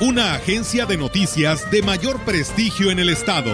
Una 0.00 0.34
agencia 0.34 0.86
de 0.86 0.96
noticias 0.96 1.72
de 1.72 1.82
mayor 1.82 2.20
prestigio 2.20 2.92
en 2.92 3.00
el 3.00 3.08
estado. 3.08 3.52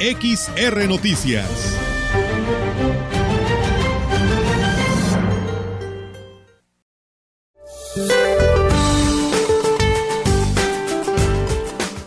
XR 0.00 0.88
Noticias. 0.88 1.76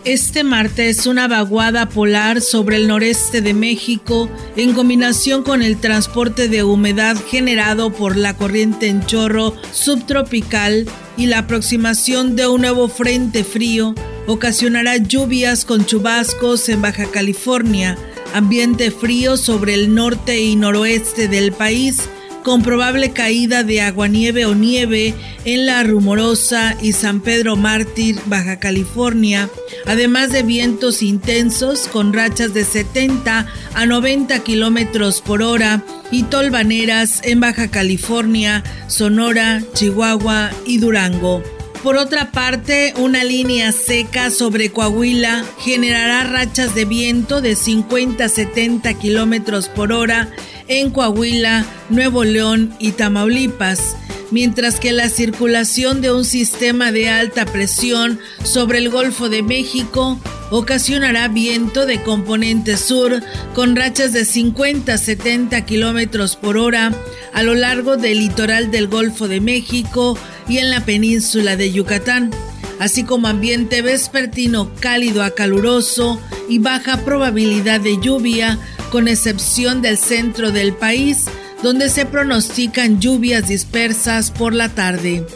Este 0.04 0.44
martes 0.44 1.06
una 1.06 1.26
vaguada 1.26 1.88
polar 1.88 2.42
sobre 2.42 2.76
el 2.76 2.88
noreste 2.88 3.40
de 3.40 3.54
México 3.54 4.28
en 4.54 4.74
combinación 4.74 5.42
con 5.42 5.62
el 5.62 5.80
transporte 5.80 6.48
de 6.48 6.62
humedad 6.62 7.16
generado 7.30 7.90
por 7.90 8.18
la 8.18 8.36
corriente 8.36 8.88
en 8.88 9.06
chorro 9.06 9.54
subtropical 9.72 10.86
y 11.16 11.26
la 11.26 11.38
aproximación 11.38 12.36
de 12.36 12.46
un 12.46 12.62
nuevo 12.62 12.88
frente 12.88 13.44
frío 13.44 13.94
ocasionará 14.26 14.96
lluvias 14.96 15.64
con 15.64 15.84
chubascos 15.84 16.68
en 16.68 16.82
Baja 16.82 17.06
California, 17.06 17.96
ambiente 18.32 18.90
frío 18.90 19.36
sobre 19.36 19.74
el 19.74 19.94
norte 19.94 20.40
y 20.40 20.56
noroeste 20.56 21.28
del 21.28 21.52
país 21.52 22.08
con 22.44 22.62
probable 22.62 23.10
caída 23.10 23.64
de 23.64 23.80
aguanieve 23.80 24.44
o 24.44 24.54
nieve 24.54 25.14
en 25.46 25.66
la 25.66 25.82
Rumorosa 25.82 26.76
y 26.80 26.92
San 26.92 27.20
Pedro 27.20 27.56
Mártir, 27.56 28.20
Baja 28.26 28.60
California, 28.60 29.48
además 29.86 30.30
de 30.30 30.42
vientos 30.42 31.02
intensos 31.02 31.88
con 31.88 32.12
rachas 32.12 32.52
de 32.52 32.64
70 32.64 33.46
a 33.74 33.86
90 33.86 34.38
kilómetros 34.40 35.22
por 35.22 35.42
hora 35.42 35.82
y 36.10 36.24
tolvaneras 36.24 37.22
en 37.24 37.40
Baja 37.40 37.68
California, 37.68 38.62
Sonora, 38.88 39.62
Chihuahua 39.72 40.50
y 40.66 40.78
Durango. 40.78 41.42
Por 41.84 41.98
otra 41.98 42.32
parte, 42.32 42.94
una 42.96 43.24
línea 43.24 43.70
seca 43.70 44.30
sobre 44.30 44.70
Coahuila 44.70 45.44
generará 45.58 46.24
rachas 46.24 46.74
de 46.74 46.86
viento 46.86 47.42
de 47.42 47.56
50 47.56 48.24
a 48.24 48.28
70 48.30 48.94
kilómetros 48.94 49.68
por 49.68 49.92
hora 49.92 50.30
en 50.66 50.90
Coahuila, 50.90 51.66
Nuevo 51.90 52.24
León 52.24 52.74
y 52.78 52.92
Tamaulipas, 52.92 53.96
mientras 54.30 54.80
que 54.80 54.92
la 54.92 55.10
circulación 55.10 56.00
de 56.00 56.10
un 56.10 56.24
sistema 56.24 56.90
de 56.90 57.10
alta 57.10 57.44
presión 57.44 58.18
sobre 58.42 58.78
el 58.78 58.88
Golfo 58.88 59.28
de 59.28 59.42
México 59.42 60.18
ocasionará 60.56 61.26
viento 61.26 61.84
de 61.84 62.00
componente 62.00 62.76
sur 62.76 63.20
con 63.54 63.74
rachas 63.74 64.12
de 64.12 64.24
50 64.24 64.94
a 64.94 64.98
70 64.98 65.64
kilómetros 65.66 66.36
por 66.36 66.58
hora 66.58 66.92
a 67.32 67.42
lo 67.42 67.56
largo 67.56 67.96
del 67.96 68.20
litoral 68.20 68.70
del 68.70 68.86
Golfo 68.86 69.26
de 69.26 69.40
México 69.40 70.16
y 70.48 70.58
en 70.58 70.70
la 70.70 70.84
península 70.84 71.56
de 71.56 71.72
Yucatán, 71.72 72.30
así 72.78 73.02
como 73.02 73.26
ambiente 73.26 73.82
vespertino 73.82 74.70
cálido 74.78 75.24
a 75.24 75.30
caluroso 75.30 76.20
y 76.48 76.60
baja 76.60 77.04
probabilidad 77.04 77.80
de 77.80 78.00
lluvia 78.00 78.56
con 78.92 79.08
excepción 79.08 79.82
del 79.82 79.98
centro 79.98 80.52
del 80.52 80.72
país, 80.72 81.24
donde 81.64 81.88
se 81.88 82.06
pronostican 82.06 83.00
lluvias 83.00 83.48
dispersas 83.48 84.30
por 84.30 84.54
la 84.54 84.68
tarde. 84.68 85.26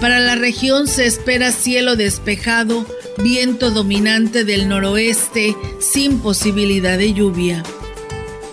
Para 0.00 0.20
la 0.20 0.36
región 0.36 0.86
se 0.86 1.06
espera 1.06 1.50
cielo 1.50 1.96
despejado, 1.96 2.86
viento 3.22 3.72
dominante 3.72 4.44
del 4.44 4.68
noroeste 4.68 5.56
sin 5.80 6.20
posibilidad 6.20 6.96
de 6.96 7.14
lluvia. 7.14 7.64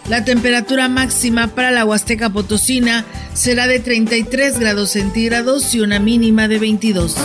La 0.09 0.25
temperatura 0.25 0.89
máxima 0.89 1.53
para 1.53 1.69
la 1.69 1.85
Huasteca 1.85 2.31
Potosina 2.31 3.05
será 3.33 3.67
de 3.67 3.79
33 3.79 4.59
grados 4.59 4.91
centígrados 4.91 5.75
y 5.75 5.81
una 5.81 5.99
mínima 5.99 6.47
de 6.47 6.57
22. 6.57 7.15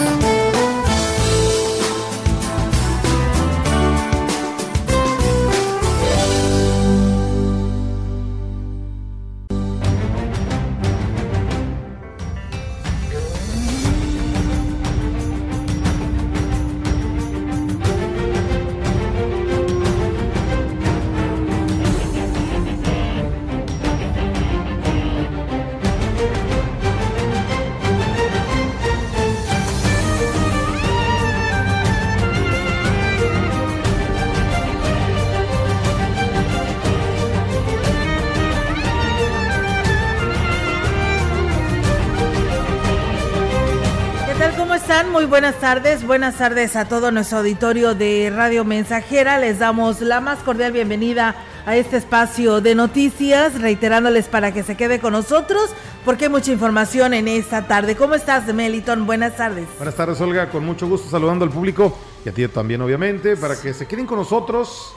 Buenas 45.60 45.82
tardes, 45.82 46.06
buenas 46.06 46.34
tardes 46.36 46.74
a 46.74 46.86
todo 46.86 47.10
nuestro 47.10 47.38
auditorio 47.38 47.94
de 47.94 48.32
Radio 48.34 48.64
Mensajera. 48.64 49.38
Les 49.38 49.58
damos 49.58 50.00
la 50.00 50.22
más 50.22 50.38
cordial 50.38 50.72
bienvenida 50.72 51.34
a 51.66 51.76
este 51.76 51.98
espacio 51.98 52.62
de 52.62 52.74
noticias, 52.74 53.60
reiterándoles 53.60 54.26
para 54.28 54.52
que 54.52 54.62
se 54.62 54.78
quede 54.78 55.00
con 55.00 55.12
nosotros, 55.12 55.68
porque 56.06 56.24
hay 56.24 56.30
mucha 56.30 56.50
información 56.50 57.12
en 57.12 57.28
esta 57.28 57.66
tarde. 57.66 57.94
¿Cómo 57.94 58.14
estás, 58.14 58.46
Meliton? 58.54 59.04
Buenas 59.04 59.36
tardes. 59.36 59.68
Buenas 59.76 59.94
tardes, 59.94 60.18
Olga, 60.22 60.48
con 60.48 60.64
mucho 60.64 60.88
gusto 60.88 61.10
saludando 61.10 61.44
al 61.44 61.50
público 61.50 61.94
y 62.24 62.30
a 62.30 62.32
ti 62.32 62.48
también, 62.48 62.80
obviamente, 62.80 63.36
para 63.36 63.60
que 63.60 63.74
se 63.74 63.86
queden 63.86 64.06
con 64.06 64.16
nosotros 64.16 64.94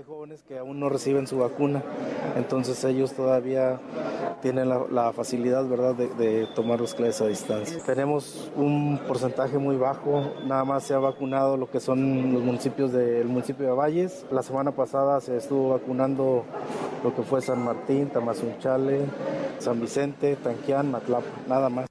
jóvenes 0.06 0.44
que 0.46 0.56
aún 0.56 0.78
no 0.78 0.88
reciben 0.88 1.26
su 1.26 1.38
vacuna, 1.38 1.82
entonces 2.36 2.84
ellos 2.84 3.12
todavía 3.12 3.80
tienen 4.40 4.68
la, 4.68 5.12
facilidad, 5.12 5.66
¿verdad?, 5.66 5.94
de, 5.94 6.46
tomar 6.54 6.80
las 6.80 6.94
clases 6.94 7.22
a 7.22 7.26
distancia. 7.26 7.78
Tenemos 7.84 8.52
un 8.54 9.00
porcentaje 9.08 9.58
muy 9.58 9.76
bajo, 9.76 10.32
nada 10.44 10.64
más 10.64 10.84
se 10.84 10.94
ha 10.94 10.98
vacunado 11.00 11.56
lo 11.56 11.68
que 11.68 11.80
son 11.80 12.32
los 12.32 12.42
municipios 12.42 12.92
del 12.92 13.26
municipio 13.26 13.66
de 13.66 13.72
Valles. 13.72 14.24
La 14.30 14.44
semana 14.44 14.70
pasada 14.70 15.20
se 15.20 15.36
estuvo 15.36 15.70
vacunando 15.70 16.44
lo 17.02 17.12
que 17.12 17.22
fue 17.22 17.42
San 17.42 17.64
Martín, 17.64 18.08
Tamazunchale, 18.08 19.00
San 19.58 19.80
Vicente, 19.80 20.36
Tanquián, 20.36 20.88
Matlapa, 20.88 21.26
nada 21.48 21.68
más. 21.68 21.86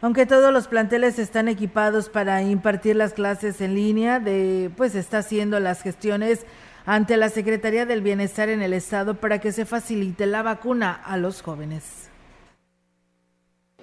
Aunque 0.00 0.26
todos 0.26 0.52
los 0.52 0.68
planteles 0.68 1.18
están 1.18 1.48
equipados 1.48 2.08
para 2.08 2.40
impartir 2.42 2.94
las 2.94 3.14
clases 3.14 3.60
en 3.60 3.74
línea, 3.74 4.20
de 4.20 4.70
pues 4.76 4.94
está 4.94 5.18
haciendo 5.18 5.58
las 5.58 5.82
gestiones 5.82 6.46
ante 6.88 7.18
la 7.18 7.28
Secretaría 7.28 7.84
del 7.84 8.00
Bienestar 8.00 8.48
en 8.48 8.62
el 8.62 8.72
Estado 8.72 9.12
para 9.12 9.40
que 9.40 9.52
se 9.52 9.66
facilite 9.66 10.24
la 10.24 10.42
vacuna 10.42 10.90
a 10.92 11.18
los 11.18 11.42
jóvenes. 11.42 12.07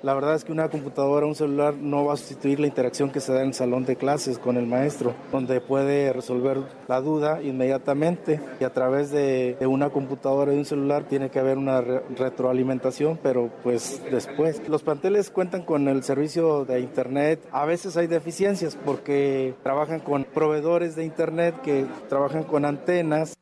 La 0.06 0.14
verdad 0.14 0.36
es 0.36 0.44
que 0.44 0.52
una 0.52 0.70
computadora, 0.70 1.26
un 1.26 1.34
celular 1.34 1.74
no 1.74 2.06
va 2.06 2.14
a 2.14 2.18
sustituir 2.18 2.60
la 2.60 2.68
interacción 2.68 3.10
que 3.10 3.20
se 3.20 3.34
da 3.34 3.42
en 3.42 3.48
el 3.48 3.54
salón 3.56 3.86
de 3.86 3.96
clases 3.96 4.38
con 4.38 4.56
el 4.56 4.68
maestro, 4.68 5.16
donde 5.32 5.60
puede 5.62 6.14
resolver 6.14 6.60
la 6.88 7.02
duda 7.02 7.42
inmediatamente 7.42 8.40
y 8.60 8.66
a 8.66 8.70
través 8.70 9.10
de, 9.10 9.58
una 9.62 9.90
computadora 9.90 10.54
y 10.54 10.60
un 10.60 10.66
celular 10.66 11.06
tiene 11.06 11.32
que 11.32 11.40
haber 11.40 11.58
una 11.58 11.82
retroalimentación, 11.82 13.18
pero 13.24 13.50
pues 13.64 14.00
después. 14.12 14.62
Los 14.70 14.84
planteles 14.84 15.32
cuentan 15.32 15.64
con 15.64 15.88
el 15.88 16.04
servicio 16.04 16.66
de 16.66 16.82
Internet. 16.82 17.44
A 17.52 17.66
veces 17.66 17.98
hay 17.98 18.06
deficiencias 18.06 18.78
porque 18.86 19.56
trabajan 19.64 20.02
con 20.02 20.24
proveedores 20.24 20.96
de 20.96 21.04
Internet 21.04 21.56
que 21.64 21.88
trabajan 22.10 22.44
con 22.44 22.64
antenas. 22.66 23.34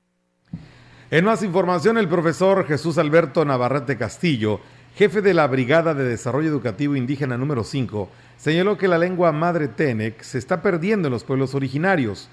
En 1.11 1.25
más 1.25 1.43
información, 1.43 1.97
el 1.97 2.07
profesor 2.07 2.65
Jesús 2.65 2.97
Alberto 2.97 3.43
Navarrete 3.43 3.97
Castillo 3.97 4.61
jefe 4.95 5.21
de 5.21 5.33
la 5.33 5.47
Brigada 5.47 5.93
de 5.93 6.03
Desarrollo 6.03 6.49
Educativo 6.49 6.95
Indígena 6.95 7.37
número 7.37 7.63
5, 7.63 8.09
señaló 8.37 8.77
que 8.77 8.87
la 8.87 8.97
lengua 8.97 9.31
madre 9.31 9.67
Tenec 9.67 10.21
se 10.21 10.37
está 10.37 10.61
perdiendo 10.61 11.07
en 11.07 11.13
los 11.13 11.23
pueblos 11.23 11.55
originarios. 11.55 12.29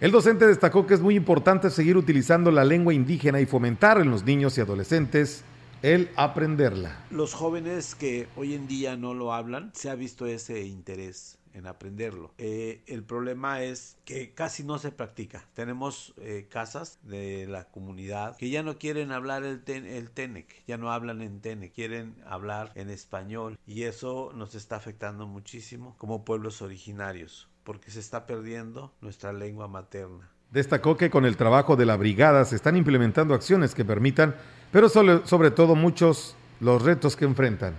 El 0.00 0.12
docente 0.12 0.46
destacó 0.46 0.86
que 0.86 0.94
es 0.94 1.00
muy 1.00 1.16
importante 1.16 1.70
seguir 1.70 1.96
utilizando 1.96 2.50
la 2.50 2.64
lengua 2.64 2.94
indígena 2.94 3.40
y 3.40 3.46
fomentar 3.46 4.00
en 4.00 4.10
los 4.10 4.24
niños 4.24 4.56
y 4.58 4.60
adolescentes 4.60 5.44
el 5.82 6.08
aprenderla. 6.16 7.04
Los 7.10 7.34
jóvenes 7.34 7.94
que 7.94 8.28
hoy 8.36 8.54
en 8.54 8.68
día 8.68 8.96
no 8.96 9.12
lo 9.12 9.32
hablan, 9.32 9.70
se 9.74 9.90
ha 9.90 9.94
visto 9.94 10.26
ese 10.26 10.64
interés 10.64 11.38
en 11.54 11.66
aprenderlo. 11.66 12.32
Eh, 12.38 12.82
el 12.86 13.02
problema 13.04 13.62
es 13.62 13.96
que 14.04 14.34
casi 14.34 14.64
no 14.64 14.78
se 14.78 14.92
practica. 14.92 15.46
Tenemos 15.54 16.14
eh, 16.18 16.46
casas 16.50 16.98
de 17.02 17.46
la 17.48 17.64
comunidad 17.64 18.36
que 18.36 18.50
ya 18.50 18.62
no 18.62 18.78
quieren 18.78 19.12
hablar 19.12 19.44
el, 19.44 19.62
el 19.66 20.10
Tenec, 20.10 20.64
ya 20.66 20.76
no 20.76 20.92
hablan 20.92 21.22
en 21.22 21.40
Tenec, 21.40 21.72
quieren 21.72 22.16
hablar 22.26 22.72
en 22.74 22.90
español 22.90 23.58
y 23.66 23.84
eso 23.84 24.32
nos 24.34 24.54
está 24.54 24.76
afectando 24.76 25.26
muchísimo 25.26 25.94
como 25.98 26.24
pueblos 26.24 26.60
originarios 26.60 27.48
porque 27.64 27.90
se 27.90 28.00
está 28.00 28.26
perdiendo 28.26 28.92
nuestra 29.00 29.32
lengua 29.32 29.68
materna. 29.68 30.28
Destacó 30.50 30.96
que 30.96 31.10
con 31.10 31.24
el 31.24 31.36
trabajo 31.36 31.76
de 31.76 31.86
la 31.86 31.96
brigada 31.96 32.44
se 32.44 32.56
están 32.56 32.76
implementando 32.76 33.34
acciones 33.34 33.74
que 33.74 33.84
permitan, 33.84 34.36
pero 34.70 34.88
sobre 34.88 35.50
todo 35.50 35.74
muchos 35.74 36.36
los 36.60 36.82
retos 36.82 37.16
que 37.16 37.24
enfrentan. 37.24 37.74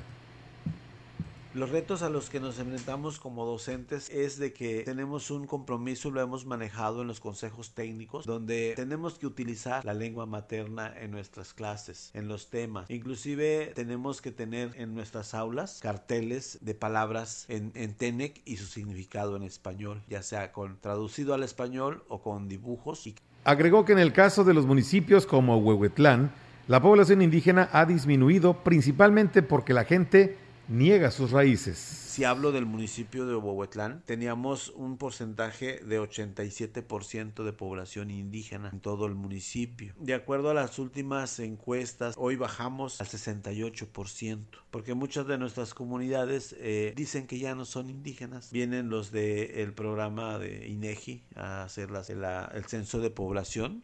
Los 1.55 1.69
retos 1.69 2.01
a 2.01 2.09
los 2.09 2.29
que 2.29 2.41
nos 2.41 2.59
enfrentamos 2.59 3.17
como 3.17 3.45
docentes 3.45 4.09
es 4.09 4.37
de 4.37 4.51
que 4.51 4.83
tenemos 4.83 5.31
un 5.31 5.47
compromiso, 5.47 6.11
lo 6.11 6.19
hemos 6.19 6.45
manejado 6.45 7.01
en 7.01 7.07
los 7.07 7.21
consejos 7.21 7.73
técnicos, 7.73 8.25
donde 8.25 8.73
tenemos 8.75 9.17
que 9.17 9.25
utilizar 9.25 9.85
la 9.85 9.93
lengua 9.93 10.25
materna 10.25 10.93
en 10.99 11.11
nuestras 11.11 11.53
clases, 11.53 12.11
en 12.13 12.27
los 12.27 12.49
temas. 12.49 12.89
Inclusive 12.91 13.71
tenemos 13.73 14.21
que 14.21 14.31
tener 14.31 14.71
en 14.75 14.95
nuestras 14.95 15.33
aulas 15.33 15.79
carteles 15.81 16.59
de 16.59 16.75
palabras 16.75 17.45
en, 17.47 17.71
en 17.75 17.93
TENEC 17.93 18.41
y 18.43 18.57
su 18.57 18.65
significado 18.65 19.37
en 19.37 19.43
español, 19.43 20.01
ya 20.09 20.23
sea 20.23 20.51
con 20.51 20.77
traducido 20.81 21.33
al 21.33 21.43
español 21.43 22.03
o 22.09 22.21
con 22.21 22.49
dibujos. 22.49 23.09
Agregó 23.45 23.85
que 23.85 23.93
en 23.93 23.99
el 23.99 24.11
caso 24.11 24.43
de 24.43 24.53
los 24.53 24.65
municipios 24.65 25.25
como 25.25 25.57
Huehuetlán, 25.59 26.33
la 26.67 26.81
población 26.81 27.21
indígena 27.21 27.69
ha 27.71 27.85
disminuido 27.85 28.61
principalmente 28.61 29.41
porque 29.41 29.71
la 29.71 29.85
gente 29.85 30.43
niega 30.67 31.11
sus 31.11 31.31
raíces. 31.31 31.77
Si 31.77 32.23
hablo 32.23 32.51
del 32.51 32.65
municipio 32.65 33.25
de 33.25 33.35
Huehuetlán, 33.35 34.01
teníamos 34.05 34.69
un 34.69 34.97
porcentaje 34.97 35.79
de 35.79 35.99
87% 35.99 37.43
de 37.43 37.53
población 37.53 38.09
indígena 38.09 38.69
en 38.71 38.79
todo 38.79 39.05
el 39.05 39.15
municipio. 39.15 39.93
De 39.99 40.13
acuerdo 40.13 40.49
a 40.49 40.53
las 40.53 40.79
últimas 40.79 41.39
encuestas, 41.39 42.15
hoy 42.17 42.37
bajamos 42.37 43.01
al 43.01 43.07
68%, 43.07 44.45
porque 44.71 44.93
muchas 44.93 45.27
de 45.27 45.37
nuestras 45.37 45.73
comunidades 45.73 46.55
eh, 46.59 46.93
dicen 46.95 47.27
que 47.27 47.37
ya 47.37 47.53
no 47.53 47.65
son 47.65 47.89
indígenas. 47.89 48.51
Vienen 48.51 48.89
los 48.89 49.11
del 49.11 49.73
programa 49.73 50.39
de 50.39 50.67
INEGI 50.67 51.23
a 51.35 51.63
hacer 51.63 51.89
el 52.53 52.65
censo 52.65 52.99
de 52.99 53.09
población 53.09 53.83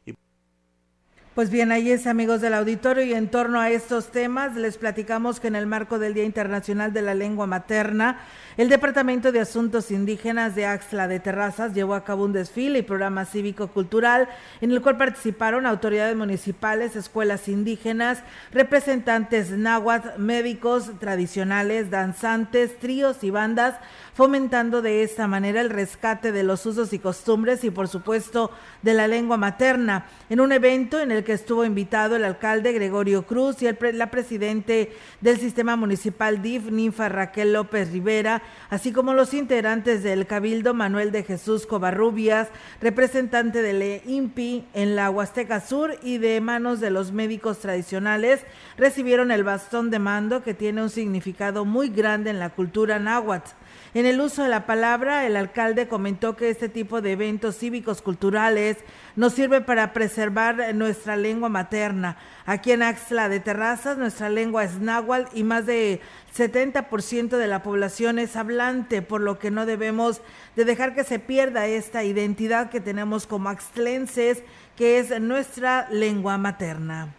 pues 1.33 1.49
bien, 1.49 1.71
ahí 1.71 1.89
es 1.89 2.07
amigos 2.07 2.41
del 2.41 2.53
auditorio 2.53 3.05
y 3.05 3.13
en 3.13 3.29
torno 3.29 3.61
a 3.61 3.69
estos 3.69 4.11
temas 4.11 4.57
les 4.57 4.77
platicamos 4.77 5.39
que 5.39 5.47
en 5.47 5.55
el 5.55 5.65
marco 5.65 5.97
del 5.97 6.13
Día 6.13 6.25
Internacional 6.25 6.91
de 6.91 7.01
la 7.01 7.15
Lengua 7.15 7.47
Materna, 7.47 8.19
el 8.57 8.67
Departamento 8.67 9.31
de 9.31 9.39
Asuntos 9.39 9.91
Indígenas 9.91 10.55
de 10.55 10.65
Axla 10.65 11.07
de 11.07 11.21
Terrazas 11.21 11.73
llevó 11.73 11.95
a 11.95 12.03
cabo 12.03 12.25
un 12.25 12.33
desfile 12.33 12.79
y 12.79 12.81
programa 12.81 13.23
cívico-cultural 13.23 14.27
en 14.59 14.71
el 14.71 14.81
cual 14.81 14.97
participaron 14.97 15.65
autoridades 15.65 16.17
municipales, 16.17 16.97
escuelas 16.97 17.47
indígenas, 17.47 18.23
representantes 18.51 19.51
náhuatl, 19.51 20.19
médicos 20.19 20.91
tradicionales, 20.99 21.89
danzantes, 21.89 22.77
tríos 22.77 23.23
y 23.23 23.29
bandas, 23.29 23.75
fomentando 24.13 24.81
de 24.81 25.03
esta 25.03 25.27
manera 25.27 25.61
el 25.61 25.69
rescate 25.69 26.33
de 26.33 26.43
los 26.43 26.65
usos 26.65 26.91
y 26.91 26.99
costumbres 26.99 27.63
y 27.63 27.71
por 27.71 27.87
supuesto 27.87 28.51
de 28.81 28.93
la 28.93 29.07
lengua 29.07 29.37
materna. 29.37 30.07
En 30.29 30.41
un 30.41 30.51
evento 30.51 30.99
en 30.99 31.11
el 31.11 31.20
el 31.21 31.25
que 31.25 31.33
estuvo 31.33 31.63
invitado 31.63 32.15
el 32.15 32.25
alcalde 32.25 32.73
Gregorio 32.73 33.27
Cruz 33.27 33.61
y 33.61 33.69
la 33.93 34.09
presidente 34.09 34.91
del 35.21 35.39
sistema 35.39 35.75
municipal 35.75 36.41
DIF, 36.41 36.71
Ninfa 36.71 37.09
Raquel 37.09 37.53
López 37.53 37.91
Rivera, 37.91 38.41
así 38.71 38.91
como 38.91 39.13
los 39.13 39.35
integrantes 39.35 40.01
del 40.01 40.25
Cabildo 40.25 40.73
Manuel 40.73 41.11
de 41.11 41.23
Jesús 41.23 41.67
Covarrubias, 41.67 42.47
representante 42.81 43.61
del 43.61 44.01
INPI 44.03 44.65
en 44.73 44.95
la 44.95 45.11
Huasteca 45.11 45.59
Sur 45.61 45.95
y 46.01 46.17
de 46.17 46.41
manos 46.41 46.79
de 46.79 46.89
los 46.89 47.11
médicos 47.11 47.59
tradicionales, 47.59 48.41
recibieron 48.75 49.29
el 49.29 49.43
bastón 49.43 49.91
de 49.91 49.99
mando 49.99 50.41
que 50.41 50.55
tiene 50.55 50.81
un 50.81 50.89
significado 50.89 51.65
muy 51.65 51.89
grande 51.89 52.31
en 52.31 52.39
la 52.39 52.49
cultura 52.49 52.97
náhuatl. 52.97 53.51
En 53.93 54.05
el 54.05 54.21
uso 54.21 54.43
de 54.43 54.47
la 54.47 54.65
palabra, 54.65 55.27
el 55.27 55.35
alcalde 55.35 55.89
comentó 55.89 56.37
que 56.37 56.49
este 56.49 56.69
tipo 56.69 57.01
de 57.01 57.11
eventos 57.11 57.57
cívicos 57.57 58.01
culturales 58.01 58.77
nos 59.17 59.33
sirve 59.33 59.59
para 59.59 59.91
preservar 59.91 60.73
nuestra 60.73 61.17
lengua 61.17 61.49
materna. 61.49 62.15
Aquí 62.45 62.71
en 62.71 62.83
Axla 62.83 63.27
de 63.27 63.41
Terrazas, 63.41 63.97
nuestra 63.97 64.29
lengua 64.29 64.63
es 64.63 64.79
náhuatl 64.79 65.37
y 65.37 65.43
más 65.43 65.65
de 65.65 65.99
70% 66.37 67.35
de 67.35 67.47
la 67.47 67.63
población 67.63 68.17
es 68.17 68.37
hablante, 68.37 69.01
por 69.01 69.19
lo 69.19 69.39
que 69.39 69.51
no 69.51 69.65
debemos 69.65 70.21
de 70.55 70.63
dejar 70.63 70.95
que 70.95 71.03
se 71.03 71.19
pierda 71.19 71.67
esta 71.67 72.05
identidad 72.05 72.69
que 72.69 72.79
tenemos 72.79 73.27
como 73.27 73.49
axtlenses, 73.49 74.41
que 74.77 74.99
es 74.99 75.19
nuestra 75.19 75.89
lengua 75.91 76.37
materna. 76.37 77.13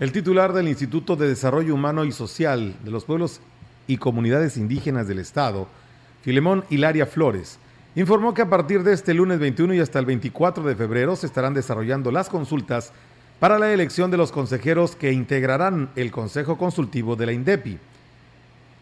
El 0.00 0.10
titular 0.10 0.52
del 0.52 0.66
Instituto 0.66 1.14
de 1.14 1.28
Desarrollo 1.28 1.72
Humano 1.72 2.04
y 2.04 2.10
Social 2.10 2.74
de 2.82 2.90
los 2.90 3.04
Pueblos 3.04 3.40
y 3.86 3.96
Comunidades 3.96 4.56
Indígenas 4.56 5.08
del 5.08 5.18
Estado, 5.18 5.68
Filemón 6.22 6.64
Hilaria 6.70 7.06
Flores, 7.06 7.58
informó 7.94 8.34
que 8.34 8.42
a 8.42 8.48
partir 8.48 8.82
de 8.82 8.92
este 8.92 9.14
lunes 9.14 9.38
21 9.38 9.74
y 9.74 9.80
hasta 9.80 9.98
el 9.98 10.06
24 10.06 10.62
de 10.64 10.76
febrero 10.76 11.16
se 11.16 11.26
estarán 11.26 11.54
desarrollando 11.54 12.10
las 12.10 12.28
consultas 12.28 12.92
para 13.38 13.58
la 13.58 13.72
elección 13.72 14.10
de 14.10 14.16
los 14.16 14.32
consejeros 14.32 14.94
que 14.94 15.12
integrarán 15.12 15.90
el 15.96 16.10
Consejo 16.10 16.56
Consultivo 16.56 17.16
de 17.16 17.26
la 17.26 17.32
INDEPI. 17.32 17.78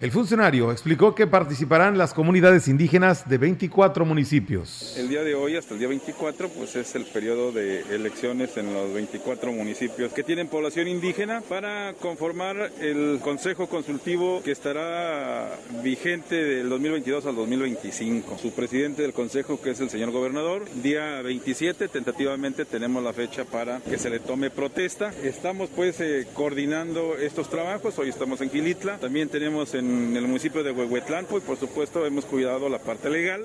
El 0.01 0.13
funcionario 0.13 0.73
explicó 0.73 1.15
que 1.15 1.27
participarán 1.27 1.99
las 1.99 2.15
comunidades 2.15 2.69
indígenas 2.69 3.29
de 3.29 3.37
24 3.37 4.07
municipios. 4.07 4.95
El 4.97 5.11
día 5.11 5.23
de 5.23 5.35
hoy, 5.35 5.57
hasta 5.57 5.75
el 5.75 5.79
día 5.79 5.89
24, 5.89 6.49
pues 6.49 6.75
es 6.75 6.95
el 6.95 7.05
periodo 7.05 7.53
de 7.53 7.81
elecciones 7.95 8.57
en 8.57 8.73
los 8.73 8.95
24 8.95 9.53
municipios 9.53 10.15
que 10.15 10.23
tienen 10.23 10.49
población 10.49 10.89
indígena 10.89 11.43
para 11.47 11.93
conformar 12.01 12.73
el 12.81 13.21
Consejo 13.23 13.69
Consultivo 13.69 14.41
que 14.43 14.53
estará 14.53 15.51
vigente 15.85 16.35
del 16.35 16.71
2022 16.71 17.27
al 17.27 17.37
2025. 17.37 18.39
Su 18.39 18.53
presidente 18.53 19.03
del 19.03 19.13
Consejo, 19.13 19.61
que 19.61 19.73
es 19.73 19.81
el 19.81 19.91
señor 19.91 20.13
gobernador, 20.13 20.65
día 20.83 21.21
27, 21.21 21.89
tentativamente 21.89 22.65
tenemos 22.65 23.05
la 23.05 23.13
fecha 23.13 23.45
para 23.45 23.81
que 23.81 23.99
se 23.99 24.09
le 24.09 24.19
tome 24.19 24.49
protesta. 24.49 25.13
Estamos 25.23 25.69
pues 25.69 26.01
eh, 26.01 26.27
coordinando 26.33 27.19
estos 27.19 27.51
trabajos, 27.51 27.99
hoy 27.99 28.09
estamos 28.09 28.41
en 28.41 28.49
Gilitla, 28.49 28.97
también 28.97 29.29
tenemos 29.29 29.75
en 29.75 29.90
en 29.91 30.17
el 30.17 30.27
municipio 30.27 30.63
de 30.63 30.71
Huehuetlanco 30.71 31.39
y 31.39 31.41
por 31.41 31.57
supuesto 31.57 32.07
hemos 32.07 32.25
cuidado 32.25 32.69
la 32.69 32.79
parte 32.79 33.11
legal. 33.11 33.45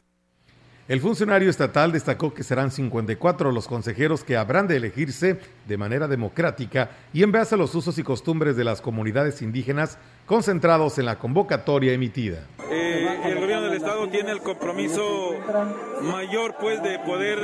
El 0.88 1.02
funcionario 1.02 1.50
estatal 1.50 1.92
destacó 1.92 2.36
que 2.36 2.44
serán 2.44 2.70
54 2.70 3.52
los 3.52 3.68
consejeros 3.68 4.24
que 4.24 4.38
habrán 4.38 4.68
de 4.68 4.78
elegirse 4.78 5.40
de 5.68 5.78
manera 5.78 6.08
democrática 6.08 6.92
y 7.12 7.24
en 7.24 7.32
base 7.32 7.56
a 7.56 7.58
los 7.58 7.74
usos 7.74 7.98
y 7.98 8.04
costumbres 8.04 8.56
de 8.56 8.66
las 8.66 8.82
comunidades 8.82 9.42
indígenas 9.42 9.98
concentrados 10.26 10.98
en 10.98 11.06
la 11.06 11.18
convocatoria 11.18 11.94
emitida. 11.94 12.40
Eh, 12.72 13.20
el 13.26 13.40
gobierno 13.40 13.68
del 13.68 13.78
estado 13.78 14.08
tiene 14.10 14.32
el 14.32 14.42
compromiso 14.42 15.36
mayor 16.02 16.56
pues 16.60 16.82
de 16.82 16.98
poder 17.00 17.38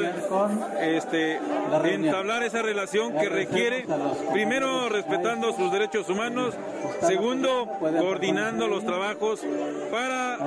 este, 0.82 1.40
entablar 1.84 2.44
esa 2.44 2.62
relación 2.64 3.16
que 3.16 3.30
requiere, 3.30 3.86
primero 4.34 4.90
respetando 4.90 5.54
sus 5.54 5.72
derechos 5.72 6.10
humanos, 6.10 6.56
segundo 7.02 7.68
coordinando 7.80 8.68
los 8.68 8.84
trabajos 8.84 9.42
para 9.92 10.38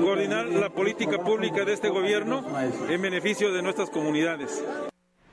coordinar 0.00 0.46
la 0.46 0.70
política 0.70 1.18
pública 1.18 1.64
de 1.64 1.72
este 1.72 1.88
gobierno 1.88 2.44
en 2.88 3.02
beneficio 3.02 3.52
de 3.52 3.62
nuestras 3.62 3.90
comunidades. 3.90 4.62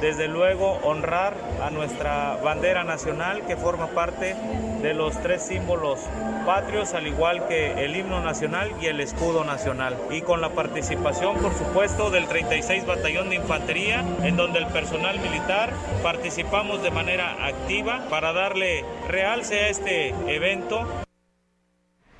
desde 0.00 0.28
luego 0.28 0.78
honrar 0.82 1.34
a 1.62 1.70
nuestra 1.70 2.36
bandera 2.42 2.84
nacional 2.84 3.42
que 3.46 3.56
forma 3.56 3.88
parte 3.88 4.36
de 4.82 4.94
los 4.94 5.20
tres 5.22 5.42
símbolos 5.42 6.00
patrios, 6.46 6.94
al 6.94 7.06
igual 7.06 7.46
que 7.46 7.84
el 7.84 7.96
himno 7.96 8.20
nacional 8.20 8.70
y 8.80 8.86
el 8.86 9.00
escudo 9.00 9.44
nacional. 9.44 9.96
Y 10.10 10.22
con 10.22 10.40
la 10.40 10.50
participación, 10.50 11.36
por 11.38 11.52
supuesto, 11.52 12.10
del 12.10 12.26
36 12.26 12.86
Batallón 12.86 13.28
de 13.28 13.36
Infantería, 13.36 14.04
en 14.22 14.36
donde 14.36 14.60
el 14.60 14.66
personal 14.68 15.18
militar 15.20 15.72
participamos 16.02 16.82
de 16.82 16.90
manera 16.90 17.46
activa 17.46 18.06
para 18.08 18.32
darle 18.32 18.84
realce 19.08 19.56
a 19.60 19.68
este 19.68 20.14
evento. 20.26 20.86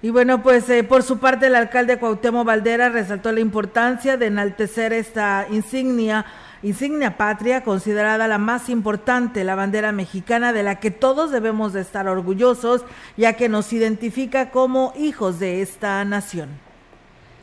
Y 0.03 0.11
bueno, 0.11 0.43
pues 0.43 0.69
eh, 0.71 0.85
por 0.85 1.03
su 1.03 1.19
parte 1.19 1.47
el 1.47 1.57
alcalde 1.57 1.99
Cuauhtémoc 1.99 2.47
Valdera 2.47 2.89
resaltó 2.89 3.33
la 3.33 3.41
importancia 3.41 4.17
de 4.17 4.27
enaltecer 4.27 4.93
esta 4.93 5.47
insignia 5.51 6.25
insignia 6.63 7.17
patria 7.17 7.63
considerada 7.63 8.29
la 8.29 8.39
más 8.39 8.69
importante, 8.69 9.45
la 9.45 9.55
bandera 9.55 9.93
mexicana 9.93 10.53
de 10.53 10.63
la 10.63 10.81
que 10.81 10.91
todos 10.91 11.31
debemos 11.31 11.73
de 11.73 11.81
estar 11.81 12.09
orgullosos, 12.09 12.85
ya 13.17 13.35
que 13.35 13.49
nos 13.49 13.73
identifica 13.73 14.51
como 14.51 14.93
hijos 14.99 15.39
de 15.39 15.63
esta 15.63 16.05
nación. 16.05 16.49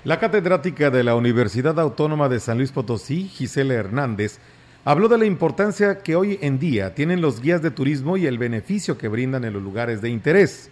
La 0.03 0.19
catedrática 0.19 0.91
de 0.91 1.03
la 1.03 1.15
Universidad 1.15 1.79
Autónoma 1.79 2.29
de 2.29 2.39
San 2.39 2.57
Luis 2.57 2.71
Potosí, 2.71 3.27
Gisela 3.27 3.73
Hernández, 3.73 4.39
habló 4.83 5.07
de 5.07 5.17
la 5.17 5.25
importancia 5.25 6.03
que 6.03 6.15
hoy 6.15 6.37
en 6.41 6.59
día 6.59 6.93
tienen 6.93 7.21
los 7.21 7.41
guías 7.41 7.63
de 7.63 7.71
turismo 7.71 8.15
y 8.15 8.27
el 8.27 8.37
beneficio 8.37 8.99
que 8.99 9.07
brindan 9.07 9.43
en 9.45 9.53
los 9.53 9.63
lugares 9.63 10.01
de 10.01 10.09
interés. 10.09 10.69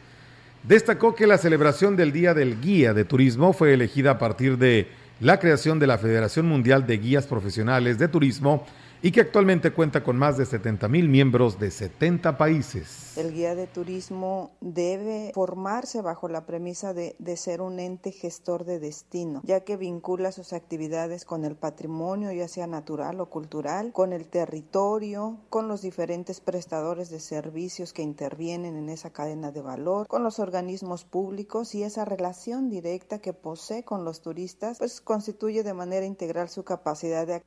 Destacó 0.61 1.15
que 1.15 1.27
la 1.27 1.39
celebración 1.39 1.95
del 1.95 2.11
Día 2.11 2.33
del 2.35 2.61
Guía 2.61 2.93
de 2.93 3.05
Turismo 3.05 3.53
fue 3.53 3.73
elegida 3.73 4.11
a 4.11 4.17
partir 4.19 4.57
de 4.57 4.87
la 5.19 5.39
creación 5.39 5.79
de 5.79 5.87
la 5.87 5.97
Federación 5.97 6.47
Mundial 6.47 6.85
de 6.87 6.97
Guías 6.97 7.25
Profesionales 7.25 7.97
de 7.97 8.07
Turismo 8.07 8.65
y 9.05 9.11
que 9.11 9.19
actualmente 9.19 9.73
cuenta 9.73 10.01
con 10.01 10.15
más 10.17 10.37
de 10.37 10.45
70 10.45 10.87
mil 10.87 11.09
miembros 11.09 11.59
de 11.59 11.71
70 11.71 12.37
países. 12.37 13.17
El 13.17 13.33
guía 13.33 13.53
de 13.53 13.67
turismo 13.67 14.51
debe 14.61 15.33
formarse 15.35 16.01
bajo 16.01 16.29
la 16.29 16.45
premisa 16.45 16.93
de, 16.93 17.17
de, 17.19 17.35
ser 17.35 17.61
un 17.61 17.81
ente 17.81 18.13
gestor 18.13 18.63
de 18.63 18.79
destino, 18.79 19.41
ya 19.43 19.65
que 19.65 19.75
vincula 19.75 20.31
sus 20.31 20.53
actividades 20.53 21.25
con 21.25 21.43
el 21.43 21.57
patrimonio, 21.57 22.31
ya 22.31 22.47
sea 22.47 22.65
natural 22.65 23.19
o 23.19 23.29
cultural, 23.29 23.91
con 23.91 24.13
el 24.13 24.25
territorio, 24.25 25.37
con 25.49 25.67
los 25.67 25.81
diferentes 25.81 26.39
prestadores 26.39 27.09
de 27.09 27.19
servicios 27.19 27.91
que 27.91 28.03
intervienen 28.03 28.77
en 28.77 28.87
esa 28.87 29.09
cadena 29.09 29.51
de 29.51 29.61
valor, 29.61 30.07
con 30.07 30.23
los 30.23 30.39
organismos 30.39 31.03
públicos 31.03 31.75
y 31.75 31.83
esa 31.83 32.05
relación 32.05 32.69
directa 32.69 33.19
que 33.19 33.33
posee 33.33 33.83
con 33.83 34.05
los 34.05 34.21
turistas, 34.21 34.77
pues 34.77 35.01
constituye 35.01 35.63
de 35.63 35.73
manera 35.73 36.05
integral 36.05 36.47
su 36.47 36.63
capacidad 36.63 37.27
de 37.27 37.43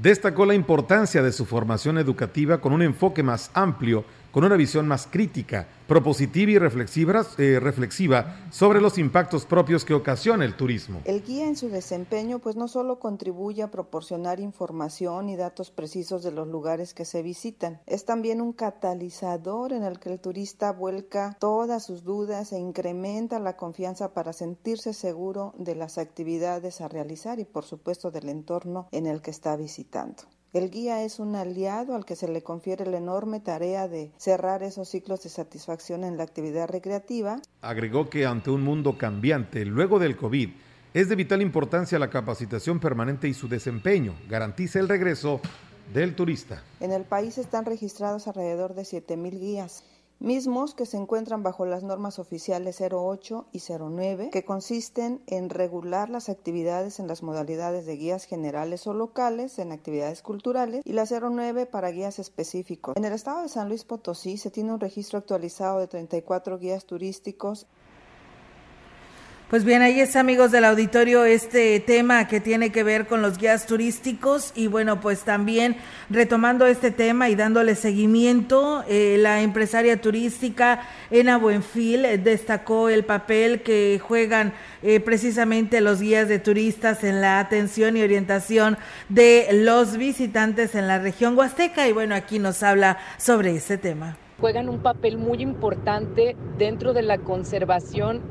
destacó 0.00 0.46
la 0.46 0.54
importancia 0.54 1.22
de 1.22 1.32
su 1.32 1.44
formación 1.44 1.98
educativa 1.98 2.60
con 2.60 2.72
un 2.72 2.82
enfoque 2.82 3.22
más 3.22 3.50
amplio 3.54 4.04
con 4.32 4.44
una 4.44 4.56
visión 4.56 4.86
más 4.86 5.06
crítica, 5.06 5.66
propositiva 5.88 6.52
y 6.52 6.58
reflexiva, 6.58 7.26
eh, 7.38 7.58
reflexiva, 7.60 8.36
sobre 8.50 8.80
los 8.80 8.98
impactos 8.98 9.44
propios 9.44 9.84
que 9.84 9.94
ocasiona 9.94 10.44
el 10.44 10.56
turismo. 10.56 11.00
El 11.04 11.22
guía 11.22 11.46
en 11.46 11.56
su 11.56 11.68
desempeño 11.68 12.38
pues 12.38 12.56
no 12.56 12.68
solo 12.68 12.98
contribuye 12.98 13.62
a 13.62 13.70
proporcionar 13.70 14.40
información 14.40 15.28
y 15.28 15.36
datos 15.36 15.70
precisos 15.70 16.22
de 16.22 16.32
los 16.32 16.46
lugares 16.46 16.94
que 16.94 17.04
se 17.04 17.22
visitan, 17.22 17.80
es 17.86 18.04
también 18.04 18.40
un 18.40 18.52
catalizador 18.52 19.72
en 19.72 19.82
el 19.82 19.98
que 19.98 20.12
el 20.12 20.20
turista 20.20 20.72
vuelca 20.72 21.36
todas 21.40 21.84
sus 21.84 22.04
dudas 22.04 22.52
e 22.52 22.58
incrementa 22.58 23.38
la 23.38 23.56
confianza 23.56 24.14
para 24.14 24.32
sentirse 24.32 24.92
seguro 24.92 25.54
de 25.58 25.74
las 25.74 25.98
actividades 25.98 26.80
a 26.80 26.88
realizar 26.88 27.40
y 27.40 27.44
por 27.44 27.64
supuesto 27.64 28.10
del 28.10 28.28
entorno 28.28 28.88
en 28.92 29.06
el 29.06 29.22
que 29.22 29.30
está 29.30 29.56
visitando. 29.56 30.22
El 30.52 30.68
guía 30.68 31.04
es 31.04 31.20
un 31.20 31.36
aliado 31.36 31.94
al 31.94 32.04
que 32.04 32.16
se 32.16 32.26
le 32.26 32.42
confiere 32.42 32.84
la 32.84 32.96
enorme 32.96 33.38
tarea 33.38 33.86
de 33.86 34.10
cerrar 34.16 34.64
esos 34.64 34.88
ciclos 34.88 35.22
de 35.22 35.28
satisfacción 35.28 36.02
en 36.02 36.16
la 36.16 36.24
actividad 36.24 36.68
recreativa. 36.68 37.40
Agregó 37.62 38.10
que 38.10 38.26
ante 38.26 38.50
un 38.50 38.62
mundo 38.62 38.98
cambiante 38.98 39.64
luego 39.64 40.00
del 40.00 40.16
COVID, 40.16 40.50
es 40.92 41.08
de 41.08 41.14
vital 41.14 41.40
importancia 41.40 42.00
la 42.00 42.10
capacitación 42.10 42.80
permanente 42.80 43.28
y 43.28 43.34
su 43.34 43.46
desempeño. 43.46 44.16
Garantiza 44.28 44.80
el 44.80 44.88
regreso 44.88 45.40
del 45.94 46.16
turista. 46.16 46.64
En 46.80 46.90
el 46.90 47.04
país 47.04 47.38
están 47.38 47.64
registrados 47.64 48.26
alrededor 48.26 48.74
de 48.74 48.82
7.000 48.82 49.30
guías 49.38 49.84
mismos 50.20 50.74
que 50.74 50.86
se 50.86 50.98
encuentran 50.98 51.42
bajo 51.42 51.64
las 51.64 51.82
normas 51.82 52.18
oficiales 52.18 52.80
08 52.80 53.46
y 53.52 53.60
09, 53.60 54.30
que 54.30 54.44
consisten 54.44 55.22
en 55.26 55.50
regular 55.50 56.10
las 56.10 56.28
actividades 56.28 57.00
en 57.00 57.08
las 57.08 57.22
modalidades 57.22 57.86
de 57.86 57.96
guías 57.96 58.24
generales 58.24 58.86
o 58.86 58.94
locales, 58.94 59.58
en 59.58 59.72
actividades 59.72 60.22
culturales, 60.22 60.82
y 60.84 60.92
la 60.92 61.06
09 61.06 61.66
para 61.66 61.90
guías 61.90 62.18
específicos. 62.18 62.96
En 62.96 63.04
el 63.04 63.12
estado 63.12 63.42
de 63.42 63.48
San 63.48 63.68
Luis 63.68 63.84
Potosí 63.84 64.36
se 64.36 64.50
tiene 64.50 64.72
un 64.72 64.80
registro 64.80 65.18
actualizado 65.18 65.80
de 65.80 65.88
34 65.88 66.58
guías 66.58 66.84
turísticos 66.84 67.66
pues 69.50 69.64
bien, 69.64 69.82
ahí 69.82 69.98
es 69.98 70.14
amigos 70.14 70.52
del 70.52 70.64
auditorio 70.64 71.24
este 71.24 71.80
tema 71.80 72.28
que 72.28 72.38
tiene 72.38 72.70
que 72.70 72.84
ver 72.84 73.08
con 73.08 73.20
los 73.20 73.36
guías 73.36 73.66
turísticos 73.66 74.52
y 74.54 74.68
bueno, 74.68 75.00
pues 75.00 75.24
también 75.24 75.76
retomando 76.08 76.66
este 76.66 76.92
tema 76.92 77.28
y 77.28 77.34
dándole 77.34 77.74
seguimiento, 77.74 78.84
eh, 78.86 79.16
la 79.18 79.42
empresaria 79.42 80.00
turística 80.00 80.82
Ena 81.10 81.36
Buenfil 81.36 82.22
destacó 82.22 82.88
el 82.88 83.04
papel 83.04 83.62
que 83.62 84.00
juegan 84.00 84.52
eh, 84.84 85.00
precisamente 85.00 85.80
los 85.80 86.00
guías 86.00 86.28
de 86.28 86.38
turistas 86.38 87.02
en 87.02 87.20
la 87.20 87.40
atención 87.40 87.96
y 87.96 88.02
orientación 88.02 88.78
de 89.08 89.48
los 89.50 89.96
visitantes 89.96 90.76
en 90.76 90.86
la 90.86 91.00
región 91.00 91.36
huasteca 91.36 91.88
y 91.88 91.92
bueno, 91.92 92.14
aquí 92.14 92.38
nos 92.38 92.62
habla 92.62 92.98
sobre 93.18 93.56
ese 93.56 93.78
tema. 93.78 94.16
Juegan 94.38 94.68
un 94.68 94.78
papel 94.78 95.18
muy 95.18 95.42
importante 95.42 96.36
dentro 96.56 96.92
de 96.92 97.02
la 97.02 97.18
conservación 97.18 98.22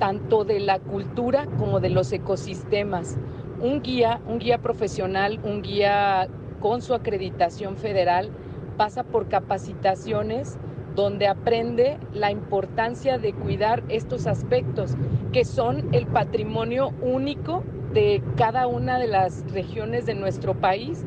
tanto 0.00 0.44
de 0.44 0.58
la 0.58 0.80
cultura 0.80 1.46
como 1.58 1.78
de 1.78 1.90
los 1.90 2.12
ecosistemas. 2.12 3.16
Un 3.60 3.82
guía, 3.82 4.20
un 4.26 4.40
guía 4.40 4.58
profesional, 4.58 5.38
un 5.44 5.62
guía 5.62 6.26
con 6.58 6.82
su 6.82 6.94
acreditación 6.94 7.76
federal, 7.76 8.30
pasa 8.76 9.04
por 9.04 9.28
capacitaciones 9.28 10.56
donde 10.96 11.28
aprende 11.28 11.98
la 12.12 12.32
importancia 12.32 13.18
de 13.18 13.32
cuidar 13.32 13.84
estos 13.88 14.26
aspectos, 14.26 14.96
que 15.32 15.44
son 15.44 15.94
el 15.94 16.06
patrimonio 16.06 16.92
único 17.00 17.62
de 17.92 18.22
cada 18.36 18.66
una 18.66 18.98
de 18.98 19.06
las 19.06 19.44
regiones 19.52 20.06
de 20.06 20.14
nuestro 20.14 20.54
país 20.54 21.04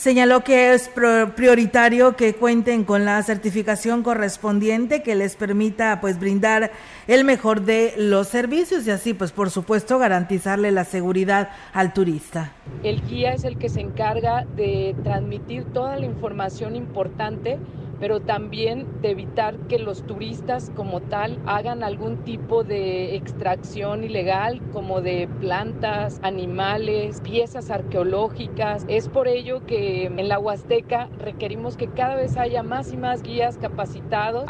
Señaló 0.00 0.42
que 0.42 0.72
es 0.72 0.90
prioritario 1.36 2.16
que 2.16 2.34
cuenten 2.34 2.84
con 2.84 3.04
la 3.04 3.22
certificación 3.22 4.02
correspondiente 4.02 5.02
que 5.02 5.14
les 5.14 5.36
permita 5.36 6.00
pues 6.00 6.18
brindar 6.18 6.70
el 7.06 7.22
mejor 7.26 7.66
de 7.66 7.92
los 7.98 8.28
servicios 8.28 8.86
y 8.86 8.92
así 8.92 9.12
pues 9.12 9.30
por 9.30 9.50
supuesto 9.50 9.98
garantizarle 9.98 10.70
la 10.70 10.84
seguridad 10.84 11.50
al 11.74 11.92
turista. 11.92 12.54
El 12.82 13.02
guía 13.02 13.34
es 13.34 13.44
el 13.44 13.58
que 13.58 13.68
se 13.68 13.82
encarga 13.82 14.46
de 14.56 14.96
transmitir 15.04 15.64
toda 15.64 15.98
la 15.98 16.06
información 16.06 16.76
importante 16.76 17.58
pero 18.00 18.20
también 18.20 18.86
de 19.02 19.10
evitar 19.10 19.56
que 19.68 19.78
los 19.78 20.02
turistas 20.02 20.72
como 20.74 21.00
tal 21.00 21.38
hagan 21.46 21.84
algún 21.84 22.24
tipo 22.24 22.64
de 22.64 23.14
extracción 23.14 24.02
ilegal 24.02 24.60
como 24.72 25.02
de 25.02 25.28
plantas, 25.40 26.18
animales, 26.22 27.20
piezas 27.20 27.70
arqueológicas. 27.70 28.84
Es 28.88 29.08
por 29.08 29.28
ello 29.28 29.64
que 29.66 30.06
en 30.06 30.28
la 30.28 30.38
Huasteca 30.38 31.08
requerimos 31.18 31.76
que 31.76 31.88
cada 31.88 32.14
vez 32.14 32.36
haya 32.36 32.62
más 32.62 32.92
y 32.92 32.96
más 32.96 33.22
guías 33.22 33.58
capacitados. 33.58 34.44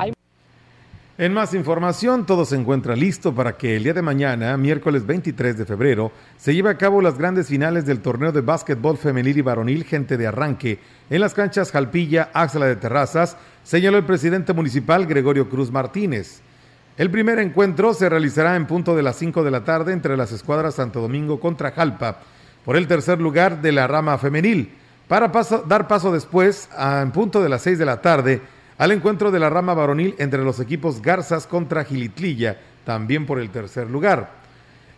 En 1.21 1.35
más 1.35 1.53
información, 1.53 2.25
todo 2.25 2.47
se 2.47 2.57
encuentra 2.57 2.97
listo 2.97 3.35
para 3.35 3.59
que 3.59 3.77
el 3.77 3.83
día 3.83 3.93
de 3.93 4.01
mañana, 4.01 4.57
miércoles 4.57 5.05
23 5.05 5.59
de 5.59 5.67
febrero, 5.67 6.13
se 6.39 6.55
lleve 6.55 6.71
a 6.71 6.79
cabo 6.79 7.03
las 7.03 7.19
grandes 7.19 7.49
finales 7.49 7.85
del 7.85 8.01
torneo 8.01 8.33
de 8.33 8.41
básquetbol 8.41 8.97
femenil 8.97 9.37
y 9.37 9.43
varonil 9.43 9.85
Gente 9.85 10.17
de 10.17 10.27
Arranque 10.27 10.79
en 11.11 11.21
las 11.21 11.35
canchas 11.35 11.73
Jalpilla, 11.73 12.31
Axla 12.33 12.65
de 12.65 12.77
Terrazas, 12.77 13.37
señaló 13.65 13.99
el 13.99 14.07
presidente 14.07 14.55
municipal 14.55 15.05
Gregorio 15.05 15.51
Cruz 15.51 15.71
Martínez. 15.71 16.41
El 16.97 17.11
primer 17.11 17.39
encuentro 17.39 17.93
se 17.93 18.09
realizará 18.09 18.57
en 18.57 18.67
punto 18.67 18.97
de 18.97 19.03
las 19.03 19.17
5 19.17 19.45
de 19.45 19.51
la 19.51 19.63
tarde 19.63 19.93
entre 19.93 20.17
las 20.17 20.33
escuadras 20.33 20.77
Santo 20.77 21.03
Domingo 21.03 21.39
contra 21.39 21.73
Jalpa 21.73 22.21
por 22.65 22.79
el 22.79 22.87
tercer 22.87 23.21
lugar 23.21 23.61
de 23.61 23.73
la 23.73 23.87
rama 23.87 24.17
femenil, 24.17 24.73
para 25.07 25.31
dar 25.69 25.87
paso 25.87 26.13
después, 26.13 26.71
a, 26.75 27.03
en 27.03 27.11
punto 27.11 27.43
de 27.43 27.51
las 27.51 27.61
6 27.61 27.79
de 27.79 27.85
la 27.85 28.01
tarde, 28.01 28.41
al 28.81 28.93
encuentro 28.93 29.31
de 29.31 29.39
la 29.39 29.51
rama 29.51 29.75
varonil 29.75 30.15
entre 30.17 30.43
los 30.43 30.59
equipos 30.59 31.03
Garzas 31.03 31.47
contra 31.47 31.85
Gilitlilla, 31.85 32.57
también 32.87 33.27
por 33.27 33.39
el 33.39 33.51
tercer 33.51 33.91
lugar. 33.91 34.31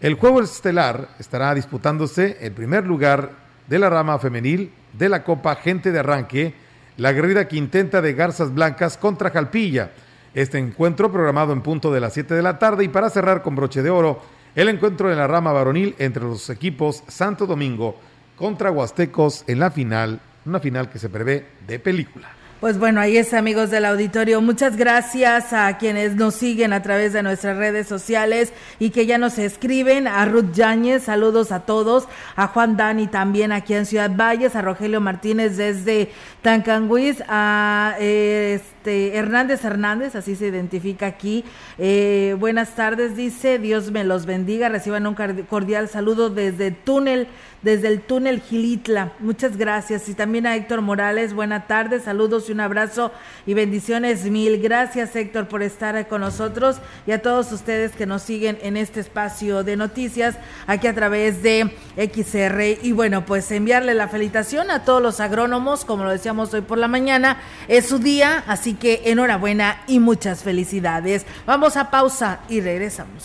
El 0.00 0.14
juego 0.14 0.40
estelar 0.40 1.08
estará 1.18 1.52
disputándose 1.52 2.38
el 2.40 2.52
primer 2.52 2.86
lugar 2.86 3.32
de 3.66 3.80
la 3.80 3.90
rama 3.90 4.20
femenil 4.20 4.70
de 4.92 5.08
la 5.08 5.24
Copa 5.24 5.56
Gente 5.56 5.90
de 5.90 5.98
Arranque, 5.98 6.54
la 6.96 7.08
aguerrida 7.08 7.48
quintenta 7.48 8.00
de 8.00 8.12
Garzas 8.12 8.54
Blancas 8.54 8.96
contra 8.96 9.30
Jalpilla. 9.30 9.90
Este 10.32 10.58
encuentro 10.58 11.10
programado 11.10 11.52
en 11.52 11.62
punto 11.62 11.92
de 11.92 11.98
las 11.98 12.12
7 12.12 12.34
de 12.34 12.42
la 12.42 12.60
tarde 12.60 12.84
y 12.84 12.88
para 12.88 13.10
cerrar 13.10 13.42
con 13.42 13.56
broche 13.56 13.82
de 13.82 13.90
oro, 13.90 14.22
el 14.54 14.68
encuentro 14.68 15.08
de 15.08 15.16
la 15.16 15.26
rama 15.26 15.50
varonil 15.50 15.96
entre 15.98 16.22
los 16.22 16.48
equipos 16.50 17.02
Santo 17.08 17.48
Domingo 17.48 17.96
contra 18.36 18.70
Huastecos 18.70 19.42
en 19.48 19.58
la 19.58 19.72
final, 19.72 20.20
una 20.46 20.60
final 20.60 20.88
que 20.88 21.00
se 21.00 21.08
prevé 21.08 21.48
de 21.66 21.80
película. 21.80 22.41
Pues 22.62 22.78
bueno, 22.78 23.00
ahí 23.00 23.16
es 23.16 23.34
amigos 23.34 23.72
del 23.72 23.84
auditorio. 23.84 24.40
Muchas 24.40 24.76
gracias 24.76 25.52
a 25.52 25.78
quienes 25.78 26.14
nos 26.14 26.36
siguen 26.36 26.72
a 26.72 26.80
través 26.80 27.12
de 27.12 27.24
nuestras 27.24 27.56
redes 27.56 27.88
sociales 27.88 28.52
y 28.78 28.90
que 28.90 29.04
ya 29.04 29.18
nos 29.18 29.36
escriben. 29.38 30.06
A 30.06 30.24
Ruth 30.26 30.52
Yáñez, 30.52 31.02
saludos 31.02 31.50
a 31.50 31.66
todos. 31.66 32.06
A 32.36 32.46
Juan 32.46 32.76
Dani 32.76 33.08
también 33.08 33.50
aquí 33.50 33.74
en 33.74 33.84
Ciudad 33.84 34.12
Valles. 34.14 34.54
A 34.54 34.62
Rogelio 34.62 35.00
Martínez 35.00 35.56
desde 35.56 36.12
Tancanguis. 36.42 37.24
A 37.26 37.96
este, 37.98 39.16
Hernández 39.16 39.64
Hernández, 39.64 40.14
así 40.14 40.36
se 40.36 40.46
identifica 40.46 41.06
aquí. 41.06 41.44
Eh, 41.78 42.36
buenas 42.38 42.76
tardes, 42.76 43.16
dice. 43.16 43.58
Dios 43.58 43.90
me 43.90 44.04
los 44.04 44.24
bendiga. 44.24 44.68
Reciban 44.68 45.08
un 45.08 45.16
cordial 45.16 45.88
saludo 45.88 46.30
desde 46.30 46.70
Túnel 46.70 47.26
desde 47.62 47.88
el 47.88 48.00
túnel 48.00 48.40
Gilitla. 48.40 49.12
Muchas 49.20 49.56
gracias. 49.56 50.08
Y 50.08 50.14
también 50.14 50.46
a 50.46 50.56
Héctor 50.56 50.82
Morales, 50.82 51.32
buena 51.32 51.66
tarde, 51.66 52.00
saludos 52.00 52.50
un 52.52 52.60
abrazo 52.60 53.12
y 53.46 53.54
bendiciones 53.54 54.24
mil. 54.24 54.60
Gracias 54.60 55.16
Héctor 55.16 55.48
por 55.48 55.62
estar 55.62 56.06
con 56.08 56.20
nosotros 56.20 56.76
y 57.06 57.12
a 57.12 57.22
todos 57.22 57.50
ustedes 57.52 57.92
que 57.92 58.06
nos 58.06 58.22
siguen 58.22 58.58
en 58.62 58.76
este 58.76 59.00
espacio 59.00 59.64
de 59.64 59.76
noticias 59.76 60.36
aquí 60.66 60.86
a 60.86 60.94
través 60.94 61.42
de 61.42 61.74
XR. 61.96 62.78
Y 62.82 62.92
bueno, 62.92 63.24
pues 63.26 63.50
enviarle 63.50 63.94
la 63.94 64.08
felicitación 64.08 64.70
a 64.70 64.84
todos 64.84 65.02
los 65.02 65.20
agrónomos, 65.20 65.84
como 65.84 66.04
lo 66.04 66.10
decíamos 66.10 66.52
hoy 66.54 66.60
por 66.60 66.78
la 66.78 66.88
mañana, 66.88 67.38
es 67.68 67.86
su 67.88 67.98
día, 67.98 68.44
así 68.46 68.74
que 68.74 69.02
enhorabuena 69.06 69.82
y 69.86 69.98
muchas 69.98 70.42
felicidades. 70.42 71.26
Vamos 71.46 71.76
a 71.76 71.90
pausa 71.90 72.40
y 72.48 72.60
regresamos. 72.60 73.24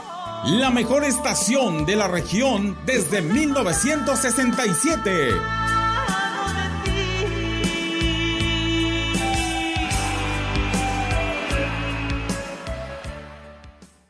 la 0.45 0.71
mejor 0.71 1.03
estación 1.03 1.85
de 1.85 1.95
la 1.95 2.07
región 2.07 2.75
desde 2.85 3.21
1967. 3.21 5.11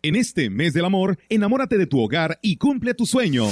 En 0.04 0.15
este 0.15 0.50
mes 0.50 0.74
del 0.74 0.86
amor, 0.86 1.20
enamórate 1.30 1.78
de 1.78 1.86
tu 1.86 2.02
hogar 2.02 2.39
y 2.41 2.56
cumple 2.58 2.94
tu 2.94 3.06
sueño. 3.06 3.46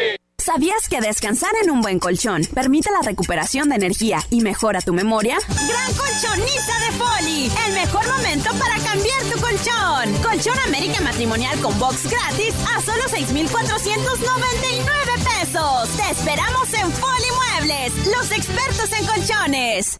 ¿Sabías 0.41 0.89
que 0.89 0.99
descansar 1.01 1.51
en 1.61 1.69
un 1.69 1.81
buen 1.81 1.99
colchón 1.99 2.41
permite 2.51 2.89
la 2.89 3.03
recuperación 3.03 3.69
de 3.69 3.75
energía 3.75 4.25
y 4.31 4.41
mejora 4.41 4.81
tu 4.81 4.91
memoria? 4.91 5.37
Gran 5.47 5.93
colchonista 5.93 6.79
de 6.79 6.91
Foli, 6.97 7.51
el 7.67 7.73
mejor 7.73 8.03
momento 8.07 8.49
para 8.57 8.79
cambiar 8.79 9.21
tu 9.31 9.39
colchón. 9.39 10.11
Colchón 10.23 10.57
América 10.65 10.99
Matrimonial 11.01 11.59
con 11.59 11.77
box 11.77 12.09
gratis 12.09 12.55
a 12.75 12.81
solo 12.81 13.03
6,499 13.07 15.11
pesos. 15.37 15.89
Te 15.95 16.09
esperamos 16.11 16.73
en 16.73 16.91
Foli 16.91 17.29
Muebles, 17.35 17.93
los 18.07 18.31
expertos 18.31 18.91
en 18.99 19.05
colchones. 19.05 19.99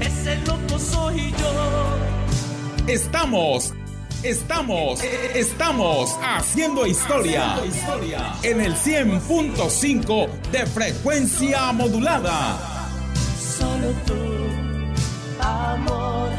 Ese 0.00 0.36
loco 0.46 0.78
soy 0.78 1.32
yo. 1.32 1.96
Estamos, 2.86 3.72
estamos, 4.22 5.02
estamos 5.34 6.16
haciendo 6.22 6.86
historia 6.86 7.56
en 8.42 8.60
el 8.60 8.74
100.5 8.74 10.28
de 10.52 10.66
frecuencia 10.66 11.72
modulada. 11.72 12.88
Solo 13.58 13.90
tú, 14.06 14.14
amor. 15.40 16.30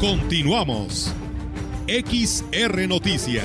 Continuamos. 0.00 1.12
XR 1.88 2.86
Noticias. 2.86 3.44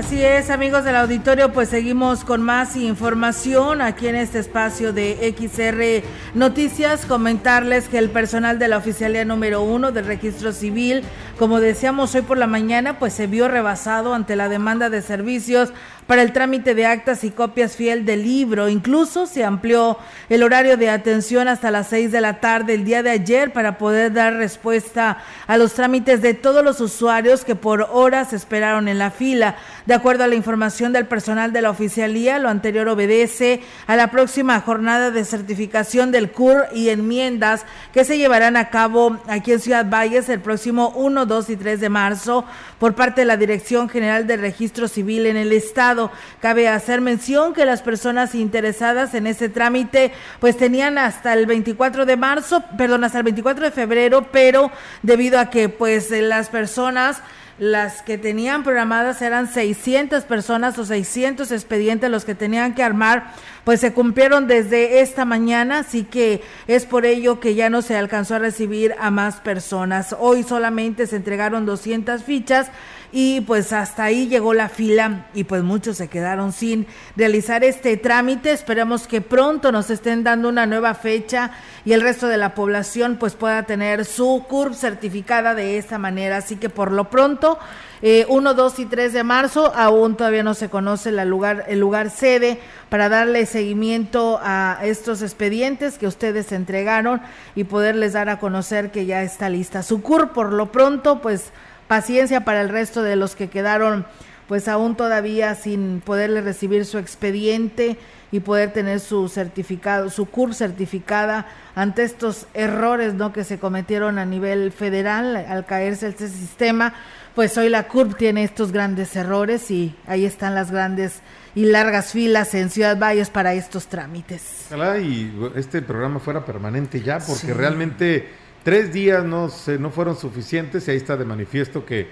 Así 0.00 0.24
es, 0.24 0.48
amigos 0.48 0.84
del 0.84 0.96
auditorio, 0.96 1.52
pues 1.52 1.68
seguimos 1.68 2.24
con 2.24 2.40
más 2.40 2.74
información 2.74 3.82
aquí 3.82 4.08
en 4.08 4.14
este 4.14 4.38
espacio 4.38 4.94
de 4.94 5.34
XR 5.38 6.08
Noticias. 6.32 7.04
Comentarles 7.04 7.86
que 7.86 7.98
el 7.98 8.08
personal 8.08 8.58
de 8.58 8.68
la 8.68 8.78
oficialía 8.78 9.26
número 9.26 9.60
uno 9.60 9.92
del 9.92 10.06
registro 10.06 10.52
civil, 10.52 11.02
como 11.40 11.58
decíamos 11.58 12.14
hoy 12.14 12.20
por 12.20 12.36
la 12.36 12.46
mañana, 12.46 12.98
pues 12.98 13.14
se 13.14 13.26
vio 13.26 13.48
rebasado 13.48 14.12
ante 14.12 14.36
la 14.36 14.50
demanda 14.50 14.90
de 14.90 15.00
servicios 15.00 15.72
para 16.06 16.20
el 16.22 16.32
trámite 16.32 16.74
de 16.74 16.84
actas 16.84 17.24
y 17.24 17.30
copias 17.30 17.76
fiel 17.76 18.04
del 18.04 18.24
libro. 18.24 18.68
Incluso 18.68 19.26
se 19.26 19.44
amplió 19.44 19.96
el 20.28 20.42
horario 20.42 20.76
de 20.76 20.90
atención 20.90 21.48
hasta 21.48 21.70
las 21.70 21.86
seis 21.86 22.12
de 22.12 22.20
la 22.20 22.40
tarde 22.40 22.74
el 22.74 22.84
día 22.84 23.02
de 23.02 23.10
ayer 23.10 23.52
para 23.54 23.78
poder 23.78 24.12
dar 24.12 24.34
respuesta 24.34 25.18
a 25.46 25.56
los 25.56 25.72
trámites 25.72 26.20
de 26.20 26.34
todos 26.34 26.62
los 26.62 26.80
usuarios 26.80 27.44
que 27.44 27.54
por 27.54 27.88
horas 27.90 28.34
esperaron 28.34 28.88
en 28.88 28.98
la 28.98 29.10
fila. 29.10 29.56
De 29.86 29.94
acuerdo 29.94 30.24
a 30.24 30.26
la 30.26 30.34
información 30.34 30.92
del 30.92 31.06
personal 31.06 31.52
de 31.52 31.62
la 31.62 31.70
oficialía, 31.70 32.38
lo 32.38 32.48
anterior 32.48 32.88
obedece 32.88 33.62
a 33.86 33.96
la 33.96 34.10
próxima 34.10 34.60
jornada 34.60 35.10
de 35.12 35.24
certificación 35.24 36.10
del 36.10 36.32
CUR 36.32 36.66
y 36.74 36.90
enmiendas 36.90 37.64
que 37.94 38.04
se 38.04 38.18
llevarán 38.18 38.56
a 38.56 38.68
cabo 38.68 39.16
aquí 39.28 39.52
en 39.52 39.60
Ciudad 39.60 39.88
Valles 39.88 40.28
el 40.28 40.40
próximo 40.40 40.92
1, 40.96 41.26
2 41.30 41.50
y 41.50 41.56
3 41.56 41.80
de 41.80 41.88
marzo 41.88 42.44
por 42.80 42.94
parte 42.94 43.20
de 43.20 43.24
la 43.24 43.36
Dirección 43.36 43.88
General 43.88 44.26
de 44.26 44.36
Registro 44.36 44.88
Civil 44.88 45.26
en 45.26 45.36
el 45.36 45.52
Estado. 45.52 46.10
Cabe 46.40 46.66
hacer 46.66 47.00
mención 47.00 47.54
que 47.54 47.64
las 47.64 47.82
personas 47.82 48.34
interesadas 48.34 49.14
en 49.14 49.28
ese 49.28 49.48
trámite 49.48 50.12
pues 50.40 50.56
tenían 50.56 50.98
hasta 50.98 51.32
el 51.32 51.46
24 51.46 52.04
de 52.04 52.16
marzo, 52.16 52.64
perdón, 52.76 53.04
hasta 53.04 53.18
el 53.18 53.24
24 53.24 53.66
de 53.66 53.70
febrero, 53.70 54.26
pero 54.32 54.72
debido 55.02 55.38
a 55.38 55.50
que 55.50 55.68
pues 55.68 56.10
las 56.10 56.48
personas 56.48 57.22
las 57.60 58.00
que 58.00 58.16
tenían 58.16 58.64
programadas 58.64 59.20
eran 59.20 59.46
600 59.46 60.24
personas 60.24 60.78
o 60.78 60.86
600 60.86 61.52
expedientes 61.52 62.10
los 62.10 62.24
que 62.24 62.34
tenían 62.34 62.74
que 62.74 62.82
armar, 62.82 63.34
pues 63.64 63.80
se 63.80 63.92
cumplieron 63.92 64.46
desde 64.46 65.02
esta 65.02 65.26
mañana, 65.26 65.80
así 65.80 66.04
que 66.04 66.42
es 66.66 66.86
por 66.86 67.04
ello 67.04 67.38
que 67.38 67.54
ya 67.54 67.68
no 67.68 67.82
se 67.82 67.96
alcanzó 67.96 68.36
a 68.36 68.38
recibir 68.38 68.94
a 68.98 69.10
más 69.10 69.40
personas. 69.40 70.16
Hoy 70.18 70.42
solamente 70.42 71.06
se 71.06 71.16
entregaron 71.16 71.66
200 71.66 72.24
fichas 72.24 72.70
y 73.12 73.40
pues 73.40 73.72
hasta 73.72 74.04
ahí 74.04 74.28
llegó 74.28 74.54
la 74.54 74.68
fila 74.68 75.26
y 75.34 75.44
pues 75.44 75.62
muchos 75.62 75.96
se 75.96 76.08
quedaron 76.08 76.52
sin 76.52 76.86
realizar 77.16 77.64
este 77.64 77.96
trámite. 77.96 78.52
Esperemos 78.52 79.06
que 79.06 79.20
pronto 79.20 79.72
nos 79.72 79.90
estén 79.90 80.22
dando 80.22 80.48
una 80.48 80.66
nueva 80.66 80.94
fecha 80.94 81.50
y 81.84 81.92
el 81.92 82.02
resto 82.02 82.28
de 82.28 82.36
la 82.36 82.54
población 82.54 83.16
pues 83.18 83.34
pueda 83.34 83.64
tener 83.64 84.04
su 84.04 84.44
CURP 84.48 84.74
certificada 84.74 85.54
de 85.54 85.78
esta 85.78 85.98
manera. 85.98 86.36
Así 86.36 86.56
que 86.56 86.68
por 86.68 86.92
lo 86.92 87.10
pronto, 87.10 87.58
eh, 88.02 88.26
1, 88.28 88.54
2 88.54 88.78
y 88.78 88.86
3 88.86 89.12
de 89.12 89.24
marzo, 89.24 89.72
aún 89.74 90.16
todavía 90.16 90.44
no 90.44 90.54
se 90.54 90.70
conoce 90.70 91.10
la 91.10 91.24
lugar, 91.24 91.64
el 91.68 91.80
lugar 91.80 92.10
sede 92.10 92.60
para 92.88 93.08
darle 93.08 93.44
seguimiento 93.44 94.40
a 94.42 94.78
estos 94.82 95.20
expedientes 95.22 95.98
que 95.98 96.06
ustedes 96.06 96.52
entregaron 96.52 97.20
y 97.56 97.64
poderles 97.64 98.12
dar 98.12 98.28
a 98.28 98.38
conocer 98.38 98.90
que 98.92 99.06
ya 99.06 99.22
está 99.22 99.48
lista 99.48 99.82
su 99.82 100.00
CURP. 100.00 100.32
Por 100.32 100.52
lo 100.52 100.70
pronto, 100.70 101.20
pues 101.20 101.50
paciencia 101.90 102.44
para 102.44 102.60
el 102.60 102.68
resto 102.68 103.02
de 103.02 103.16
los 103.16 103.34
que 103.34 103.50
quedaron 103.50 104.06
pues 104.46 104.68
aún 104.68 104.94
todavía 104.96 105.56
sin 105.56 106.00
poderle 106.00 106.40
recibir 106.40 106.86
su 106.86 106.98
expediente 106.98 107.96
y 108.30 108.38
poder 108.38 108.72
tener 108.72 109.00
su 109.00 109.28
certificado, 109.28 110.08
su 110.08 110.26
CUR 110.26 110.54
certificada 110.54 111.48
ante 111.74 112.04
estos 112.04 112.46
errores 112.54 113.14
¿no? 113.14 113.32
que 113.32 113.42
se 113.42 113.58
cometieron 113.58 114.20
a 114.20 114.24
nivel 114.24 114.70
federal 114.70 115.34
al 115.34 115.66
caerse 115.66 116.06
este 116.06 116.28
sistema, 116.28 116.94
pues 117.34 117.58
hoy 117.58 117.68
la 117.68 117.88
CURP 117.88 118.16
tiene 118.16 118.44
estos 118.44 118.70
grandes 118.70 119.16
errores 119.16 119.68
y 119.72 119.96
ahí 120.06 120.24
están 120.24 120.54
las 120.54 120.70
grandes 120.70 121.22
y 121.56 121.64
largas 121.64 122.12
filas 122.12 122.54
en 122.54 122.70
Ciudad 122.70 122.96
Valles 122.96 123.30
para 123.30 123.54
estos 123.54 123.88
trámites. 123.88 124.66
Ojalá 124.68 125.00
y 125.00 125.32
este 125.56 125.82
programa 125.82 126.20
fuera 126.20 126.44
permanente 126.44 127.00
ya, 127.02 127.18
porque 127.18 127.52
realmente 127.52 128.28
tres 128.62 128.92
días 128.92 129.24
no, 129.24 129.48
se, 129.48 129.78
no 129.78 129.90
fueron 129.90 130.16
suficientes 130.16 130.86
y 130.86 130.90
ahí 130.90 130.96
está 130.96 131.16
de 131.16 131.24
manifiesto 131.24 131.84
que 131.84 132.08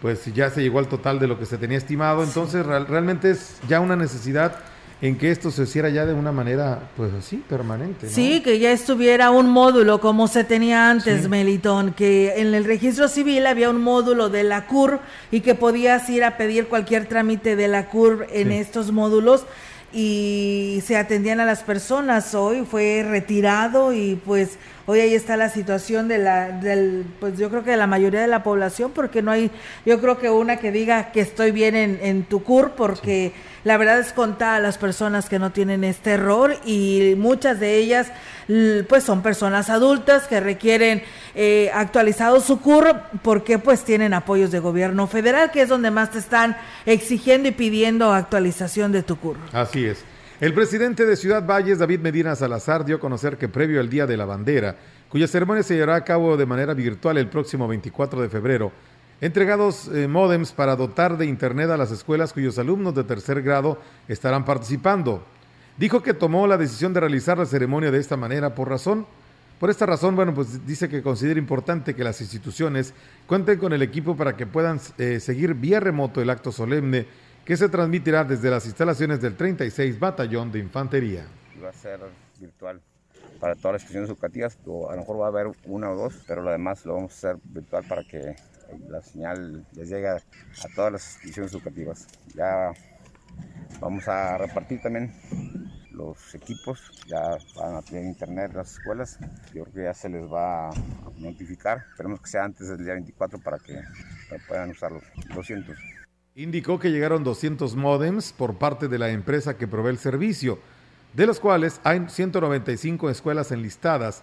pues 0.00 0.24
ya 0.34 0.50
se 0.50 0.62
llegó 0.62 0.80
al 0.80 0.88
total 0.88 1.20
de 1.20 1.28
lo 1.28 1.38
que 1.38 1.46
se 1.46 1.58
tenía 1.58 1.78
estimado, 1.78 2.24
entonces 2.24 2.66
realmente 2.66 3.30
es 3.30 3.58
ya 3.68 3.78
una 3.78 3.94
necesidad 3.94 4.56
en 5.02 5.18
que 5.18 5.32
esto 5.32 5.50
se 5.50 5.64
hiciera 5.64 5.88
ya 5.88 6.06
de 6.06 6.14
una 6.14 6.30
manera, 6.30 6.90
pues 6.96 7.12
así, 7.12 7.36
permanente. 7.48 8.08
Sí, 8.08 8.40
que 8.40 8.60
ya 8.60 8.70
estuviera 8.70 9.32
un 9.32 9.50
módulo 9.50 10.00
como 10.00 10.28
se 10.28 10.44
tenía 10.44 10.90
antes, 10.90 11.28
Melitón, 11.28 11.92
que 11.92 12.40
en 12.40 12.54
el 12.54 12.64
registro 12.64 13.08
civil 13.08 13.46
había 13.48 13.68
un 13.68 13.80
módulo 13.80 14.28
de 14.28 14.44
la 14.44 14.66
CUR 14.66 15.00
y 15.32 15.40
que 15.40 15.56
podías 15.56 16.08
ir 16.08 16.22
a 16.22 16.36
pedir 16.36 16.68
cualquier 16.68 17.06
trámite 17.06 17.56
de 17.56 17.66
la 17.66 17.88
CUR 17.88 18.28
en 18.30 18.52
estos 18.52 18.92
módulos 18.92 19.44
y 19.92 20.82
se 20.86 20.96
atendían 20.96 21.40
a 21.40 21.44
las 21.44 21.62
personas. 21.62 22.34
Hoy 22.34 22.64
fue 22.68 23.04
retirado 23.08 23.92
y 23.92 24.20
pues 24.24 24.58
hoy 24.86 25.00
ahí 25.00 25.14
está 25.14 25.36
la 25.36 25.48
situación 25.48 26.08
de 26.08 26.18
la, 26.18 26.48
del, 26.48 27.04
pues 27.20 27.38
yo 27.38 27.50
creo 27.50 27.62
que 27.62 27.72
de 27.72 27.76
la 27.76 27.86
mayoría 27.86 28.20
de 28.20 28.26
la 28.26 28.42
población, 28.42 28.92
porque 28.94 29.22
no 29.22 29.30
hay, 29.30 29.50
yo 29.84 30.00
creo 30.00 30.18
que 30.18 30.30
una 30.30 30.56
que 30.56 30.72
diga 30.72 31.12
que 31.12 31.20
estoy 31.20 31.50
bien 31.50 31.76
en, 31.76 31.98
en 32.02 32.24
tu 32.24 32.42
porque 32.76 33.32
la 33.64 33.76
verdad 33.76 33.98
es 33.98 34.12
contar 34.12 34.56
a 34.56 34.60
las 34.60 34.78
personas 34.78 35.28
que 35.28 35.38
no 35.38 35.50
tienen 35.50 35.84
este 35.84 36.12
error 36.12 36.56
y 36.64 37.14
muchas 37.16 37.60
de 37.60 37.76
ellas 37.76 38.12
pues 38.88 39.04
son 39.04 39.22
personas 39.22 39.70
adultas 39.70 40.26
que 40.26 40.40
requieren 40.40 41.02
eh, 41.34 41.70
actualizado 41.72 42.40
su 42.40 42.60
CUR 42.60 42.94
porque 43.22 43.58
pues 43.58 43.84
tienen 43.84 44.14
apoyos 44.14 44.50
de 44.50 44.58
gobierno 44.58 45.06
federal, 45.06 45.50
que 45.50 45.62
es 45.62 45.68
donde 45.68 45.90
más 45.90 46.10
te 46.10 46.18
están 46.18 46.56
exigiendo 46.86 47.48
y 47.48 47.52
pidiendo 47.52 48.12
actualización 48.12 48.92
de 48.92 49.02
tu 49.02 49.16
CUR. 49.16 49.36
Así 49.52 49.86
es. 49.86 50.04
El 50.40 50.54
presidente 50.54 51.06
de 51.06 51.14
Ciudad 51.16 51.46
Valles, 51.46 51.78
David 51.78 52.00
Medina 52.00 52.34
Salazar, 52.34 52.84
dio 52.84 52.96
a 52.96 53.00
conocer 53.00 53.38
que 53.38 53.48
previo 53.48 53.78
al 53.78 53.88
Día 53.88 54.06
de 54.06 54.16
la 54.16 54.24
Bandera, 54.24 54.76
cuya 55.08 55.28
ceremonia 55.28 55.62
se 55.62 55.74
llevará 55.74 55.94
a 55.94 56.04
cabo 56.04 56.36
de 56.36 56.46
manera 56.46 56.74
virtual 56.74 57.16
el 57.16 57.28
próximo 57.28 57.68
24 57.68 58.20
de 58.22 58.28
febrero, 58.28 58.72
entregados 59.22 59.86
eh, 59.86 60.08
modems 60.08 60.50
para 60.50 60.74
dotar 60.74 61.16
de 61.16 61.26
Internet 61.26 61.70
a 61.70 61.76
las 61.76 61.92
escuelas 61.92 62.32
cuyos 62.32 62.58
alumnos 62.58 62.92
de 62.92 63.04
tercer 63.04 63.40
grado 63.40 63.78
estarán 64.08 64.44
participando. 64.44 65.22
Dijo 65.78 66.02
que 66.02 66.12
tomó 66.12 66.48
la 66.48 66.58
decisión 66.58 66.92
de 66.92 67.00
realizar 67.00 67.38
la 67.38 67.46
ceremonia 67.46 67.92
de 67.92 68.00
esta 68.00 68.16
manera 68.16 68.54
por 68.54 68.68
razón. 68.68 69.06
Por 69.60 69.70
esta 69.70 69.86
razón, 69.86 70.16
bueno, 70.16 70.34
pues 70.34 70.66
dice 70.66 70.88
que 70.88 71.02
considera 71.02 71.38
importante 71.38 71.94
que 71.94 72.02
las 72.02 72.20
instituciones 72.20 72.94
cuenten 73.28 73.60
con 73.60 73.72
el 73.72 73.82
equipo 73.82 74.16
para 74.16 74.36
que 74.36 74.44
puedan 74.44 74.80
eh, 74.98 75.20
seguir 75.20 75.54
vía 75.54 75.78
remoto 75.78 76.20
el 76.20 76.28
acto 76.28 76.50
solemne 76.50 77.06
que 77.44 77.56
se 77.56 77.68
transmitirá 77.68 78.24
desde 78.24 78.50
las 78.50 78.66
instalaciones 78.66 79.20
del 79.20 79.36
36 79.36 80.00
Batallón 80.00 80.50
de 80.50 80.58
Infantería. 80.58 81.26
Va 81.62 81.68
a 81.68 81.72
ser 81.72 82.00
virtual 82.40 82.80
para 83.38 83.54
todas 83.54 83.74
las 83.74 83.82
instituciones 83.82 84.10
educativas, 84.10 84.58
o 84.66 84.90
a 84.90 84.94
lo 84.94 85.02
mejor 85.02 85.20
va 85.20 85.26
a 85.26 85.28
haber 85.28 85.46
una 85.66 85.90
o 85.90 85.96
dos, 85.96 86.14
pero 86.26 86.42
lo 86.42 86.50
demás 86.50 86.84
lo 86.84 86.94
vamos 86.94 87.12
a 87.12 87.14
hacer 87.14 87.36
virtual 87.44 87.84
para 87.88 88.02
que 88.02 88.34
la 88.88 89.00
señal 89.00 89.66
les 89.72 89.88
llega 89.88 90.16
a 90.16 90.74
todas 90.74 90.92
las 90.92 91.14
instituciones 91.14 91.52
educativas. 91.52 92.06
Ya 92.34 92.72
vamos 93.80 94.06
a 94.08 94.38
repartir 94.38 94.80
también 94.80 95.12
los 95.92 96.34
equipos, 96.34 96.90
ya 97.06 97.36
van 97.56 97.76
a 97.76 97.82
tener 97.82 98.04
internet 98.04 98.52
las 98.54 98.72
escuelas, 98.72 99.18
yo 99.52 99.64
creo 99.64 99.74
que 99.74 99.82
ya 99.84 99.94
se 99.94 100.08
les 100.08 100.24
va 100.24 100.70
a 100.70 100.72
notificar, 101.18 101.84
esperemos 101.90 102.20
que 102.20 102.28
sea 102.28 102.44
antes 102.44 102.68
del 102.68 102.84
día 102.84 102.94
24 102.94 103.38
para 103.38 103.58
que 103.58 103.80
puedan 104.48 104.70
usar 104.70 104.92
los 104.92 105.02
200. 105.34 105.76
Indicó 106.34 106.78
que 106.78 106.90
llegaron 106.90 107.24
200 107.24 107.76
modems 107.76 108.32
por 108.32 108.56
parte 108.56 108.88
de 108.88 108.98
la 108.98 109.10
empresa 109.10 109.58
que 109.58 109.68
provee 109.68 109.90
el 109.90 109.98
servicio, 109.98 110.58
de 111.14 111.26
los 111.26 111.40
cuales 111.40 111.80
hay 111.84 112.06
195 112.08 113.10
escuelas 113.10 113.52
enlistadas, 113.52 114.22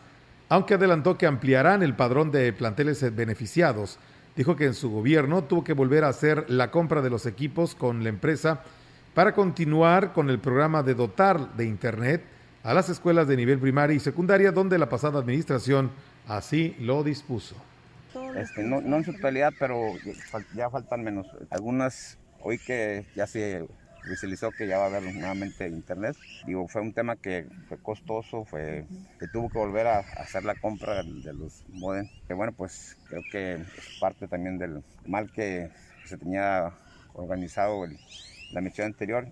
aunque 0.49 0.73
adelantó 0.73 1.17
que 1.17 1.27
ampliarán 1.27 1.83
el 1.83 1.95
padrón 1.95 2.31
de 2.31 2.51
planteles 2.51 3.15
beneficiados 3.15 3.99
dijo 4.35 4.55
que 4.55 4.65
en 4.65 4.73
su 4.73 4.89
gobierno 4.89 5.43
tuvo 5.43 5.63
que 5.63 5.73
volver 5.73 6.03
a 6.03 6.09
hacer 6.09 6.45
la 6.49 6.71
compra 6.71 7.01
de 7.01 7.09
los 7.09 7.25
equipos 7.25 7.75
con 7.75 8.03
la 8.03 8.09
empresa 8.09 8.63
para 9.13 9.33
continuar 9.33 10.13
con 10.13 10.29
el 10.29 10.39
programa 10.39 10.83
de 10.83 10.95
dotar 10.95 11.55
de 11.55 11.65
Internet 11.65 12.23
a 12.63 12.73
las 12.73 12.89
escuelas 12.89 13.27
de 13.27 13.37
nivel 13.37 13.59
primaria 13.59 13.95
y 13.95 13.99
secundaria, 13.99 14.51
donde 14.51 14.77
la 14.77 14.89
pasada 14.89 15.19
administración 15.19 15.91
así 16.27 16.75
lo 16.79 17.03
dispuso. 17.03 17.55
Este, 18.35 18.63
no, 18.63 18.79
en 18.79 19.03
su 19.03 19.13
totalidad, 19.13 19.51
pero 19.59 19.93
ya 20.55 20.69
faltan 20.69 21.03
menos. 21.03 21.27
Algunas, 21.49 22.17
hoy 22.41 22.57
que 22.57 23.05
ya 23.15 23.27
se 23.27 23.67
visualizó 24.09 24.51
que 24.51 24.67
ya 24.67 24.77
va 24.77 24.85
a 24.85 24.87
haber 24.87 25.03
nuevamente 25.03 25.67
internet. 25.67 26.15
Digo, 26.45 26.67
fue 26.67 26.81
un 26.81 26.93
tema 26.93 27.15
que 27.15 27.47
fue 27.67 27.77
costoso, 27.77 28.45
fue 28.45 28.85
que 29.19 29.27
tuvo 29.27 29.49
que 29.49 29.57
volver 29.57 29.87
a 29.87 29.99
hacer 29.99 30.43
la 30.43 30.55
compra 30.55 31.03
de 31.03 31.33
los 31.33 31.63
modems. 31.69 32.11
Que 32.27 32.33
bueno, 32.33 32.51
pues 32.53 32.97
creo 33.07 33.21
que 33.31 33.53
es 33.53 33.97
parte 33.99 34.27
también 34.27 34.57
del 34.57 34.83
mal 35.05 35.31
que 35.31 35.69
se 36.05 36.17
tenía 36.17 36.73
organizado 37.13 37.85
la 38.51 38.61
misión 38.61 38.87
anterior. 38.87 39.27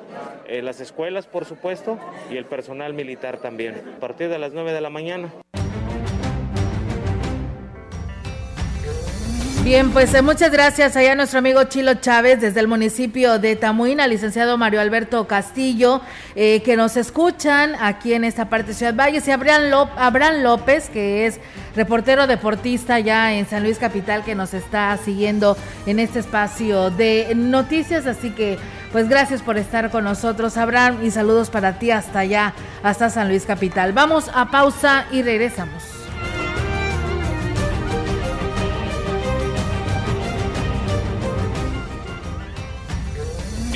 eh, 0.47 0.61
las 0.61 0.81
escuelas 0.81 1.27
por 1.27 1.47
supuesto 1.47 1.99
y 2.31 2.37
el 2.37 2.45
personal 2.45 2.93
militar 2.93 3.39
también. 3.39 3.95
A 3.97 4.01
partir 4.01 4.29
de 4.29 4.39
las 4.39 4.53
9 4.53 4.73
de 4.73 4.81
la 4.83 4.91
mañana. 4.91 5.33
Bien, 9.65 9.91
pues 9.93 10.13
eh, 10.13 10.23
muchas 10.23 10.51
gracias 10.51 10.97
allá 10.97 11.13
a 11.13 11.15
nuestro 11.15 11.39
amigo 11.39 11.63
Chilo 11.63 11.95
Chávez 11.95 12.41
desde 12.41 12.59
el 12.59 12.67
municipio 12.67 13.39
de 13.39 13.55
Tamuín, 13.55 14.01
al 14.01 14.11
licenciado 14.11 14.59
Mario 14.59 14.81
Alberto 14.81 15.29
Castillo, 15.29 16.01
eh, 16.35 16.63
que 16.65 16.77
nos 16.77 16.97
escuchan 16.97 17.77
aquí 17.81 18.13
en 18.13 18.25
esta 18.25 18.49
parte 18.49 18.69
de 18.69 18.75
Ciudad 18.75 18.97
Valles, 18.97 19.29
y 19.29 19.31
Abraham, 19.31 19.89
Abraham 19.97 20.43
López, 20.43 20.91
que 20.91 21.27
es 21.27 21.39
reportero 21.77 22.27
deportista 22.27 22.99
ya 22.99 23.35
en 23.35 23.47
San 23.47 23.63
Luis 23.63 23.79
Capital, 23.79 24.25
que 24.25 24.35
nos 24.35 24.53
está 24.53 24.97
siguiendo 24.97 25.57
en 25.87 26.01
este 26.01 26.19
espacio 26.19 26.91
de 26.91 27.33
noticias. 27.37 28.09
Así 28.09 28.31
que, 28.31 28.59
pues 28.91 29.09
gracias 29.09 29.43
por 29.43 29.59
estar 29.59 29.91
con 29.91 30.03
nosotros, 30.03 30.57
Abraham, 30.57 30.99
y 31.05 31.13
saludos 31.13 31.51
para 31.51 31.79
ti 31.79 31.93
hasta 31.93 32.19
allá, 32.19 32.53
hasta 32.83 33.11
San 33.11 33.29
Luis 33.29 33.45
Capital. 33.45 33.93
Vamos 33.93 34.29
a 34.35 34.51
pausa 34.51 35.07
y 35.13 35.23
regresamos. 35.23 36.02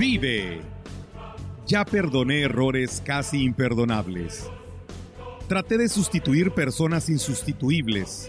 Vive. 0.01 0.63
Ya 1.65 1.85
perdoné 1.85 2.41
errores 2.41 3.01
casi 3.07 3.45
imperdonables. 3.45 4.51
Traté 5.47 5.79
de 5.79 5.89
sustituir 5.89 6.51
personas 6.51 7.09
insustituibles 7.09 8.29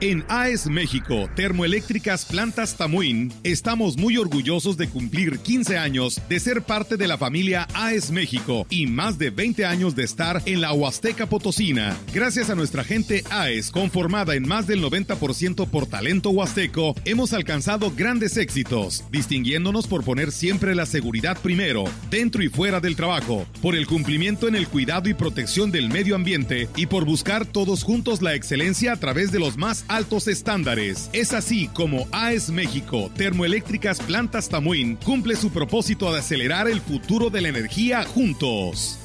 En 0.02 0.26
AES 0.28 0.68
México, 0.68 1.30
Termoeléctricas 1.36 2.26
Plantas 2.26 2.76
Tamuín, 2.76 3.32
estamos 3.44 3.96
muy 3.96 4.18
orgullosos 4.18 4.76
de 4.76 4.90
cumplir 4.90 5.40
15 5.40 5.78
años 5.78 6.22
de 6.28 6.42
ser 6.42 6.64
parte 6.64 6.98
de 6.98 7.08
la 7.08 7.18
familia 7.18 7.66
AES 7.74 8.12
México 8.12 8.68
y 8.70 8.88
más 8.88 9.18
de 9.18 9.30
20 9.30 9.66
años 9.66 9.96
de 9.96 10.04
estar 10.04 10.42
en 10.46 10.60
la 10.60 10.74
Huasteca 10.74 11.28
Potosina. 11.28 11.96
Gracias 12.14 12.50
a 12.50 12.56
nuestra 12.56 12.84
gente 12.84 13.24
AES, 13.30 13.72
conformada 13.72 14.36
en 14.36 14.46
más 14.46 14.68
del 14.68 14.84
90% 14.84 15.66
por 15.70 15.88
talento 15.88 16.30
huasteco, 16.30 16.94
hemos 17.06 17.32
alcanzado 17.32 17.94
grandes 17.96 18.36
éxitos, 18.36 19.06
distinguiéndonos 19.12 19.88
por 19.88 20.04
poner 20.04 20.34
siempre 20.34 20.76
la 20.76 20.86
seguridad 20.86 21.38
primero, 21.42 21.86
dentro 22.10 22.44
y 22.44 22.50
fuera 22.50 22.82
del 22.82 22.98
trabajo, 22.98 23.46
por 23.62 23.76
el 23.76 23.88
cumplimiento 23.88 24.50
en 24.50 24.56
el 24.56 24.68
cuidado 24.68 25.08
y 25.08 25.14
protección 25.14 25.72
del 25.72 25.88
medio 25.88 26.16
ambiente 26.16 26.68
y 26.76 26.88
por 26.88 27.06
buscar 27.06 27.46
todos 27.46 27.84
juntos 27.84 28.22
la 28.22 28.36
excelencia 28.36 28.92
a 28.92 28.98
través 28.98 29.32
de 29.32 29.40
los 29.40 29.56
más 29.56 29.85
altos 29.88 30.28
estándares. 30.28 31.10
Es 31.14 31.34
así 31.34 31.68
como 31.68 32.08
AES 32.12 32.50
México, 32.50 33.12
Termoeléctricas 33.16 34.00
Plantas 34.00 34.50
Tamuín, 34.50 34.98
cumple 34.98 35.36
su 35.36 35.52
propósito 35.52 36.12
de 36.12 36.20
acelerar 36.20 36.68
el 36.68 36.82
futuro 36.82 37.30
de 37.30 37.42
la 37.42 37.50
energía 37.50 38.04
juntos. 38.04 39.00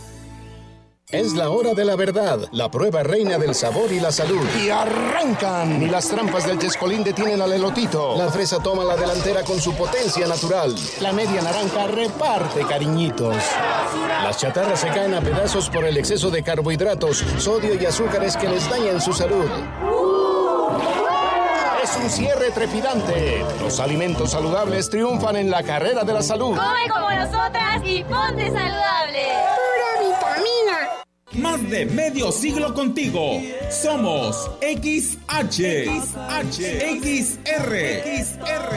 Es 1.13 1.33
la 1.33 1.51
hora 1.51 1.75
de 1.75 1.85
la 1.85 1.97
verdad, 1.97 2.39
la 2.53 2.71
prueba 2.71 3.03
reina 3.03 3.37
del 3.37 3.57
sabor 3.57 3.91
y 3.91 3.99
la 3.99 4.13
salud. 4.13 4.47
Y 4.65 4.71
arrancan. 4.71 5.81
Ni 5.81 5.89
las 5.89 6.07
trampas 6.07 6.47
del 6.47 6.57
Chescolín 6.61 7.03
detienen 7.03 7.43
al 7.43 7.53
elotito. 7.53 8.17
La 8.17 8.31
fresa 8.31 8.63
toma 8.63 8.85
la 8.85 8.97
delantera 8.97 9.43
con 9.43 9.61
su 9.61 9.75
potencia 9.75 10.29
natural. 10.29 10.73
La 11.01 11.13
media 11.13 11.43
naranja 11.43 11.89
reparte 11.89 12.61
cariñitos. 12.61 13.35
Las 14.23 14.39
chatarras 14.39 14.79
se 14.79 14.87
caen 14.87 15.15
a 15.15 15.21
pedazos 15.21 15.69
por 15.69 15.85
el 15.85 15.97
exceso 15.97 16.31
de 16.31 16.45
carbohidratos, 16.45 17.25
sodio 17.39 17.75
y 17.75 17.85
azúcares 17.85 18.37
que 18.37 18.49
les 18.49 18.71
dañan 18.71 19.01
su 19.01 19.13
salud. 19.13 20.30
Es 21.91 21.97
un 21.97 22.09
cierre 22.09 22.53
trepidante. 22.53 23.45
Los 23.61 23.81
alimentos 23.81 24.31
saludables 24.31 24.89
triunfan 24.91 25.35
en 25.35 25.51
la 25.51 25.65
carrera 25.65 26.05
de 26.05 26.13
la 26.13 26.23
salud. 26.23 26.57
Come 26.57 26.89
como 26.89 27.11
nosotras 27.11 27.83
y 27.85 28.05
ponte 28.05 28.47
saludable. 28.47 29.27
Pura 29.57 30.09
vitamina. 30.09 30.89
Más 31.33 31.69
de 31.69 31.87
medio 31.87 32.31
siglo 32.31 32.75
contigo. 32.75 33.41
Somos 33.71 34.51
XH, 34.61 35.87
XH, 35.89 36.61
XR, 37.01 37.75
XR, 38.23 38.71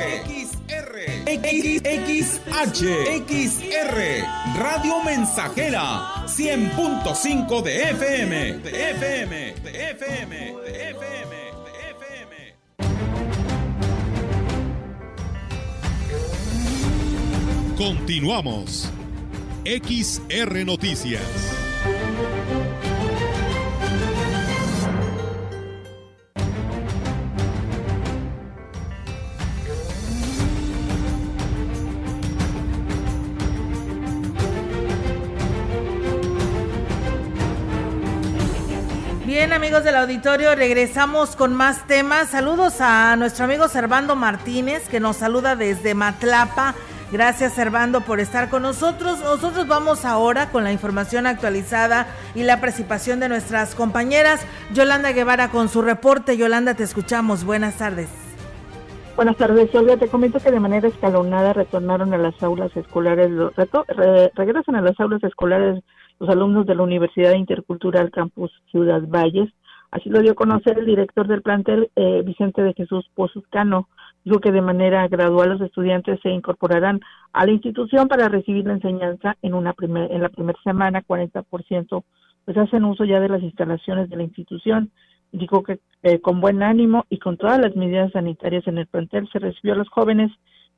XR, 1.27 2.33
XR, 3.27 4.25
Radio 4.57 5.03
Mensajera, 5.03 6.25
100.5 6.25 7.61
de 7.61 7.89
FM, 7.91 8.53
de 8.57 8.89
FM, 8.91 9.53
de 9.61 9.91
FM, 9.91 10.55
de 10.65 10.89
FM. 10.89 11.12
Continuamos. 17.77 18.91
XR 19.65 20.63
Noticias. 20.63 21.23
Bien, 39.25 39.51
amigos 39.51 39.83
del 39.83 39.95
auditorio, 39.95 40.53
regresamos 40.53 41.35
con 41.35 41.55
más 41.55 41.87
temas. 41.87 42.29
Saludos 42.29 42.75
a 42.81 43.15
nuestro 43.15 43.45
amigo 43.45 43.67
Servando 43.67 44.15
Martínez, 44.15 44.87
que 44.89 44.99
nos 44.99 45.17
saluda 45.17 45.55
desde 45.55 45.95
Matlapa. 45.95 46.75
Gracias, 47.13 47.53
Servando, 47.53 48.01
por 48.01 48.19
estar 48.19 48.49
con 48.49 48.63
nosotros. 48.63 49.19
Nosotros 49.19 49.67
vamos 49.67 50.03
ahora 50.03 50.49
con 50.49 50.63
la 50.63 50.71
información 50.71 51.27
actualizada 51.27 52.07
y 52.33 52.41
la 52.41 52.59
participación 52.59 53.19
de 53.19 53.29
nuestras 53.29 53.75
compañeras. 53.75 54.43
Yolanda 54.73 55.11
Guevara 55.11 55.49
con 55.49 55.69
su 55.69 55.83
reporte. 55.83 56.37
Yolanda, 56.37 56.73
te 56.73 56.81
escuchamos. 56.81 57.45
Buenas 57.45 57.77
tardes. 57.77 58.09
Buenas 59.15 59.37
tardes, 59.37 59.69
Olga. 59.75 59.95
Te 59.97 60.07
comento 60.07 60.39
que 60.39 60.49
de 60.49 60.59
manera 60.59 60.87
escalonada 60.87 61.53
retornaron 61.53 62.15
a 62.15 62.17
las 62.17 62.41
aulas 62.41 62.75
escolares, 62.75 63.29
re, 63.57 64.31
regresan 64.33 64.75
a 64.75 64.81
las 64.81 64.99
aulas 64.99 65.23
escolares 65.23 65.83
los 66.19 66.27
alumnos 66.31 66.65
de 66.65 66.73
la 66.73 66.81
Universidad 66.81 67.33
Intercultural 67.33 68.09
Campus 68.09 68.51
Ciudad 68.71 69.03
Valles. 69.07 69.51
Así 69.91 70.09
lo 70.09 70.19
dio 70.21 70.31
a 70.31 70.35
conocer 70.35 70.79
el 70.79 70.87
director 70.87 71.27
del 71.27 71.43
plantel, 71.43 71.91
eh, 71.95 72.23
Vicente 72.25 72.63
de 72.63 72.73
Jesús 72.73 73.07
Pozuzcano. 73.13 73.87
Dijo 74.23 74.39
que 74.39 74.51
de 74.51 74.61
manera 74.61 75.07
gradual 75.07 75.49
los 75.49 75.61
estudiantes 75.61 76.19
se 76.21 76.29
incorporarán 76.29 77.01
a 77.33 77.45
la 77.45 77.51
institución 77.51 78.07
para 78.07 78.29
recibir 78.29 78.65
la 78.65 78.73
enseñanza 78.73 79.35
en 79.41 79.53
una 79.53 79.73
primer, 79.73 80.11
en 80.11 80.21
la 80.21 80.29
primera 80.29 80.57
semana, 80.63 81.03
40% 81.05 82.03
pues 82.45 82.57
hacen 82.57 82.83
uso 82.83 83.05
ya 83.05 83.19
de 83.19 83.29
las 83.29 83.41
instalaciones 83.41 84.09
de 84.09 84.17
la 84.17 84.23
institución. 84.23 84.91
Dijo 85.31 85.63
que 85.63 85.79
eh, 86.03 86.19
con 86.19 86.41
buen 86.41 86.61
ánimo 86.61 87.05
y 87.09 87.17
con 87.17 87.37
todas 87.37 87.59
las 87.59 87.75
medidas 87.75 88.11
sanitarias 88.11 88.67
en 88.67 88.77
el 88.77 88.87
plantel 88.87 89.27
se 89.31 89.39
recibió 89.39 89.73
a 89.73 89.77
los 89.77 89.89
jóvenes. 89.89 90.31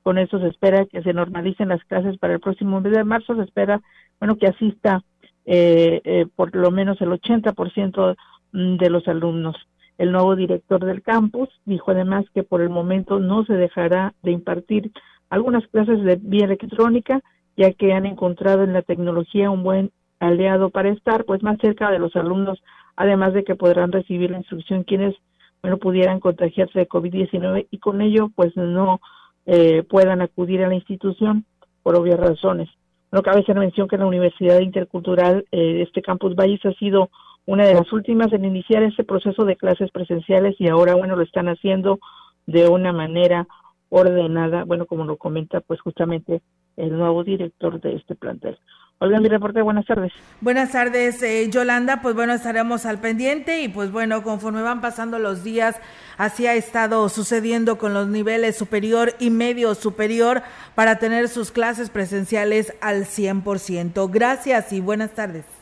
Con 0.03 0.17
eso 0.17 0.39
se 0.39 0.47
espera 0.47 0.85
que 0.85 1.01
se 1.01 1.13
normalicen 1.13 1.69
las 1.69 1.83
clases 1.85 2.17
para 2.17 2.33
el 2.33 2.39
próximo 2.39 2.79
mes 2.79 2.93
de 2.93 3.03
marzo. 3.03 3.35
Se 3.35 3.41
espera, 3.41 3.81
bueno, 4.19 4.37
que 4.37 4.47
asista 4.47 5.03
eh, 5.45 6.01
eh, 6.03 6.25
por 6.35 6.55
lo 6.55 6.71
menos 6.71 7.01
el 7.01 7.09
80% 7.09 8.15
de 8.53 8.89
los 8.89 9.07
alumnos. 9.07 9.55
El 9.97 10.11
nuevo 10.11 10.35
director 10.35 10.83
del 10.83 11.01
campus 11.01 11.49
dijo 11.65 11.91
además 11.91 12.25
que 12.33 12.43
por 12.43 12.61
el 12.61 12.69
momento 12.69 13.19
no 13.19 13.45
se 13.45 13.53
dejará 13.53 14.13
de 14.23 14.31
impartir 14.31 14.91
algunas 15.29 15.65
clases 15.67 16.03
de 16.03 16.17
vía 16.21 16.45
electrónica, 16.45 17.21
ya 17.57 17.71
que 17.71 17.93
han 17.93 18.05
encontrado 18.05 18.63
en 18.63 18.73
la 18.73 18.81
tecnología 18.81 19.49
un 19.49 19.63
buen 19.63 19.91
aliado 20.19 20.69
para 20.69 20.89
estar 20.89 21.25
pues 21.25 21.43
más 21.43 21.57
cerca 21.59 21.91
de 21.91 21.99
los 21.99 22.15
alumnos, 22.15 22.61
además 22.95 23.33
de 23.33 23.43
que 23.43 23.55
podrán 23.55 23.91
recibir 23.91 24.31
la 24.31 24.37
instrucción 24.37 24.83
quienes 24.83 25.15
bueno 25.61 25.77
pudieran 25.77 26.19
contagiarse 26.19 26.79
de 26.79 26.87
COVID-19 26.87 27.67
y 27.71 27.77
con 27.79 28.01
ello 28.01 28.29
pues 28.35 28.55
no 28.55 28.99
eh, 29.45 29.83
puedan 29.83 30.21
acudir 30.21 30.63
a 30.63 30.67
la 30.67 30.75
institución 30.75 31.45
por 31.83 31.95
obvias 31.95 32.19
razones. 32.19 32.69
No 33.11 33.21
cabe 33.21 33.41
hacer 33.41 33.57
mención 33.57 33.87
que 33.87 33.97
la 33.97 34.05
Universidad 34.05 34.59
Intercultural, 34.59 35.45
eh, 35.51 35.83
este 35.83 36.01
campus 36.01 36.35
Valles, 36.35 36.65
ha 36.65 36.73
sido 36.73 37.09
una 37.45 37.65
de 37.65 37.75
las 37.75 37.91
últimas 37.93 38.31
en 38.33 38.45
iniciar 38.45 38.83
este 38.83 39.03
proceso 39.03 39.45
de 39.45 39.55
clases 39.55 39.91
presenciales 39.91 40.55
y 40.59 40.67
ahora, 40.67 40.95
bueno, 40.95 41.15
lo 41.15 41.23
están 41.23 41.47
haciendo 41.47 41.99
de 42.47 42.67
una 42.67 42.91
manera 42.91 43.47
ordenada, 43.89 44.63
bueno, 44.63 44.85
como 44.85 45.05
lo 45.05 45.17
comenta 45.17 45.61
pues 45.61 45.79
justamente 45.81 46.41
el 46.75 46.97
nuevo 46.97 47.23
director 47.23 47.79
de 47.79 47.95
este 47.95 48.15
plantel. 48.15 48.57
Olga, 48.97 49.19
mi 49.19 49.27
reporte, 49.27 49.61
buenas 49.61 49.85
tardes. 49.85 50.13
Buenas 50.39 50.71
tardes, 50.71 51.21
eh, 51.21 51.49
Yolanda. 51.49 52.01
Pues 52.01 52.15
bueno, 52.15 52.33
estaremos 52.33 52.85
al 52.85 52.99
pendiente 52.99 53.61
y 53.61 53.67
pues 53.67 53.91
bueno, 53.91 54.23
conforme 54.23 54.61
van 54.61 54.79
pasando 54.79 55.19
los 55.19 55.43
días, 55.43 55.81
así 56.17 56.47
ha 56.47 56.53
estado 56.53 57.07
sucediendo 57.09 57.77
con 57.77 57.93
los 57.93 58.07
niveles 58.07 58.57
superior 58.57 59.13
y 59.19 59.31
medio 59.31 59.75
superior 59.75 60.43
para 60.75 60.97
tener 60.97 61.27
sus 61.27 61.51
clases 61.51 61.89
presenciales 61.89 62.73
al 62.81 63.03
100%. 63.03 64.09
Gracias 64.09 64.71
y 64.71 64.79
buenas 64.79 65.13
tardes. 65.13 65.54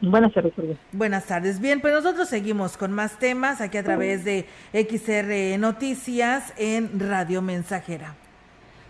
Buenas 0.00 0.34
tardes, 0.34 0.52
Buenas 0.92 1.24
tardes. 1.24 1.58
Bien, 1.58 1.80
pues 1.80 1.94
nosotros 1.94 2.28
seguimos 2.28 2.76
con 2.76 2.92
más 2.92 3.18
temas 3.18 3.62
aquí 3.62 3.78
a 3.78 3.82
través 3.82 4.24
de 4.24 4.46
XR 4.72 5.58
Noticias 5.58 6.52
en 6.58 7.00
Radio 7.00 7.40
Mensajera. 7.40 8.14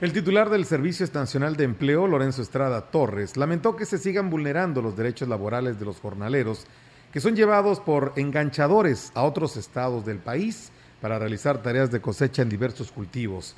El 0.01 0.13
titular 0.13 0.51
del 0.51 0.65
Servicio 0.65 1.07
Nacional 1.15 1.57
de 1.57 1.65
Empleo, 1.65 2.09
Lorenzo 2.09 2.43
Estrada 2.43 2.91
Torres, 2.91 3.37
lamentó 3.37 3.77
que 3.77 3.87
se 3.87 3.99
sigan 3.99 4.31
vulnerando 4.31 4.83
los 4.83 4.97
derechos 4.97 5.29
laborales 5.29 5.79
de 5.79 5.85
los 5.85 6.01
jornaleros 6.01 6.67
que 7.13 7.21
son 7.21 7.37
llevados 7.37 7.81
por 7.81 8.13
enganchadores 8.17 9.13
a 9.15 9.23
otros 9.23 9.57
estados 9.57 10.05
del 10.05 10.19
país 10.19 10.71
para 11.01 11.19
realizar 11.19 11.63
tareas 11.63 11.91
de 11.91 12.01
cosecha 12.01 12.43
en 12.43 12.49
diversos 12.49 12.91
cultivos. 12.91 13.55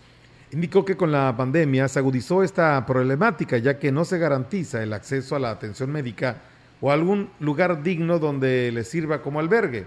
Indicó 0.53 0.85
que 0.85 0.97
con 0.97 1.11
la 1.11 1.35
pandemia 1.37 1.89
se 1.89 1.99
agudizó 1.99 2.43
esta 2.43 2.85
problemática 2.87 3.59
ya 3.59 3.79
que 3.79 3.91
no 3.91 4.05
se 4.05 4.19
garantiza 4.19 4.83
el 4.83 4.93
acceso 4.93 5.35
a 5.35 5.39
la 5.41 5.51
atención 5.51 5.91
médica 5.91 6.37
o 6.81 6.91
algún 6.91 7.31
lugar 7.41 7.83
digno 7.83 8.19
donde 8.19 8.71
les 8.73 8.89
sirva 8.89 9.23
como 9.23 9.41
albergue. 9.41 9.87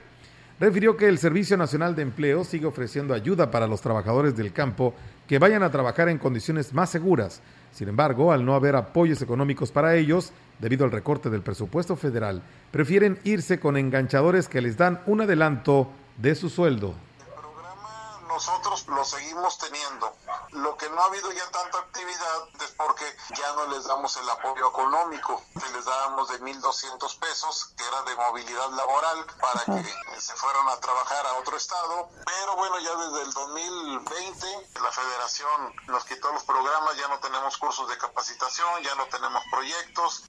Refirió 0.60 0.96
que 0.96 1.08
el 1.08 1.18
Servicio 1.18 1.58
Nacional 1.58 1.96
de 1.96 2.04
Empleo 2.04 2.44
sigue 2.44 2.68
ofreciendo 2.68 3.14
ayuda 3.14 3.50
para 3.50 3.68
los 3.68 3.82
trabajadores 3.82 4.36
del 4.36 4.54
campo 4.54 4.94
que 5.28 5.40
vayan 5.40 5.64
a 5.64 5.72
trabajar 5.72 6.08
en 6.10 6.20
condiciones 6.20 6.74
más 6.74 6.90
seguras. 6.90 7.42
Sin 7.72 7.90
embargo, 7.90 8.32
al 8.32 8.46
no 8.46 8.54
haber 8.54 8.76
apoyos 8.76 9.22
económicos 9.22 9.72
para 9.72 9.96
ellos, 9.96 10.34
debido 10.60 10.86
al 10.86 10.92
recorte 10.92 11.30
del 11.30 11.42
presupuesto 11.42 11.96
federal, 11.96 12.44
prefieren 12.70 13.18
irse 13.24 13.60
con 13.60 13.78
enganchadores 13.78 14.48
que 14.48 14.62
les 14.62 14.78
dan 14.78 15.00
un 15.08 15.22
adelanto 15.22 15.90
de 16.18 16.36
su 16.36 16.50
sueldo 16.50 16.94
nosotros 18.32 18.88
lo 18.88 19.04
seguimos 19.04 19.58
teniendo. 19.58 20.16
Lo 20.52 20.78
que 20.78 20.90
no 20.90 21.02
ha 21.02 21.06
habido 21.06 21.32
ya 21.34 21.44
tanta 21.52 21.80
actividad 21.80 22.40
es 22.64 22.72
porque 22.78 23.04
ya 23.36 23.54
no 23.56 23.68
les 23.68 23.84
damos 23.86 24.16
el 24.16 24.30
apoyo 24.30 24.70
económico, 24.70 25.44
que 25.54 25.70
les 25.74 25.84
dábamos 25.84 26.30
de 26.30 26.40
1.200 26.40 27.20
pesos, 27.20 27.74
que 27.76 27.84
era 27.84 28.02
de 28.04 28.16
movilidad 28.16 28.70
laboral, 28.72 29.26
para 29.40 29.66
que 29.66 29.84
se 30.20 30.34
fueran 30.36 30.68
a 30.70 30.80
trabajar 30.80 31.26
a 31.28 31.34
otro 31.40 31.58
estado. 31.58 32.10
Pero 32.26 32.56
bueno, 32.56 32.80
ya 32.80 32.96
desde 32.96 33.22
el 33.28 33.34
2020 33.34 34.48
la 34.82 34.92
federación 34.92 35.76
nos 35.88 36.06
quitó 36.06 36.32
los 36.32 36.44
programas, 36.44 36.98
ya 36.98 37.10
no 37.10 37.20
tenemos 37.20 37.58
cursos 37.58 37.90
de 37.90 37.98
capacitación, 37.98 38.82
ya 38.84 38.96
no 38.96 39.06
tenemos 39.08 39.44
proyectos. 39.52 40.24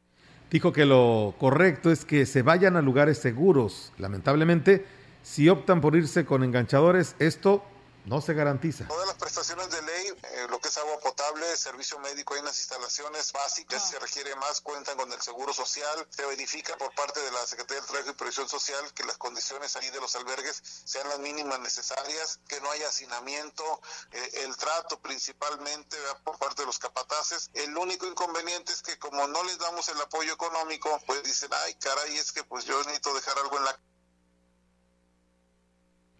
Dijo 0.51 0.73
que 0.73 0.85
lo 0.85 1.35
correcto 1.39 1.91
es 1.91 2.05
que 2.05 2.27
se 2.27 2.43
vayan 2.43 2.77
a 2.77 2.83
lugares 2.83 3.21
seguros. 3.21 3.93
Lamentablemente, 3.97 4.87
si 5.23 5.49
optan 5.49 5.81
por 5.81 5.95
irse 5.95 6.27
con 6.27 6.43
enganchadores, 6.43 7.15
esto 7.21 7.65
no 8.05 8.21
se 8.21 8.35
garantiza. 8.35 8.87
Todas 8.89 9.07
las 9.07 9.17
prestaciones 9.17 9.71
de 9.71 9.83
ley, 9.83 10.07
eh, 10.09 10.47
lo 10.51 10.61
que 10.61 10.69
es 10.69 10.79
agua 10.79 10.99
potable, 10.99 11.57
servicio 11.57 11.99
médico, 12.01 12.35
hay 12.35 12.41
unas 12.41 12.59
instalaciones 12.59 13.33
básicas, 13.33 13.89
se 13.89 13.99
requiere 13.99 14.35
más, 14.37 14.61
cuentan 14.61 14.97
con 14.97 15.13
el 15.13 15.21
seguro 15.21 15.53
social, 15.53 16.07
se 16.11 16.27
verifica 16.27 16.77
por 16.77 16.95
parte 16.95 17.21
de 17.21 17.31
la 17.31 17.47
Secretaría 17.47 17.81
del 17.81 17.89
Trabajo 17.89 18.11
y 18.11 18.15
Previsión 18.15 18.49
Social 18.49 18.93
que 18.95 19.05
las 19.05 19.17
condiciones 19.19 19.77
ahí 19.77 19.91
de 19.91 20.01
los 20.01 20.15
albergues 20.17 20.63
sean 20.85 21.09
las 21.09 21.19
mínimas 21.21 21.61
necesarias, 21.61 22.41
que 22.49 22.61
no 22.61 22.71
haya 22.71 22.89
hacinamiento, 22.89 23.81
eh, 24.13 24.31
el 24.45 24.57
trato 24.57 25.01
principalmente 25.01 25.97
por 26.25 26.39
parte 26.39 26.63
de 26.63 26.67
los 26.67 26.79
capataces. 26.79 27.51
El 27.55 27.77
único 27.77 28.07
inconveniente 28.07 28.73
es 28.73 28.83
que 28.83 28.99
como 28.99 29.27
no 29.29 29.43
les 29.45 29.59
damos 29.59 29.89
el 29.89 30.01
apoyo 30.01 30.33
económico, 30.33 31.01
pues 31.07 31.23
dicen, 31.23 31.51
ay 31.65 31.75
caray, 31.75 32.17
es 32.17 32.33
que 32.33 32.43
pues 32.45 32.65
yo 32.65 32.79
necesito 32.85 33.15
dejar 33.15 33.39
algo 33.39 33.59
en 33.59 33.65
la 33.65 33.79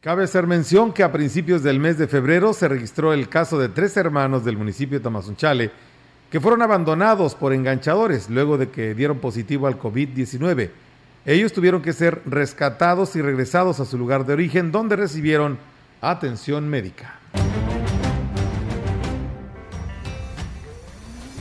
Cabe 0.03 0.25
hacer 0.25 0.49
mención 0.49 0.93
que 0.93 1.05
a 1.05 1.13
principios 1.13 1.63
del 1.63 1.79
mes 1.79 1.97
de 1.97 2.09
febrero 2.09 2.53
se 2.55 2.67
registró 2.67 3.13
el 3.13 3.29
caso 3.29 3.57
de 3.57 3.69
tres 3.69 3.97
hermanos 3.97 4.45
del 4.45 4.57
municipio 4.57 4.99
de 4.99 5.05
Tamazunchale 5.05 5.71
que 6.29 6.41
fueron 6.41 6.61
abandonados 6.61 7.37
por 7.37 7.53
enganchadores 7.53 8.29
luego 8.29 8.59
de 8.59 8.69
que 8.69 8.95
dieron 8.95 9.21
positivo 9.21 9.69
al 9.69 9.79
COVID-19. 9.79 10.71
Ellos 11.25 11.53
tuvieron 11.53 11.83
que 11.83 11.93
ser 11.93 12.21
rescatados 12.27 13.15
y 13.15 13.23
regresados 13.23 13.79
a 13.79 13.85
su 13.85 13.97
lugar 13.97 14.27
de 14.27 14.33
origen 14.33 14.73
donde 14.73 14.97
recibieron 14.97 15.57
atención 16.01 16.69
médica. 16.69 17.22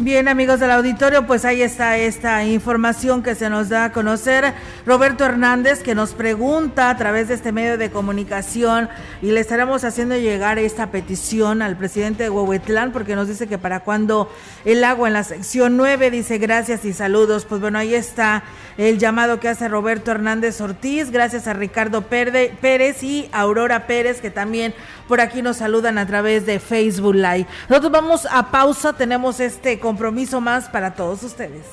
Bien, 0.02 0.28
amigos 0.28 0.60
del 0.60 0.72
auditorio, 0.72 1.28
pues 1.28 1.46
ahí 1.46 1.62
está 1.62 1.96
esta 1.96 2.44
información 2.44 3.22
que 3.22 3.36
se 3.36 3.52
nos 3.52 3.70
da 3.70 3.86
a 3.86 3.92
conocer. 3.92 4.52
Roberto 4.84 5.26
Hernández, 5.26 5.84
que 5.84 5.94
nos 5.94 6.14
pregunta 6.14 6.90
a 6.90 6.98
través 6.98 7.28
de 7.28 7.36
este 7.36 7.52
medio 7.52 7.78
de 7.78 7.92
comunicación 7.92 8.90
y 9.22 9.30
le 9.30 9.42
estaremos 9.42 9.84
haciendo 9.84 10.18
llegar 10.18 10.58
esta 10.58 10.88
petición 10.88 11.62
al 11.62 11.78
presidente 11.78 12.24
de 12.24 12.32
Huehuetlán, 12.32 12.92
porque 12.94 13.16
nos 13.16 13.28
dice 13.28 13.46
que 13.46 13.60
para 13.60 13.82
cuando 13.82 14.28
el 14.66 14.84
agua 14.84 15.08
en 15.08 15.14
la 15.14 15.24
sección 15.24 15.78
9, 15.78 16.10
dice 16.10 16.40
gracias 16.40 16.84
y 16.84 16.94
saludos. 16.94 17.46
Pues 17.46 17.62
bueno, 17.62 17.78
ahí 17.78 17.94
está 17.94 18.42
el 18.80 18.98
llamado 18.98 19.40
que 19.40 19.50
hace 19.50 19.68
Roberto 19.68 20.10
Hernández 20.10 20.60
Ortiz, 20.62 21.12
gracias 21.12 21.48
a 21.48 21.54
Ricardo 21.54 22.08
Pérez 22.08 23.04
y 23.04 23.30
Aurora 23.34 23.86
Pérez, 23.86 24.20
que 24.20 24.32
también 24.32 24.74
por 25.08 25.22
aquí 25.22 25.44
nos 25.44 25.58
saludan 25.58 26.00
a 26.00 26.08
través 26.08 26.48
de 26.48 26.60
Facebook 26.60 27.14
Live. 27.14 27.46
Nosotros 27.70 27.92
vamos 27.92 28.28
a 28.32 28.50
pausa, 28.50 28.94
tenemos 28.94 29.40
este 29.40 29.78
compromiso 29.92 30.40
más 30.40 30.70
para 30.70 30.96
todos 30.96 31.22
ustedes. 31.22 31.66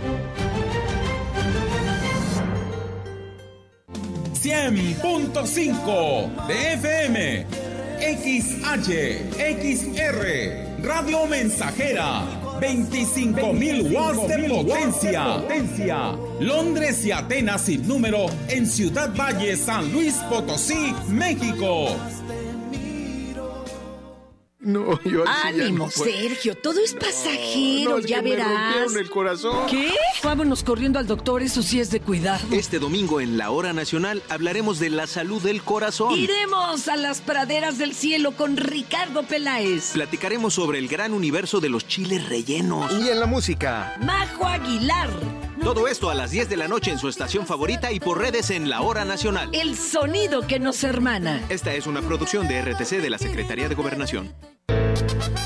100.5 4.47 6.47
de 6.47 6.75
FM, 6.75 7.47
XH, 7.99 9.35
XR, 9.35 10.23
Radio 10.85 11.27
Mensajera, 11.27 12.23
25.000 12.61 13.93
watts 13.93 14.29
de 14.29 14.49
potencia. 14.49 15.39
potencia. 15.41 16.13
Londres 16.39 17.05
y 17.05 17.11
Atenas 17.11 17.63
sin 17.63 17.89
número 17.89 18.27
en 18.49 18.67
Ciudad 18.67 19.13
Valle, 19.17 19.57
San 19.57 19.93
Luis 19.93 20.15
Potosí, 20.31 20.95
México. 21.09 21.89
No, 24.67 25.01
yo 25.05 25.23
así 25.29 25.57
ya 25.57 25.65
Ánimo, 25.65 25.85
no. 25.87 25.91
Sergio, 25.91 26.57
todo 26.57 26.81
es 26.81 26.93
pasajero, 26.95 27.91
No, 27.93 27.99
es 27.99 28.07
ya 28.07 28.17
que 28.17 28.23
me 28.23 28.31
verás. 28.31 28.49
rompieron 28.75 28.97
el 28.99 29.11
corazón. 29.11 29.67
¿Qué? 29.71 29.91
Vámonos 30.25 30.65
corriendo 30.65 30.99
al 30.99 31.07
doctor, 31.07 31.41
eso 31.43 31.63
sí 31.63 31.79
es 31.79 31.91
de 31.91 32.01
cuidado. 32.01 32.45
Este 32.51 32.81
domingo 32.81 33.21
en 33.21 33.39
la 33.39 33.51
Hora 33.53 33.73
Nacional 33.73 34.23
hablaremos 34.29 34.81
de 34.81 34.91
la 34.91 35.07
salud 35.07 35.41
del 35.41 35.63
corazón. 35.63 36.19
Iremos 36.19 36.89
a 36.89 36.97
las 36.97 37.21
praderas 37.21 37.79
del 37.79 37.95
cielo 37.95 38.33
con 38.33 38.57
Ricardo 38.57 39.23
Peláez. 39.23 39.93
Platicaremos 39.93 40.55
sobre 40.55 40.81
el 40.81 40.89
gran 40.89 41.13
universo 41.13 41.61
de 41.61 41.69
los 41.69 41.87
chiles 41.87 42.29
rellenos. 42.29 42.91
Y 43.01 43.09
en 43.09 43.21
la 43.21 43.27
música. 43.27 43.95
Majo 44.03 44.47
Aguilar. 44.47 45.11
Todo 45.63 45.87
esto 45.89 46.11
a 46.11 46.15
las 46.15 46.33
10 46.33 46.49
de 46.49 46.57
la 46.57 46.67
noche 46.69 46.91
en 46.91 46.99
su 46.99 47.09
estación 47.09 47.47
favorita 47.47 47.91
y 47.93 48.01
por 48.01 48.19
redes 48.19 48.51
en 48.51 48.69
la 48.69 48.83
Hora 48.83 49.05
Nacional. 49.05 49.49
El 49.53 49.77
sonido 49.77 50.47
que 50.47 50.59
nos 50.59 50.83
hermana. 50.85 51.41
Esta 51.49 51.73
es 51.75 51.87
una 51.87 52.03
producción 52.03 52.47
de 52.49 52.63
RTC 52.63 53.01
de 53.01 53.11
la 53.11 53.19
Secretaría 53.19 53.69
de 53.69 53.75
Gobernación. 53.75 54.35
Thank 54.99 55.39
you 55.41 55.46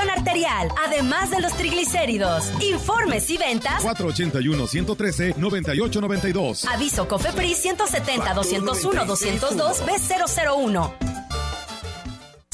arterial, 0.00 0.68
además 0.84 1.30
de 1.30 1.40
los 1.40 1.52
triglicéridos. 1.54 2.52
Informes 2.60 3.30
y 3.30 3.38
ventas. 3.38 3.84
481-113-9892. 3.84 6.66
Aviso 6.72 7.06
COFEPRIS 7.08 7.64
170-201-202 7.64 9.84
B001. 9.84 11.12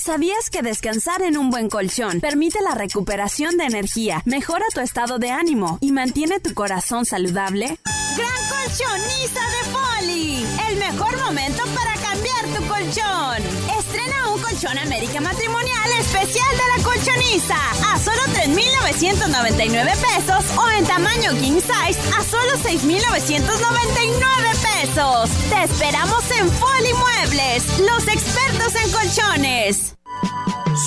¿Sabías 0.08 0.48
que 0.48 0.62
descansar 0.62 1.20
en 1.20 1.36
un 1.36 1.50
buen 1.50 1.68
colchón 1.68 2.20
permite 2.20 2.62
la 2.62 2.74
recuperación 2.74 3.58
de 3.58 3.64
energía, 3.64 4.22
mejora 4.24 4.64
tu 4.72 4.80
estado 4.80 5.18
de 5.18 5.30
ánimo 5.30 5.76
y 5.82 5.92
mantiene 5.92 6.40
tu 6.40 6.54
corazón 6.54 7.04
saludable? 7.04 7.78
Gran 8.18 8.42
colchoniza 8.48 9.40
de 9.54 9.62
Poli. 9.70 10.46
El 10.68 10.76
mejor 10.76 11.16
momento 11.18 11.62
para 11.72 11.94
cambiar 11.94 12.46
tu 12.46 12.66
colchón. 12.66 13.38
Estrena 13.78 14.32
un 14.32 14.42
colchón 14.42 14.76
América 14.76 15.20
Matrimonial 15.20 15.90
especial 16.00 16.50
de 16.50 16.66
la 16.76 16.82
colchoniza 16.82 17.56
a 17.92 17.98
solo 18.00 18.20
3,999 18.32 19.92
pesos 19.92 20.44
o 20.58 20.68
en 20.70 20.84
tamaño 20.84 21.30
king 21.38 21.60
size 21.60 22.00
a 22.18 22.24
solo 22.24 22.56
6,999 22.60 24.48
pesos. 24.62 25.30
Te 25.48 25.62
esperamos 25.62 26.24
en 26.32 26.50
Poli 26.50 26.92
Muebles, 26.94 27.62
los 27.78 28.08
expertos 28.08 28.74
en 28.74 28.90
colchones. 28.90 29.94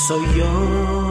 Soy 0.05 0.25
yo. 0.37 1.10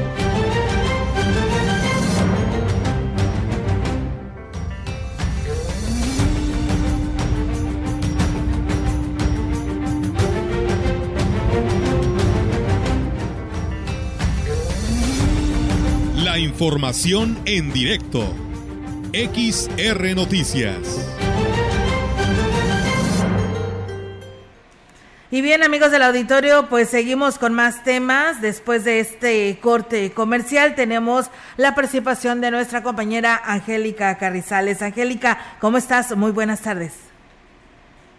La 16.31 16.39
información 16.39 17.35
en 17.45 17.73
directo. 17.73 18.21
XR 19.11 20.15
Noticias. 20.15 20.79
Y 25.29 25.41
bien, 25.41 25.61
amigos 25.61 25.91
del 25.91 26.03
auditorio, 26.03 26.67
pues 26.69 26.87
seguimos 26.87 27.37
con 27.37 27.53
más 27.53 27.83
temas. 27.83 28.41
Después 28.41 28.85
de 28.85 29.01
este 29.01 29.59
corte 29.59 30.13
comercial, 30.13 30.73
tenemos 30.75 31.29
la 31.57 31.75
participación 31.75 32.39
de 32.39 32.51
nuestra 32.51 32.81
compañera 32.81 33.37
Angélica 33.43 34.17
Carrizales. 34.17 34.81
Angélica, 34.81 35.37
¿cómo 35.59 35.75
estás? 35.75 36.15
Muy 36.15 36.31
buenas 36.31 36.61
tardes. 36.61 37.11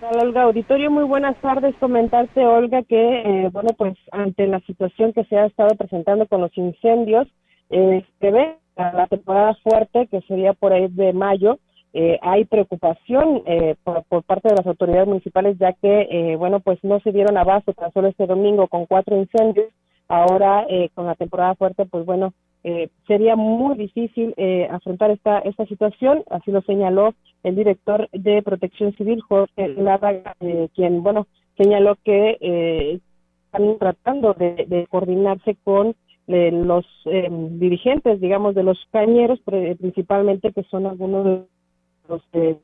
Hola, 0.02 0.24
Olga 0.24 0.42
Auditorio, 0.42 0.90
muy 0.90 1.04
buenas 1.04 1.38
tardes. 1.40 1.74
Comentarte, 1.80 2.44
Olga, 2.44 2.82
que, 2.82 3.22
eh, 3.22 3.48
bueno, 3.50 3.70
pues 3.78 3.96
ante 4.10 4.46
la 4.48 4.60
situación 4.66 5.14
que 5.14 5.24
se 5.24 5.38
ha 5.38 5.46
estado 5.46 5.74
presentando 5.76 6.26
con 6.26 6.42
los 6.42 6.54
incendios, 6.58 7.26
eh, 7.72 8.04
se 8.20 8.30
ve 8.30 8.56
la 8.76 9.06
temporada 9.06 9.54
fuerte, 9.62 10.06
que 10.06 10.20
sería 10.22 10.52
por 10.52 10.72
ahí 10.72 10.88
de 10.88 11.12
mayo, 11.12 11.58
eh, 11.94 12.18
hay 12.22 12.46
preocupación 12.46 13.42
eh, 13.44 13.74
por, 13.84 14.22
parte 14.22 14.48
de 14.48 14.56
las 14.56 14.66
autoridades 14.66 15.06
municipales 15.06 15.58
ya 15.58 15.74
que, 15.74 16.08
eh, 16.10 16.36
bueno, 16.36 16.60
pues 16.60 16.82
no 16.82 17.00
se 17.00 17.12
dieron 17.12 17.36
abasto 17.36 17.74
tan 17.74 17.92
solo 17.92 18.08
este 18.08 18.26
domingo 18.26 18.66
con 18.68 18.86
cuatro 18.86 19.16
incendios. 19.16 19.66
Ahora, 20.08 20.66
con 20.94 21.06
la 21.06 21.14
temporada 21.14 21.54
fuerte, 21.54 21.86
pues 21.86 22.04
bueno, 22.04 22.34
sería 23.06 23.34
muy 23.34 23.76
difícil 23.76 24.34
afrontar 24.68 25.10
esta, 25.10 25.38
esta 25.38 25.64
situación. 25.64 26.22
Así 26.28 26.50
lo 26.50 26.60
señaló 26.62 27.14
el 27.42 27.54
director 27.56 28.10
de 28.12 28.42
Protección 28.42 28.92
Civil, 28.96 29.22
Jorge 29.22 29.68
Lara, 29.68 30.34
quien, 30.74 31.02
bueno, 31.02 31.28
señaló 31.56 31.96
que 32.04 33.00
están 33.46 33.78
tratando 33.78 34.34
de, 34.34 34.66
de 34.68 34.86
coordinarse 34.88 35.56
con 35.64 35.94
los 36.32 36.86
dirigentes, 37.04 38.20
digamos, 38.20 38.54
de 38.54 38.62
los 38.62 38.78
cañeros, 38.90 39.40
principalmente 39.78 40.52
que 40.52 40.62
son 40.64 40.86
algunos 40.86 41.24
de 41.24 41.42
los 42.08 42.22
eh, 42.32 42.56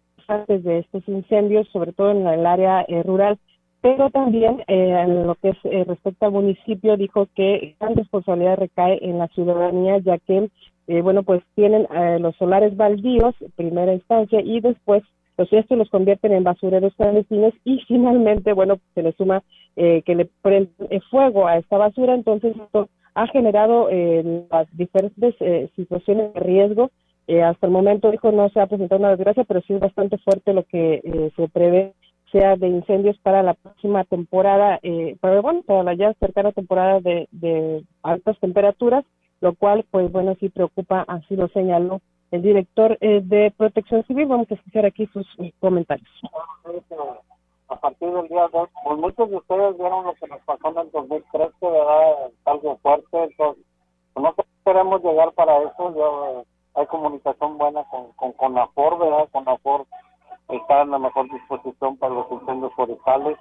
de 0.47 0.79
estos 0.81 1.09
incendios, 1.09 1.66
sobre 1.69 1.93
todo 1.93 2.11
en 2.11 2.27
el 2.27 2.45
área 2.45 2.85
eh, 2.87 3.03
rural, 3.03 3.39
pero 3.81 4.11
también 4.11 4.62
eh, 4.66 4.91
en 4.91 5.27
lo 5.27 5.35
que 5.37 5.51
es, 5.51 5.57
eh, 5.64 5.85
respecto 5.87 6.27
al 6.27 6.33
municipio 6.33 6.97
dijo 6.97 7.29
que 7.35 7.77
gran 7.81 7.97
responsabilidad 7.97 8.59
recae 8.59 8.99
en 9.03 9.19
la 9.19 9.29
ciudadanía, 9.29 9.99
ya 9.99 10.19
que, 10.19 10.51
bueno, 11.03 11.23
pues 11.23 11.43
tienen 11.55 11.87
los 12.23 12.35
solares 12.37 12.75
baldíos, 12.75 13.35
primera 13.57 13.93
instancia, 13.93 14.41
y 14.41 14.61
después 14.61 15.03
los 15.37 15.53
estos 15.53 15.77
los 15.77 15.91
convierten 15.91 16.33
en 16.33 16.45
basureros 16.45 16.95
clandestinos 16.95 17.53
y 17.62 17.81
finalmente, 17.87 18.55
bueno, 18.55 18.79
se 18.95 19.03
le 19.03 19.12
suma 19.12 19.43
que 19.77 20.14
le 20.14 20.31
prenden 20.41 21.03
fuego 21.11 21.47
a 21.47 21.59
esta 21.59 21.77
basura, 21.77 22.14
entonces 22.14 22.57
esto 22.57 22.89
ha 23.23 23.27
generado 23.29 23.89
las 24.51 24.66
diferentes 24.77 25.35
situaciones 25.75 26.33
de 26.35 26.41
riesgo 26.41 26.91
eh, 27.29 27.43
hasta 27.43 27.66
el 27.66 27.73
momento, 27.73 28.11
dijo, 28.11 28.33
no 28.33 28.49
se 28.49 28.59
ha 28.59 28.66
presentado 28.66 29.01
una 29.01 29.11
desgracia, 29.11 29.45
pero 29.45 29.61
sí 29.61 29.75
es 29.75 29.81
bastante 29.81 30.16
fuerte 30.16 30.55
lo 30.55 30.64
que 30.64 31.03
eh, 31.05 31.31
se 31.37 31.47
prevé 31.49 31.93
sea 32.33 32.57
de 32.57 32.69
incendios 32.69 33.19
para 33.19 33.43
la 33.43 33.53
próxima 33.53 34.05
temporada, 34.05 34.79
eh, 34.83 35.16
para, 35.21 35.41
bueno, 35.41 35.62
para 35.62 35.83
la 35.83 35.95
ya 35.95 36.14
cercana 36.14 36.53
temporada 36.53 37.01
de, 37.01 37.29
de 37.31 37.85
altas 38.03 38.39
temperaturas, 38.41 39.05
lo 39.43 39.55
cual, 39.55 39.85
pues 39.91 40.11
bueno, 40.11 40.37
sí 40.41 40.49
preocupa, 40.49 41.05
así 41.07 41.37
lo 41.37 41.49
señaló 41.49 42.01
el 42.31 42.43
director 42.43 42.97
eh, 43.01 43.21
de 43.23 43.53
Protección 43.57 44.05
Civil. 44.05 44.27
Vamos 44.27 44.51
a 44.51 44.55
escuchar 44.55 44.87
aquí 44.87 45.07
sus 45.12 45.27
comentarios. 45.61 46.09
A 47.69 47.77
partir 47.77 48.11
del 48.11 48.29
día 48.29 48.49
2, 48.53 48.69
pues 48.83 48.99
muchos 48.99 49.31
de 49.31 49.37
ustedes 49.37 49.77
vieron 49.79 50.05
lo 50.05 50.14
que 50.14 50.27
nos 50.27 50.41
pasó 50.43 50.69
en 50.71 50.79
el 50.79 50.91
2013, 50.91 51.53
¿verdad? 51.61 52.31
Algo 52.47 52.77
fuerte, 52.79 53.25
entonces, 53.25 53.64
pues, 54.14 54.25
no 54.25 54.35
queremos 54.64 55.03
llegar 55.03 55.33
para 55.33 55.59
eso. 55.62 55.95
Yo 55.95 56.45
hay 56.75 56.87
comunicación 56.87 57.59
buena 57.59 57.85
con, 57.91 58.12
con 58.12 58.33
CONAFOR, 58.33 58.99
¿verdad? 58.99 59.29
CONAFOR 59.33 59.87
está 60.49 60.83
en 60.83 60.91
la 60.91 60.99
mejor 60.99 61.31
disposición 61.31 61.97
para 61.99 62.14
los 62.14 62.31
incendios 62.31 62.73
forestales. 62.75 63.39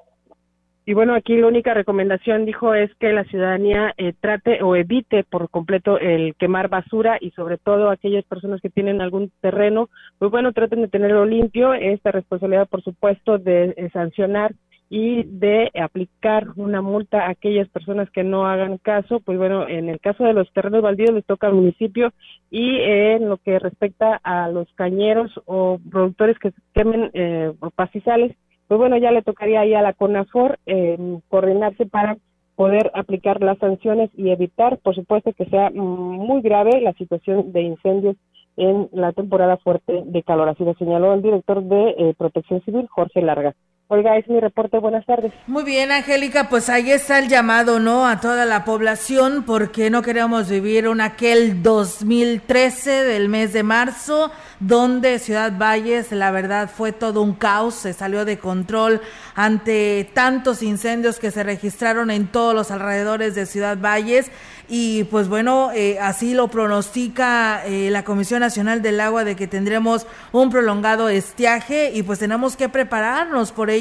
Y 0.89 0.93
bueno, 0.93 1.15
aquí 1.15 1.35
la 1.35 1.47
única 1.47 1.73
recomendación, 1.73 2.45
dijo, 2.45 2.73
es 2.73 2.89
que 2.95 3.11
la 3.11 3.25
ciudadanía 3.25 3.93
eh, 3.97 4.13
trate 4.17 4.63
o 4.63 4.73
evite 4.73 5.25
por 5.25 5.49
completo 5.49 5.99
el 5.99 6.33
quemar 6.35 6.69
basura 6.69 7.17
y 7.19 7.31
sobre 7.31 7.57
todo 7.57 7.89
aquellas 7.89 8.23
personas 8.23 8.61
que 8.61 8.69
tienen 8.69 9.01
algún 9.01 9.29
terreno, 9.41 9.89
pues 10.17 10.31
bueno, 10.31 10.53
traten 10.53 10.81
de 10.81 10.87
tenerlo 10.87 11.25
limpio. 11.25 11.73
Esta 11.73 12.13
responsabilidad, 12.13 12.69
por 12.69 12.83
supuesto, 12.83 13.37
de 13.37 13.73
eh, 13.75 13.89
sancionar 13.91 14.55
y 14.89 15.23
de 15.23 15.71
aplicar 15.77 16.47
una 16.55 16.81
multa 16.81 17.25
a 17.25 17.31
aquellas 17.31 17.67
personas 17.67 18.09
que 18.09 18.23
no 18.23 18.47
hagan 18.47 18.77
caso, 18.77 19.19
pues 19.19 19.37
bueno, 19.37 19.67
en 19.67 19.89
el 19.89 19.99
caso 19.99 20.23
de 20.23 20.31
los 20.31 20.49
terrenos 20.53 20.81
baldíos 20.81 21.11
les 21.11 21.25
toca 21.25 21.47
al 21.47 21.55
municipio 21.55 22.13
y 22.49 22.79
en 22.79 23.27
lo 23.27 23.35
que 23.35 23.59
respecta 23.59 24.21
a 24.23 24.47
los 24.47 24.71
cañeros 24.75 25.33
o 25.47 25.81
productores 25.91 26.39
que 26.39 26.53
quemen 26.73 27.11
eh, 27.13 27.51
pastizales, 27.75 28.37
pues 28.67 28.77
bueno, 28.77 28.97
ya 28.97 29.11
le 29.11 29.21
tocaría 29.21 29.61
ahí 29.61 29.73
a 29.73 29.81
la 29.81 29.93
CONAFOR 29.93 30.59
eh, 30.65 30.97
coordinarse 31.29 31.85
para 31.85 32.17
poder 32.55 32.91
aplicar 32.95 33.41
las 33.41 33.59
sanciones 33.59 34.09
y 34.15 34.31
evitar, 34.31 34.79
por 34.79 34.95
supuesto, 34.95 35.31
que 35.33 35.45
sea 35.45 35.69
muy 35.69 36.41
grave 36.41 36.81
la 36.81 36.93
situación 36.93 37.51
de 37.53 37.61
incendios 37.61 38.15
en 38.57 38.89
la 38.91 39.13
temporada 39.13 39.57
fuerte 39.57 40.03
de 40.05 40.23
calor. 40.23 40.49
Así 40.49 40.63
lo 40.65 40.73
señaló 40.73 41.13
el 41.13 41.21
director 41.21 41.63
de 41.63 41.89
eh, 41.97 42.13
Protección 42.17 42.61
Civil, 42.61 42.87
Jorge 42.89 43.21
Larga. 43.21 43.53
Olga, 43.89 44.17
es 44.17 44.27
mi 44.27 44.39
reporte. 44.41 44.79
Buenas 44.79 45.05
tardes. 45.05 45.31
Muy 45.47 45.63
bien, 45.63 45.91
Angélica, 45.93 46.49
pues 46.49 46.69
ahí 46.69 46.91
está 46.91 47.19
el 47.19 47.29
llamado, 47.29 47.79
¿no? 47.79 48.05
A 48.05 48.19
toda 48.19 48.43
la 48.45 48.65
población, 48.65 49.43
porque 49.47 49.89
no 49.89 50.01
queremos 50.01 50.49
vivir 50.49 50.89
un 50.89 50.99
aquel 50.99 51.63
2013 51.63 53.05
del 53.05 53.29
mes 53.29 53.53
de 53.53 53.63
marzo, 53.63 54.29
donde 54.59 55.19
Ciudad 55.19 55.53
Valles, 55.57 56.11
la 56.11 56.31
verdad, 56.31 56.69
fue 56.69 56.91
todo 56.91 57.21
un 57.21 57.33
caos, 57.33 57.75
se 57.75 57.93
salió 57.93 58.25
de 58.25 58.37
control 58.37 58.99
ante 59.35 60.09
tantos 60.13 60.63
incendios 60.63 61.17
que 61.17 61.31
se 61.31 61.43
registraron 61.43 62.11
en 62.11 62.27
todos 62.27 62.53
los 62.53 62.71
alrededores 62.71 63.35
de 63.35 63.45
Ciudad 63.45 63.77
Valles 63.77 64.31
y 64.69 65.05
pues 65.05 65.29
bueno, 65.29 65.71
eh, 65.73 65.97
así 66.01 66.33
lo 66.33 66.49
pronostica 66.49 67.65
eh, 67.65 67.89
la 67.89 68.03
Comisión 68.03 68.41
Nacional 68.41 68.81
del 68.81 68.99
Agua 68.99 69.23
de 69.23 69.37
que 69.37 69.47
tendremos 69.47 70.05
un 70.33 70.49
prolongado 70.49 71.07
estiaje 71.07 71.91
y 71.93 72.03
pues 72.03 72.19
tenemos 72.19 72.57
que 72.57 72.67
prepararnos. 72.67 73.53
Por 73.53 73.69
ello, 73.69 73.76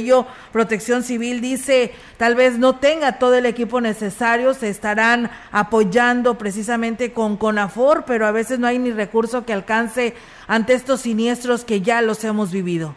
Protección 0.53 1.03
Civil 1.03 1.41
dice, 1.41 1.93
tal 2.17 2.35
vez 2.35 2.59
no 2.59 2.77
tenga 2.77 3.19
todo 3.19 3.35
el 3.35 3.47
equipo 3.47 3.81
necesario, 3.81 4.55
se 4.55 4.69
estarán 4.69 5.31
apoyando 5.53 6.39
precisamente 6.39 7.13
con 7.13 7.37
CONAFOR, 7.37 8.05
pero 8.07 8.27
a 8.27 8.33
veces 8.33 8.59
no 8.59 8.67
hay 8.67 8.79
ni 8.79 8.91
recurso 8.91 9.45
que 9.45 9.53
alcance 9.53 10.15
ante 10.47 10.75
estos 10.75 11.01
siniestros 11.01 11.65
que 11.65 11.81
ya 11.81 12.03
los 12.03 12.25
hemos 12.25 12.53
vivido. 12.53 12.95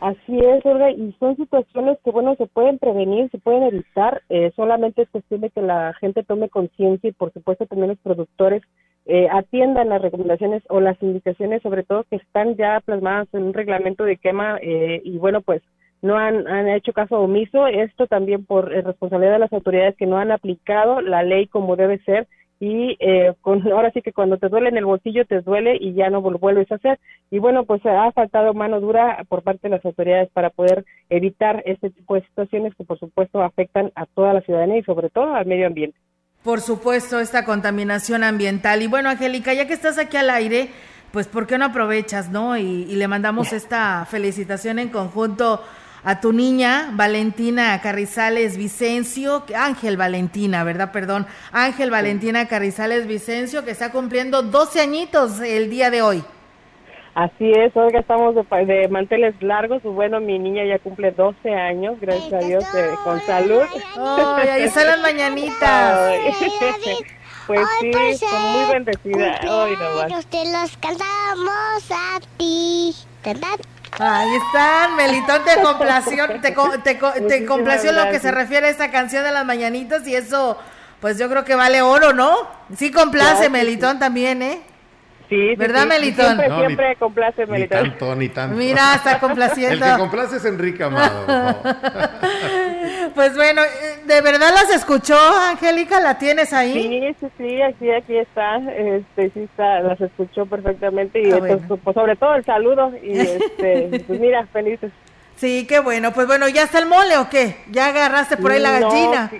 Así 0.00 0.38
es, 0.38 0.66
Olga, 0.66 0.90
y 0.90 1.16
son 1.18 1.34
situaciones 1.36 1.96
que, 2.04 2.10
bueno, 2.10 2.34
se 2.36 2.46
pueden 2.46 2.78
prevenir, 2.78 3.30
se 3.30 3.38
pueden 3.38 3.62
evitar, 3.62 4.20
eh, 4.28 4.52
solamente 4.54 5.00
es 5.00 5.08
cuestión 5.08 5.40
de 5.40 5.48
que 5.48 5.62
la 5.62 5.94
gente 5.94 6.22
tome 6.22 6.50
conciencia 6.50 7.08
y, 7.08 7.12
por 7.12 7.32
supuesto, 7.32 7.64
también 7.64 7.88
los 7.88 7.98
productores 8.00 8.62
eh, 9.06 9.28
atiendan 9.30 9.88
las 9.88 10.02
recomendaciones 10.02 10.62
o 10.68 10.80
las 10.80 11.02
indicaciones, 11.02 11.62
sobre 11.62 11.84
todo 11.84 12.04
que 12.04 12.16
están 12.16 12.56
ya 12.56 12.80
plasmadas 12.84 13.28
en 13.32 13.44
un 13.44 13.54
reglamento 13.54 14.04
de 14.04 14.18
quema 14.18 14.58
eh, 14.60 15.00
y, 15.04 15.16
bueno, 15.16 15.40
pues 15.40 15.62
no 16.04 16.18
han, 16.18 16.46
han 16.46 16.68
hecho 16.68 16.92
caso 16.92 17.18
omiso, 17.18 17.66
esto 17.66 18.06
también 18.06 18.44
por 18.44 18.68
responsabilidad 18.68 19.32
de 19.32 19.38
las 19.38 19.52
autoridades 19.54 19.96
que 19.96 20.04
no 20.04 20.18
han 20.18 20.32
aplicado 20.32 21.00
la 21.00 21.22
ley 21.22 21.46
como 21.46 21.76
debe 21.76 21.98
ser 22.00 22.28
y 22.60 22.98
eh, 23.00 23.32
con, 23.40 23.62
ahora 23.72 23.90
sí 23.90 24.02
que 24.02 24.12
cuando 24.12 24.36
te 24.36 24.50
duele 24.50 24.68
en 24.68 24.76
el 24.76 24.84
bolsillo 24.84 25.24
te 25.24 25.40
duele 25.40 25.78
y 25.80 25.94
ya 25.94 26.10
no 26.10 26.20
lo 26.20 26.38
vuelves 26.38 26.70
a 26.70 26.74
hacer. 26.74 27.00
Y 27.30 27.38
bueno, 27.38 27.64
pues 27.64 27.80
ha 27.86 28.12
faltado 28.12 28.52
mano 28.52 28.80
dura 28.80 29.24
por 29.30 29.42
parte 29.42 29.60
de 29.62 29.76
las 29.76 29.84
autoridades 29.86 30.28
para 30.34 30.50
poder 30.50 30.84
evitar 31.08 31.62
este 31.64 31.88
tipo 31.88 32.16
de 32.16 32.26
situaciones 32.26 32.74
que 32.74 32.84
por 32.84 32.98
supuesto 32.98 33.42
afectan 33.42 33.90
a 33.94 34.04
toda 34.04 34.34
la 34.34 34.42
ciudadanía 34.42 34.80
y 34.80 34.82
sobre 34.82 35.08
todo 35.08 35.34
al 35.34 35.46
medio 35.46 35.66
ambiente. 35.66 35.96
Por 36.42 36.60
supuesto, 36.60 37.18
esta 37.18 37.46
contaminación 37.46 38.22
ambiental. 38.24 38.82
Y 38.82 38.88
bueno, 38.88 39.08
Angélica, 39.08 39.54
ya 39.54 39.66
que 39.66 39.72
estás 39.72 39.96
aquí 39.96 40.18
al 40.18 40.28
aire, 40.28 40.68
pues 41.12 41.28
¿por 41.28 41.46
qué 41.46 41.56
no 41.56 41.64
aprovechas, 41.64 42.30
no? 42.30 42.58
Y, 42.58 42.82
y 42.90 42.96
le 42.96 43.08
mandamos 43.08 43.54
esta 43.54 44.04
felicitación 44.04 44.78
en 44.78 44.90
conjunto 44.90 45.62
a 46.04 46.20
tu 46.20 46.32
niña, 46.32 46.90
Valentina 46.92 47.80
Carrizales 47.82 48.56
Vicencio, 48.56 49.44
Ángel 49.56 49.96
Valentina, 49.96 50.62
¿verdad? 50.62 50.92
Perdón, 50.92 51.26
Ángel 51.50 51.90
Valentina 51.90 52.46
Carrizales 52.46 53.06
Vicencio, 53.06 53.64
que 53.64 53.70
está 53.70 53.90
cumpliendo 53.90 54.42
12 54.42 54.80
añitos 54.80 55.40
el 55.40 55.70
día 55.70 55.90
de 55.90 56.02
hoy. 56.02 56.24
Así 57.14 57.52
es, 57.52 57.74
hoy 57.76 57.92
estamos 57.94 58.34
de, 58.34 58.88
manteles 58.88 59.40
largos. 59.40 59.82
Bueno, 59.84 60.20
mi 60.20 60.38
niña 60.38 60.64
ya 60.64 60.80
cumple 60.80 61.12
12 61.12 61.48
años, 61.48 61.96
gracias 62.00 62.32
a 62.32 62.38
Dios, 62.38 62.64
eh, 62.74 62.90
con 63.04 63.20
salud. 63.20 63.62
Ay, 63.96 64.48
ahí 64.48 64.62
están 64.64 64.88
las 64.88 65.00
mañanitas. 65.00 66.12
pues 67.46 67.60
sí, 67.80 67.92
son 68.16 68.42
muy 68.52 68.72
bendecidas. 68.72 69.44
Hoy 69.48 69.72
no 69.78 70.22
Te 70.28 70.52
los 70.52 70.76
cantamos 70.78 71.90
a 71.90 72.18
ti, 72.36 72.92
¿verdad? 73.24 73.60
Ahí 73.98 74.34
están, 74.34 74.96
Melitón 74.96 75.42
te 75.44 75.62
complació, 75.62 76.26
te, 76.40 77.46
complació 77.46 77.92
lo 77.92 78.10
que 78.10 78.18
se 78.18 78.32
refiere 78.32 78.66
a 78.66 78.70
esta 78.70 78.90
canción 78.90 79.22
de 79.22 79.30
las 79.30 79.46
mañanitas 79.46 80.06
y 80.08 80.16
eso, 80.16 80.58
pues 81.00 81.16
yo 81.18 81.28
creo 81.28 81.44
que 81.44 81.54
vale 81.54 81.80
oro, 81.80 82.12
¿no? 82.12 82.48
Sí 82.76 82.90
complace 82.90 83.48
Melitón 83.50 83.98
también, 84.00 84.42
¿eh? 84.42 84.62
Sí, 85.28 85.54
¿verdad, 85.56 85.86
Melitón? 85.86 86.36
Siempre, 86.36 86.56
siempre 86.66 86.96
complace 86.96 87.46
Melitón. 87.46 87.82
Ni 87.84 87.88
tanto, 87.90 88.14
ni 88.16 88.28
tanto. 88.28 88.56
Mira, 88.56 88.94
está 88.94 89.18
complaciendo. 89.20 89.84
El 89.86 89.92
que 89.92 89.98
complace 89.98 90.36
es 90.36 90.44
Enrique 90.44 90.84
Amado. 90.84 91.24
Pues 93.14 93.34
bueno, 93.36 93.62
eh, 93.62 94.00
¿de 94.06 94.20
verdad 94.22 94.50
las 94.52 94.70
escuchó, 94.74 95.16
Angélica? 95.48 96.00
¿La 96.00 96.18
tienes 96.18 96.52
ahí? 96.52 96.72
Sí, 96.72 97.16
sí, 97.20 97.32
sí, 97.38 97.62
aquí, 97.62 97.90
aquí 97.90 98.16
está, 98.16 98.56
este, 98.56 99.30
sí 99.30 99.40
está, 99.44 99.80
las 99.80 100.00
escuchó 100.00 100.46
perfectamente 100.46 101.20
y 101.20 101.26
Ah, 101.30 101.36
entonces, 101.36 101.68
bueno. 101.68 101.82
pues, 101.84 101.94
sobre 101.94 102.16
todo 102.16 102.34
el 102.34 102.44
saludo 102.44 102.92
y 103.02 103.18
este, 103.20 104.02
pues 104.06 104.18
mira, 104.20 104.46
felices. 104.52 104.90
Sí, 105.36 105.64
qué 105.68 105.78
bueno. 105.78 106.12
Pues 106.12 106.26
bueno, 106.26 106.48
¿ya 106.48 106.64
está 106.64 106.78
el 106.80 106.86
mole 106.86 107.16
o 107.18 107.28
qué? 107.28 107.62
¿Ya 107.70 107.86
agarraste 107.86 108.36
por 108.36 108.50
ahí 108.50 108.60
la 108.60 108.80
No, 108.80 108.90
gallina? 108.90 109.30
sí, 109.30 109.38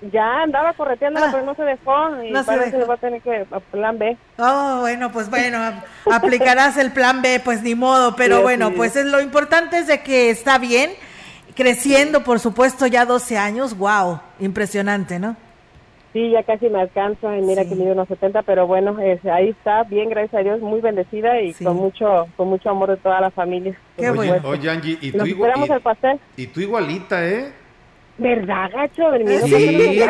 Ya 0.00 0.42
andaba 0.42 0.72
correteando, 0.74 1.20
pero 1.32 1.44
no 1.44 1.54
se 1.54 1.62
dejó 1.64 2.22
y 2.22 2.30
no 2.30 2.40
se 2.44 2.46
parece 2.46 2.78
que 2.78 2.84
va 2.84 2.94
a 2.94 2.98
tener 2.98 3.20
que 3.22 3.46
plan 3.72 3.98
B. 3.98 4.16
Oh, 4.38 4.78
bueno, 4.80 5.10
pues 5.10 5.28
bueno, 5.28 5.58
ap- 5.58 5.84
aplicarás 6.10 6.76
el 6.76 6.92
plan 6.92 7.20
B, 7.20 7.40
pues 7.44 7.62
ni 7.62 7.74
modo, 7.74 8.14
pero 8.14 8.36
Sí, 8.36 8.42
bueno, 8.42 8.72
pues 8.74 8.94
es. 8.94 9.06
lo 9.06 9.20
importante 9.20 9.78
es 9.78 9.88
de 9.88 10.02
que 10.02 10.30
está 10.30 10.58
bien, 10.58 10.92
creciendo, 11.56 12.22
por 12.22 12.38
supuesto, 12.38 12.86
ya 12.86 13.04
12 13.04 13.36
años, 13.36 13.76
wow, 13.76 14.20
impresionante, 14.38 15.18
¿no? 15.18 15.36
Sí, 16.12 16.30
ya 16.30 16.42
casi 16.42 16.68
me 16.70 16.80
alcanza 16.80 17.36
y 17.36 17.42
mira 17.42 17.64
que 17.64 17.74
mide 17.74 17.92
unos 17.92 18.08
70, 18.08 18.42
pero 18.42 18.66
bueno, 18.66 18.98
es- 19.00 19.24
ahí 19.26 19.50
está, 19.50 19.82
bien, 19.82 20.08
gracias 20.08 20.34
a 20.34 20.42
Dios, 20.44 20.60
muy 20.60 20.80
bendecida 20.80 21.40
y 21.40 21.52
con 21.54 21.76
mucho 21.76 22.26
con 22.36 22.48
mucho 22.48 22.70
amor 22.70 22.90
de 22.90 22.96
toda 22.98 23.20
la 23.20 23.30
familia. 23.30 23.76
oye, 23.98 24.06
por 24.08 24.16
supuesto. 24.24 24.48
oye, 24.48 24.70
Angie, 24.70 24.98
y 25.00 25.10
tú, 25.12 25.18
Nos 25.18 25.28
igual, 25.28 25.50
esperamos 25.50 25.76
el 25.76 25.82
pastel. 25.82 26.20
y, 26.36 26.42
y 26.42 26.46
tú 26.46 26.60
igualita, 26.60 27.26
¿eh? 27.26 27.52
¿Verdad, 28.18 28.70
gacho? 28.72 29.10
Del 29.12 29.42
Sí, 29.42 30.00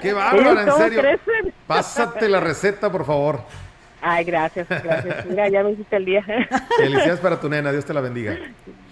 qué 0.00 0.12
bárbara, 0.14 0.62
en 0.62 0.68
¿Cómo 0.68 0.82
serio. 0.82 1.00
crecen? 1.00 1.52
Pásate 1.66 2.28
la 2.28 2.40
receta, 2.40 2.90
por 2.90 3.04
favor. 3.04 3.40
Ay, 4.00 4.24
gracias, 4.24 4.66
gracias. 4.68 5.26
Mira, 5.26 5.48
ya 5.48 5.62
me 5.62 5.72
hiciste 5.72 5.96
el 5.96 6.04
día. 6.06 6.24
Felicidades 6.76 7.20
para 7.20 7.38
tu 7.40 7.48
nena, 7.48 7.70
Dios 7.70 7.84
te 7.84 7.94
la 7.94 8.00
bendiga. 8.00 8.36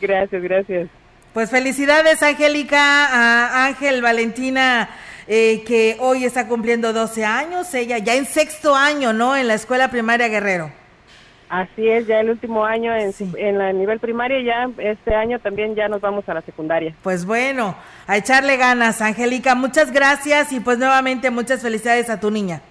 gracias, 0.01 0.43
gracias. 0.43 0.89
Pues 1.33 1.49
felicidades, 1.51 2.23
Angélica, 2.23 3.07
a 3.07 3.66
Ángel 3.66 4.03
Valentina, 4.03 4.91
eh, 5.27 5.62
que 5.66 5.97
hoy 6.01 6.25
está 6.25 6.47
cumpliendo 6.49 6.93
12 6.93 7.25
años, 7.25 7.73
ella 7.75 7.99
ya 7.99 8.14
en 8.16 8.27
sexto 8.27 8.75
año, 8.75 9.12
¿no? 9.12 9.37
En 9.37 9.47
la 9.49 9.55
escuela 9.55 9.89
primaria 9.91 10.29
Guerrero. 10.29 10.73
Así 11.51 11.89
es, 11.89 12.07
ya 12.07 12.21
el 12.21 12.31
último 12.31 12.65
año 12.65 12.95
en, 12.95 13.13
en 13.37 13.59
la 13.59 13.73
nivel 13.73 13.99
primaria, 13.99 14.41
ya 14.41 14.71
este 14.79 15.17
año 15.17 15.41
también 15.41 15.75
ya 15.75 15.89
nos 15.89 16.01
vamos 16.01 16.29
a 16.29 16.35
la 16.35 16.43
secundaria. 16.43 16.95
Pues 17.03 17.27
bueno, 17.27 17.75
a 18.07 18.17
echarle 18.17 18.57
ganas, 18.57 19.03
Angélica, 19.03 19.57
muchas 19.57 19.91
gracias 19.91 20.53
y 20.53 20.61
pues 20.61 20.79
nuevamente 20.79 21.29
muchas 21.31 21.61
felicidades 21.61 22.09
a 22.09 22.21
tu 22.21 22.31
niña. 22.31 22.63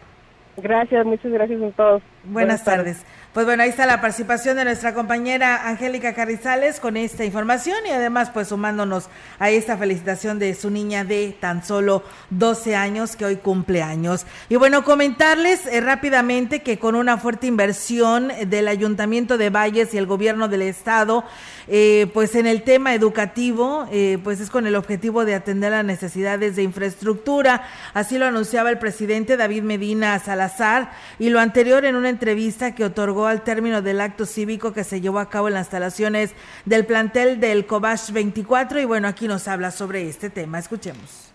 Gracias, 0.55 1.05
muchas 1.05 1.29
gracias 1.29 1.61
a 1.61 1.71
todos. 1.71 2.01
Buenas, 2.23 2.63
tardes. 2.63 2.97
Pues 3.33 3.45
bueno, 3.45 3.61
ahí 3.61 3.69
está 3.69 3.85
la 3.85 4.01
participación 4.01 4.57
de 4.57 4.65
nuestra 4.65 4.95
compañera 4.95 5.67
Angélica 5.67 6.15
Carrizales 6.15 6.79
con 6.79 6.97
esta 6.97 7.23
información 7.23 7.77
y 7.87 7.91
además 7.91 8.31
pues 8.31 8.47
sumándonos 8.47 9.07
a 9.37 9.51
esta 9.51 9.77
felicitación 9.77 10.39
de 10.39 10.55
su 10.55 10.71
niña 10.71 11.03
de 11.03 11.37
tan 11.39 11.63
solo 11.63 12.03
12 12.31 12.75
años 12.75 13.15
que 13.15 13.25
hoy 13.25 13.35
cumple 13.35 13.83
años. 13.83 14.25
Y 14.49 14.55
bueno, 14.55 14.83
comentarles 14.83 15.67
eh, 15.67 15.79
rápidamente 15.79 16.63
que 16.63 16.79
con 16.79 16.95
una 16.95 17.19
fuerte 17.19 17.45
inversión 17.45 18.31
del 18.47 18.67
Ayuntamiento 18.67 19.37
de 19.37 19.51
Valles 19.51 19.93
y 19.93 19.99
el 19.99 20.07
gobierno 20.07 20.47
del 20.47 20.63
estado, 20.63 21.23
eh, 21.67 22.09
pues 22.15 22.33
en 22.33 22.47
el 22.47 22.63
tema 22.63 22.95
educativo, 22.95 23.87
eh, 23.91 24.17
pues 24.23 24.41
es 24.41 24.49
con 24.49 24.65
el 24.65 24.75
objetivo 24.75 25.23
de 25.23 25.35
atender 25.35 25.71
las 25.71 25.85
necesidades 25.85 26.55
de 26.55 26.63
infraestructura. 26.63 27.61
Así 27.93 28.17
lo 28.17 28.25
anunciaba 28.25 28.71
el 28.71 28.79
presidente 28.79 29.37
David 29.37 29.61
Medina 29.61 30.17
Salazar 30.17 30.91
y 31.19 31.29
lo 31.29 31.39
anterior 31.39 31.85
en 31.85 31.95
una 31.95 32.08
entrevista 32.09 32.75
que 32.75 32.85
otorgó 32.85 33.27
al 33.27 33.43
término 33.43 33.81
del 33.81 34.01
acto 34.01 34.25
cívico 34.25 34.73
que 34.73 34.83
se 34.83 35.01
llevó 35.01 35.19
a 35.19 35.29
cabo 35.29 35.47
en 35.47 35.53
las 35.53 35.67
instalaciones 35.67 36.31
del 36.65 36.85
plantel 36.85 37.39
del 37.39 37.65
Cobach 37.65 38.11
24. 38.11 38.81
Y 38.81 38.85
bueno, 38.85 39.07
aquí 39.07 39.27
nos 39.27 39.47
habla 39.47 39.71
sobre 39.71 40.07
este 40.09 40.29
tema. 40.29 40.59
Escuchemos 40.59 41.28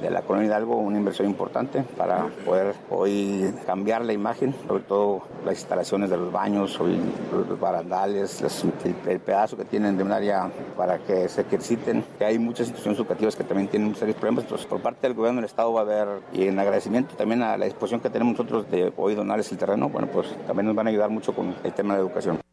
de 0.00 0.10
la 0.10 0.22
colonia 0.22 0.48
Hidalgo 0.48 0.76
una 0.76 0.98
inversión 0.98 1.28
importante 1.28 1.82
para 1.96 2.26
poder 2.44 2.74
hoy 2.90 3.52
cambiar 3.66 4.04
la 4.04 4.12
imagen, 4.12 4.54
sobre 4.66 4.82
todo 4.84 5.22
las 5.44 5.58
instalaciones 5.58 6.10
de 6.10 6.16
los 6.16 6.32
baños, 6.32 6.78
hoy 6.80 6.98
los 7.32 7.58
barandales, 7.58 8.42
el 9.06 9.20
pedazo 9.20 9.56
que 9.56 9.64
tienen 9.64 9.96
de 9.96 10.04
un 10.04 10.12
área 10.12 10.50
para 10.76 10.98
que 10.98 11.28
se 11.28 11.42
ejerciten, 11.42 12.04
que 12.18 12.24
hay 12.24 12.38
muchas 12.38 12.68
instituciones 12.68 12.98
educativas 12.98 13.36
que 13.36 13.44
también 13.44 13.68
tienen 13.68 13.94
serios 13.94 14.16
problemas, 14.16 14.44
entonces 14.44 14.66
por 14.66 14.80
parte 14.80 15.06
del 15.06 15.14
gobierno 15.14 15.40
del 15.40 15.46
estado 15.46 15.72
va 15.72 15.80
a 15.80 15.84
haber, 15.84 16.08
y 16.32 16.46
en 16.46 16.58
agradecimiento 16.58 17.16
también 17.16 17.42
a 17.42 17.56
la 17.56 17.64
disposición 17.64 18.00
que 18.00 18.10
tenemos 18.10 18.32
nosotros 18.32 18.70
de 18.70 18.92
hoy 18.96 19.14
donarles 19.14 19.50
el 19.50 19.58
terreno, 19.58 19.88
bueno 19.88 20.08
pues 20.12 20.34
también 20.46 20.66
nos 20.66 20.76
van 20.76 20.86
a 20.86 20.90
ayudar 20.90 21.10
mucho 21.10 21.34
con 21.34 21.54
el 21.62 21.72
tema 21.72 21.94
de 21.94 22.00
la 22.00 22.06
educación. 22.06 22.47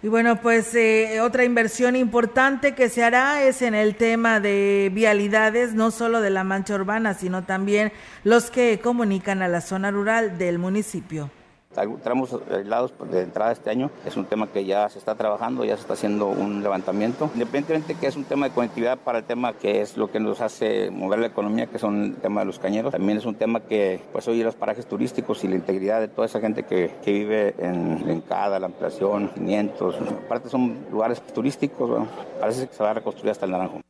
Y 0.00 0.06
bueno, 0.06 0.40
pues 0.40 0.76
eh, 0.76 1.20
otra 1.20 1.42
inversión 1.42 1.96
importante 1.96 2.76
que 2.76 2.88
se 2.88 3.02
hará 3.02 3.42
es 3.42 3.62
en 3.62 3.74
el 3.74 3.96
tema 3.96 4.38
de 4.38 4.92
vialidades, 4.94 5.74
no 5.74 5.90
solo 5.90 6.20
de 6.20 6.30
la 6.30 6.44
mancha 6.44 6.76
urbana, 6.76 7.14
sino 7.14 7.42
también 7.42 7.90
los 8.22 8.50
que 8.50 8.78
comunican 8.78 9.42
a 9.42 9.48
la 9.48 9.60
zona 9.60 9.90
rural 9.90 10.38
del 10.38 10.60
municipio. 10.60 11.30
Tramos 12.02 12.34
aislados 12.50 12.92
de 13.10 13.22
entrada 13.22 13.52
este 13.52 13.70
año 13.70 13.90
es 14.04 14.16
un 14.16 14.24
tema 14.24 14.48
que 14.48 14.64
ya 14.64 14.88
se 14.88 14.98
está 14.98 15.14
trabajando, 15.14 15.64
ya 15.64 15.76
se 15.76 15.82
está 15.82 15.92
haciendo 15.92 16.26
un 16.26 16.62
levantamiento. 16.62 17.30
Independientemente 17.34 17.94
que 17.94 18.06
es 18.06 18.16
un 18.16 18.24
tema 18.24 18.48
de 18.48 18.54
conectividad 18.54 18.98
para 18.98 19.18
el 19.18 19.24
tema 19.24 19.52
que 19.52 19.80
es 19.80 19.96
lo 19.96 20.10
que 20.10 20.18
nos 20.18 20.40
hace 20.40 20.90
mover 20.90 21.20
la 21.20 21.26
economía, 21.26 21.66
que 21.66 21.78
son 21.78 22.02
el 22.02 22.16
tema 22.16 22.40
de 22.40 22.46
los 22.46 22.58
cañeros, 22.58 22.92
también 22.92 23.18
es 23.18 23.26
un 23.26 23.36
tema 23.36 23.60
que 23.60 24.00
pues 24.12 24.26
hoy 24.26 24.42
los 24.42 24.56
parajes 24.56 24.86
turísticos 24.86 25.44
y 25.44 25.48
la 25.48 25.54
integridad 25.54 26.00
de 26.00 26.08
toda 26.08 26.26
esa 26.26 26.40
gente 26.40 26.64
que, 26.64 26.90
que 27.04 27.12
vive 27.12 27.54
en 27.58 28.06
la 28.06 28.12
Encada, 28.12 28.58
la 28.58 28.66
ampliación, 28.66 29.28
500, 29.34 29.96
aparte 30.24 30.48
son 30.48 30.86
lugares 30.90 31.20
turísticos, 31.22 32.08
parece 32.40 32.66
que 32.66 32.74
se 32.74 32.82
va 32.82 32.90
a 32.90 32.94
reconstruir 32.94 33.30
hasta 33.30 33.46
el 33.46 33.52
Naranjo. 33.52 33.80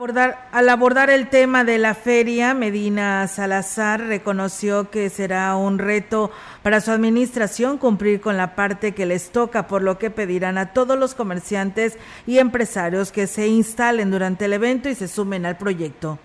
Al 0.00 0.70
abordar 0.70 1.10
el 1.10 1.28
tema 1.28 1.62
de 1.62 1.76
la 1.76 1.92
feria, 1.92 2.54
Medina 2.54 3.28
Salazar 3.28 4.00
reconoció 4.00 4.88
que 4.88 5.10
será 5.10 5.54
un 5.56 5.78
reto 5.78 6.30
para 6.62 6.80
su 6.80 6.90
administración 6.90 7.76
cumplir 7.76 8.22
con 8.22 8.38
la 8.38 8.54
parte 8.54 8.92
que 8.92 9.04
les 9.04 9.30
toca, 9.30 9.66
por 9.66 9.82
lo 9.82 9.98
que 9.98 10.08
pedirán 10.08 10.56
a 10.56 10.72
todos 10.72 10.98
los 10.98 11.14
comerciantes 11.14 11.98
y 12.26 12.38
empresarios 12.38 13.12
que 13.12 13.26
se 13.26 13.48
instalen 13.48 14.10
durante 14.10 14.46
el 14.46 14.54
evento 14.54 14.88
y 14.88 14.94
se 14.94 15.06
sumen 15.06 15.44
al 15.44 15.58
proyecto. 15.58 16.18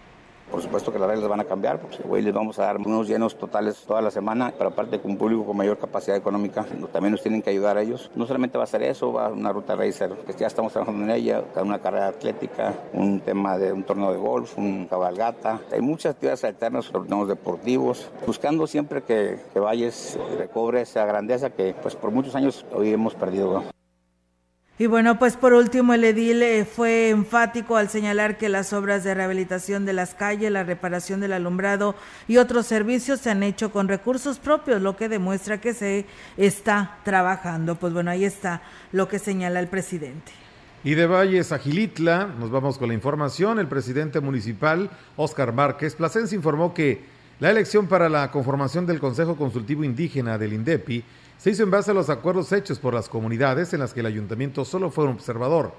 Por 0.56 0.64
supuesto 0.64 0.94
que 0.94 1.00
las 1.00 1.10
reglas 1.10 1.28
van 1.28 1.42
a 1.42 1.44
cambiar, 1.44 1.82
porque 1.82 1.98
hoy 2.10 2.22
les 2.22 2.34
vamos 2.34 2.58
a 2.60 2.64
dar 2.68 2.78
unos 2.78 3.10
llenos 3.10 3.36
totales 3.36 3.84
toda 3.86 4.02
la 4.02 4.10
semana, 4.10 4.54
pero 4.58 4.70
aparte 4.70 5.02
con 5.02 5.12
un 5.12 5.18
público 5.18 5.46
con 5.46 5.58
mayor 5.58 5.78
capacidad 5.78 6.16
económica, 6.16 6.66
también 6.94 7.12
nos 7.12 7.22
tienen 7.22 7.42
que 7.42 7.50
ayudar 7.50 7.76
a 7.78 7.82
ellos. 7.82 8.10
No 8.16 8.26
solamente 8.26 8.58
va 8.58 8.64
a 8.64 8.68
ser 8.68 8.82
eso, 8.84 9.12
va 9.12 9.28
una 9.28 9.52
ruta 9.52 9.76
racer, 9.76 10.14
que 10.26 10.32
ya 10.32 10.48
estamos 10.48 10.72
trabajando 10.72 11.04
en 11.04 11.12
ella, 11.12 11.44
una 11.62 11.80
carrera 11.80 12.08
atlética, 12.08 12.74
un 12.94 13.20
tema 13.20 13.58
de 13.58 13.74
un 13.74 13.84
torneo 13.84 14.14
de 14.14 14.18
golf, 14.18 14.58
un 14.58 14.88
cabalgata. 14.88 15.60
Hay 15.74 15.82
muchas 15.82 16.14
actividades 16.14 16.46
alternas, 16.46 16.90
torneos 16.90 17.28
deportivos, 17.28 18.10
buscando 18.26 18.66
siempre 18.66 19.04
que, 19.04 19.38
que 19.52 19.60
Valles 19.60 20.18
recobre 20.38 20.84
esa 20.84 21.04
grandeza 21.04 21.50
que 21.50 21.76
pues 21.82 21.98
por 21.98 22.12
muchos 22.12 22.34
años 22.34 22.66
hoy 22.74 22.94
hemos 22.94 23.14
perdido. 23.14 23.62
Y 24.78 24.88
bueno, 24.88 25.18
pues 25.18 25.38
por 25.38 25.54
último, 25.54 25.94
el 25.94 26.04
edil 26.04 26.44
eh, 26.44 26.66
fue 26.66 27.10
enfático 27.10 27.78
al 27.78 27.88
señalar 27.88 28.38
que 28.38 28.50
las 28.50 28.74
obras 28.74 29.06
de 29.06 29.14
rehabilitación 29.14 29.86
de 29.86 29.94
las 29.94 30.16
calles, 30.16 30.52
la 30.52 30.66
reparación 30.66 31.22
del 31.22 31.32
alumbrado 31.32 31.96
y 32.28 32.38
otros 32.38 32.66
servicios 32.66 33.22
se 33.22 33.30
han 33.30 33.42
hecho 33.42 33.72
con 33.72 33.88
recursos 33.88 34.38
propios, 34.38 34.82
lo 34.82 34.98
que 34.98 35.08
demuestra 35.08 35.62
que 35.62 35.74
se 35.74 36.06
está 36.36 36.98
trabajando. 37.06 37.76
Pues 37.76 37.94
bueno, 37.94 38.12
ahí 38.12 38.26
está 38.26 38.64
lo 38.92 39.08
que 39.08 39.18
señala 39.18 39.62
el 39.62 39.70
presidente. 39.70 40.34
Y 40.84 40.96
de 40.96 41.08
Valles 41.08 41.54
a 41.54 41.58
Gilitla, 41.58 42.28
nos 42.38 42.52
vamos 42.52 42.78
con 42.78 42.90
la 42.90 42.96
información. 42.96 43.60
El 43.60 43.68
presidente 43.68 44.20
municipal, 44.20 44.90
Óscar 45.16 45.54
Márquez 45.54 45.96
Plasencia, 45.96 46.36
informó 46.36 46.74
que 46.74 47.02
la 47.40 47.50
elección 47.50 47.88
para 47.88 48.10
la 48.10 48.30
conformación 48.30 48.86
del 48.86 49.00
Consejo 49.00 49.38
Consultivo 49.38 49.86
Indígena 49.86 50.38
del 50.38 50.52
INDEPI 50.52 51.04
se 51.46 51.52
hizo 51.52 51.62
en 51.62 51.70
base 51.70 51.92
a 51.92 51.94
los 51.94 52.10
acuerdos 52.10 52.52
hechos 52.54 52.80
por 52.80 52.96
las 52.96 53.08
comunidades 53.08 53.72
en 53.72 53.80
las 53.80 53.94
que 53.94 54.00
el 54.00 54.08
ayuntamiento 54.08 54.66
solo 54.66 54.90
fue 54.90 55.04
un 55.04 55.12
observador. 55.12 55.74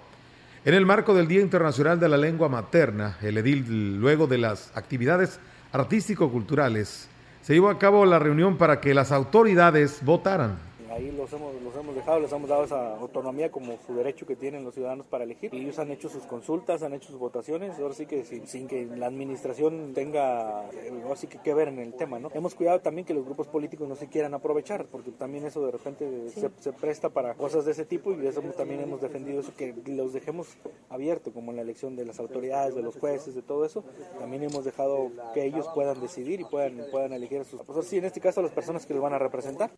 En 0.64 0.74
el 0.74 0.86
marco 0.86 1.12
del 1.12 1.26
Día 1.26 1.40
Internacional 1.40 1.98
de 1.98 2.08
la 2.08 2.16
Lengua 2.16 2.48
Materna, 2.48 3.18
el 3.20 3.36
edil, 3.36 3.98
luego 3.98 4.28
de 4.28 4.38
las 4.38 4.70
actividades 4.76 5.40
artístico-culturales, 5.72 7.08
se 7.42 7.54
llevó 7.54 7.68
a 7.68 7.80
cabo 7.80 8.06
la 8.06 8.20
reunión 8.20 8.58
para 8.58 8.80
que 8.80 8.94
las 8.94 9.10
autoridades 9.10 10.04
votaran. 10.04 10.56
Ahí 10.96 11.10
los 11.10 11.30
hemos, 11.30 11.52
los 11.62 11.76
hemos 11.76 11.94
dejado, 11.94 12.20
les 12.20 12.32
hemos 12.32 12.48
dado 12.48 12.64
esa 12.64 12.96
autonomía 12.96 13.50
como 13.52 13.76
su 13.86 13.94
derecho 13.94 14.24
que 14.24 14.34
tienen 14.34 14.64
los 14.64 14.74
ciudadanos 14.74 15.06
para 15.06 15.24
elegir. 15.24 15.52
Y 15.52 15.58
ellos 15.58 15.78
han 15.78 15.90
hecho 15.90 16.08
sus 16.08 16.22
consultas, 16.24 16.82
han 16.82 16.94
hecho 16.94 17.08
sus 17.08 17.18
votaciones, 17.18 17.78
ahora 17.78 17.92
sí 17.92 18.06
que 18.06 18.24
sin, 18.24 18.46
sin 18.46 18.66
que 18.66 18.86
la 18.86 19.04
administración 19.04 19.92
tenga, 19.92 20.64
eh, 20.72 21.02
ahora 21.04 21.16
sí 21.16 21.26
que 21.26 21.38
que 21.38 21.52
ver 21.52 21.68
en 21.68 21.80
el 21.80 21.92
tema, 21.92 22.18
¿no? 22.18 22.30
Hemos 22.32 22.54
cuidado 22.54 22.80
también 22.80 23.04
que 23.04 23.12
los 23.12 23.26
grupos 23.26 23.46
políticos 23.46 23.86
no 23.86 23.94
se 23.94 24.08
quieran 24.08 24.32
aprovechar, 24.32 24.86
porque 24.86 25.10
también 25.10 25.44
eso 25.44 25.66
de 25.66 25.70
repente 25.70 26.30
se, 26.30 26.48
se 26.58 26.72
presta 26.72 27.10
para 27.10 27.34
cosas 27.34 27.66
de 27.66 27.72
ese 27.72 27.84
tipo 27.84 28.14
y 28.14 28.26
eso 28.26 28.40
también 28.56 28.80
hemos 28.80 29.02
defendido 29.02 29.40
eso, 29.40 29.52
que 29.54 29.74
los 29.88 30.14
dejemos 30.14 30.48
abiertos, 30.88 31.34
como 31.34 31.50
en 31.50 31.56
la 31.56 31.62
elección 31.62 31.94
de 31.94 32.06
las 32.06 32.20
autoridades, 32.20 32.74
de 32.74 32.80
los 32.82 32.96
jueces, 32.96 33.34
de 33.34 33.42
todo 33.42 33.66
eso. 33.66 33.84
También 34.18 34.44
hemos 34.44 34.64
dejado 34.64 35.10
que 35.34 35.44
ellos 35.44 35.68
puedan 35.74 36.00
decidir 36.00 36.40
y 36.40 36.44
puedan, 36.44 36.86
puedan 36.90 37.12
elegir 37.12 37.42
a 37.42 37.44
sus, 37.44 37.62
pues 37.62 37.86
sí, 37.86 37.98
en 37.98 38.06
este 38.06 38.22
caso 38.22 38.40
a 38.40 38.44
las 38.44 38.52
personas 38.52 38.86
que 38.86 38.94
los 38.94 39.02
van 39.02 39.12
a 39.12 39.18
representar. 39.18 39.70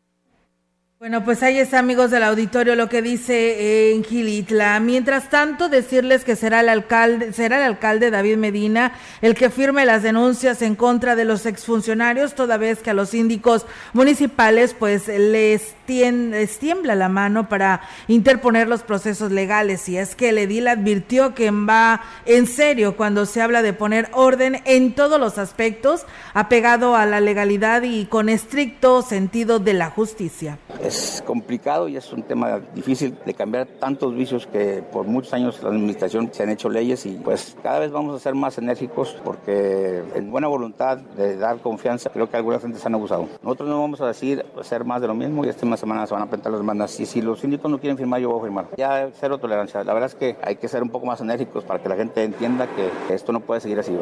Bueno, 1.01 1.25
pues 1.25 1.45
ahí 1.45 1.61
está, 1.61 1.79
amigos 1.79 2.11
del 2.11 2.25
auditorio, 2.25 2.75
lo 2.75 2.89
que 2.89 3.03
dice 3.03 3.93
en 3.93 4.03
Gilitla. 4.03 4.81
Mientras 4.81 5.31
tanto, 5.31 5.69
decirles 5.69 6.25
que 6.25 6.35
será 6.35 6.59
el 6.59 6.69
alcalde, 6.69 7.33
será 7.33 7.59
el 7.59 7.63
alcalde 7.63 8.11
David 8.11 8.37
Medina 8.37 8.95
el 9.23 9.37
que 9.37 9.49
firme 9.49 9.87
las 9.87 10.03
denuncias 10.03 10.61
en 10.61 10.75
contra 10.75 11.15
de 11.15 11.25
los 11.25 11.47
exfuncionarios, 11.47 12.35
toda 12.35 12.57
vez 12.57 12.81
que 12.81 12.91
a 12.91 12.95
los 12.95 13.11
síndicos 13.11 13.65
municipales, 13.93 14.75
pues 14.77 15.07
les, 15.07 15.77
les 15.87 16.59
tiembla 16.59 16.97
la 16.97 17.09
mano 17.09 17.49
para 17.49 17.81
interponer 18.09 18.67
los 18.67 18.83
procesos 18.83 19.31
legales. 19.31 19.89
Y 19.89 19.99
es 19.99 20.17
que 20.17 20.31
el 20.31 20.39
edil 20.39 20.67
advirtió 20.67 21.33
que 21.33 21.53
va 21.53 22.03
en 22.27 22.49
serio 22.49 22.97
cuando 22.97 23.25
se 23.25 23.41
habla 23.41 23.63
de 23.63 23.73
poner 23.73 24.09
orden 24.15 24.63
en 24.65 24.97
todos 24.97 25.21
los 25.21 25.39
aspectos, 25.39 26.07
apegado 26.35 26.97
a 26.97 27.07
la 27.07 27.21
legalidad 27.21 27.85
y 27.85 28.07
con 28.07 28.29
estricto 28.29 29.03
sentido 29.03 29.61
de 29.61 29.75
la 29.75 29.91
justicia 29.91 30.59
es 30.89 31.23
complicado 31.27 31.89
y 31.89 31.97
es 31.97 32.13
un 32.13 32.23
tema 32.23 32.61
difícil 32.75 33.17
de 33.25 33.35
cambiar 33.35 33.67
tantos 33.67 34.15
vicios 34.15 34.47
que 34.47 34.83
por 34.83 35.07
muchos 35.07 35.33
años 35.35 35.63
la 35.63 35.69
administración 35.69 36.31
se 36.33 36.43
han 36.43 36.51
hecho 36.51 36.69
leyes 36.69 37.05
y 37.07 37.13
pues 37.13 37.57
cada 37.63 37.79
vez 37.79 37.93
vamos 37.93 38.17
a 38.17 38.19
ser 38.19 38.35
más 38.35 38.59
enérgicos 38.59 39.17
porque 39.23 40.03
en 40.15 40.31
buena 40.31 40.49
voluntad 40.49 40.99
de 40.99 41.37
dar 41.37 41.59
confianza 41.59 42.11
creo 42.11 42.29
que 42.29 42.37
algunas 42.37 42.63
gentes 42.63 42.85
han 42.85 42.95
abusado. 42.95 43.29
Nosotros 43.43 43.69
no 43.69 43.81
vamos 43.81 44.01
a 44.01 44.07
decir 44.07 44.45
hacer 44.59 44.85
más 44.85 45.01
de 45.01 45.09
lo 45.09 45.15
mismo 45.15 45.45
y 45.45 45.49
esta 45.49 45.77
semana 45.77 46.07
se 46.07 46.15
van 46.15 46.23
a 46.23 46.27
presentar 46.27 46.53
las 46.53 46.61
demandas 46.61 46.99
y 46.99 47.07
si 47.07 47.21
los 47.21 47.41
síndicos 47.41 47.71
no 47.71 47.79
quieren 47.79 47.97
firmar 47.97 48.21
yo 48.21 48.31
voy 48.31 48.41
a 48.41 48.43
firmar. 48.45 48.69
Ya 48.77 49.11
cero 49.13 49.39
tolerancia. 49.39 49.85
La 49.85 49.93
verdad 49.93 50.09
es 50.09 50.15
que 50.15 50.37
hay 50.43 50.57
que 50.57 50.69
ser 50.69 50.83
un 50.83 50.89
poco 50.89 51.07
más 51.07 51.21
enérgicos 51.21 51.65
para 51.65 51.83
que 51.83 51.89
la 51.89 51.97
gente 51.97 52.25
entienda 52.25 52.67
que 52.67 53.15
esto 53.15 53.33
no 53.33 53.41
puede 53.41 53.61
seguir 53.61 53.79
así. 53.79 53.95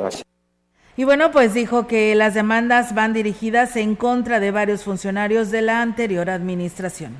Y 0.98 1.04
bueno, 1.04 1.30
pues 1.30 1.52
dijo 1.52 1.86
que 1.86 2.14
las 2.14 2.32
demandas 2.32 2.94
van 2.94 3.12
dirigidas 3.12 3.76
en 3.76 3.96
contra 3.96 4.40
de 4.40 4.50
varios 4.50 4.82
funcionarios 4.82 5.50
de 5.50 5.60
la 5.60 5.82
anterior 5.82 6.30
administración. 6.30 7.12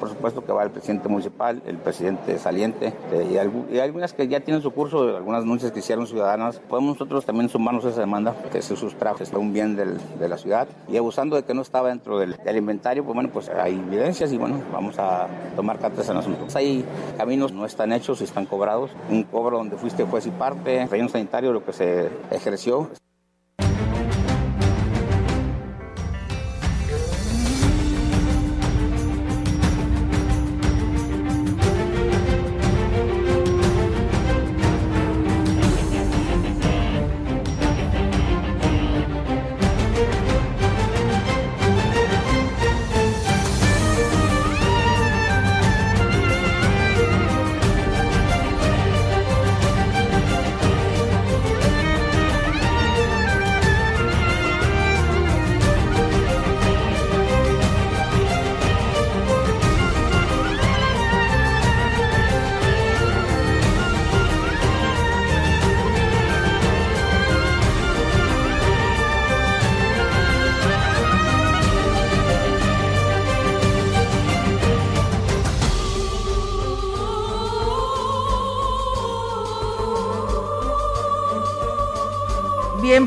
Por 0.00 0.08
supuesto 0.08 0.44
que 0.44 0.50
va 0.50 0.64
el 0.64 0.70
presidente 0.70 1.08
municipal, 1.08 1.62
el 1.64 1.76
presidente 1.76 2.38
saliente 2.38 2.92
y, 3.30 3.36
algunas 3.78 4.14
que 4.14 4.26
ya 4.26 4.40
tienen 4.40 4.62
su 4.62 4.72
curso, 4.72 5.16
algunas 5.16 5.42
denuncias 5.42 5.70
que 5.70 5.78
hicieron 5.78 6.08
ciudadanas. 6.08 6.58
Podemos 6.58 6.94
nosotros 6.94 7.24
también 7.24 7.48
sumarnos 7.48 7.84
a 7.84 7.90
esa 7.90 8.00
demanda 8.00 8.34
que 8.50 8.62
se 8.62 8.74
sustrajo 8.74 9.22
es 9.22 9.30
un 9.32 9.52
bien 9.52 9.76
de 9.76 10.28
la 10.28 10.36
ciudad 10.36 10.66
y 10.88 10.96
abusando 10.96 11.36
de 11.36 11.44
que 11.44 11.54
no 11.54 11.62
estaba 11.62 11.90
dentro 11.90 12.18
del, 12.18 12.36
inventario, 12.56 13.04
pues 13.04 13.14
bueno, 13.14 13.30
pues 13.30 13.48
hay 13.48 13.74
evidencias 13.74 14.32
y 14.32 14.38
bueno, 14.38 14.60
vamos 14.72 14.98
a 14.98 15.28
tomar 15.54 15.78
cartas 15.78 16.06
en 16.06 16.12
el 16.12 16.18
asunto. 16.18 16.46
Hay 16.54 16.84
caminos 17.16 17.52
no 17.52 17.64
están 17.64 17.92
hechos 17.92 18.22
y 18.22 18.24
están 18.24 18.46
cobrados. 18.46 18.90
Un 19.08 19.22
cobro 19.22 19.58
donde 19.58 19.76
fuiste 19.76 20.02
juez 20.02 20.26
y 20.26 20.30
parte, 20.30 20.86
relleno 20.86 21.10
sanitario, 21.10 21.52
lo 21.52 21.64
que 21.64 21.72
se 21.72 22.10
ejerció. 22.32 22.90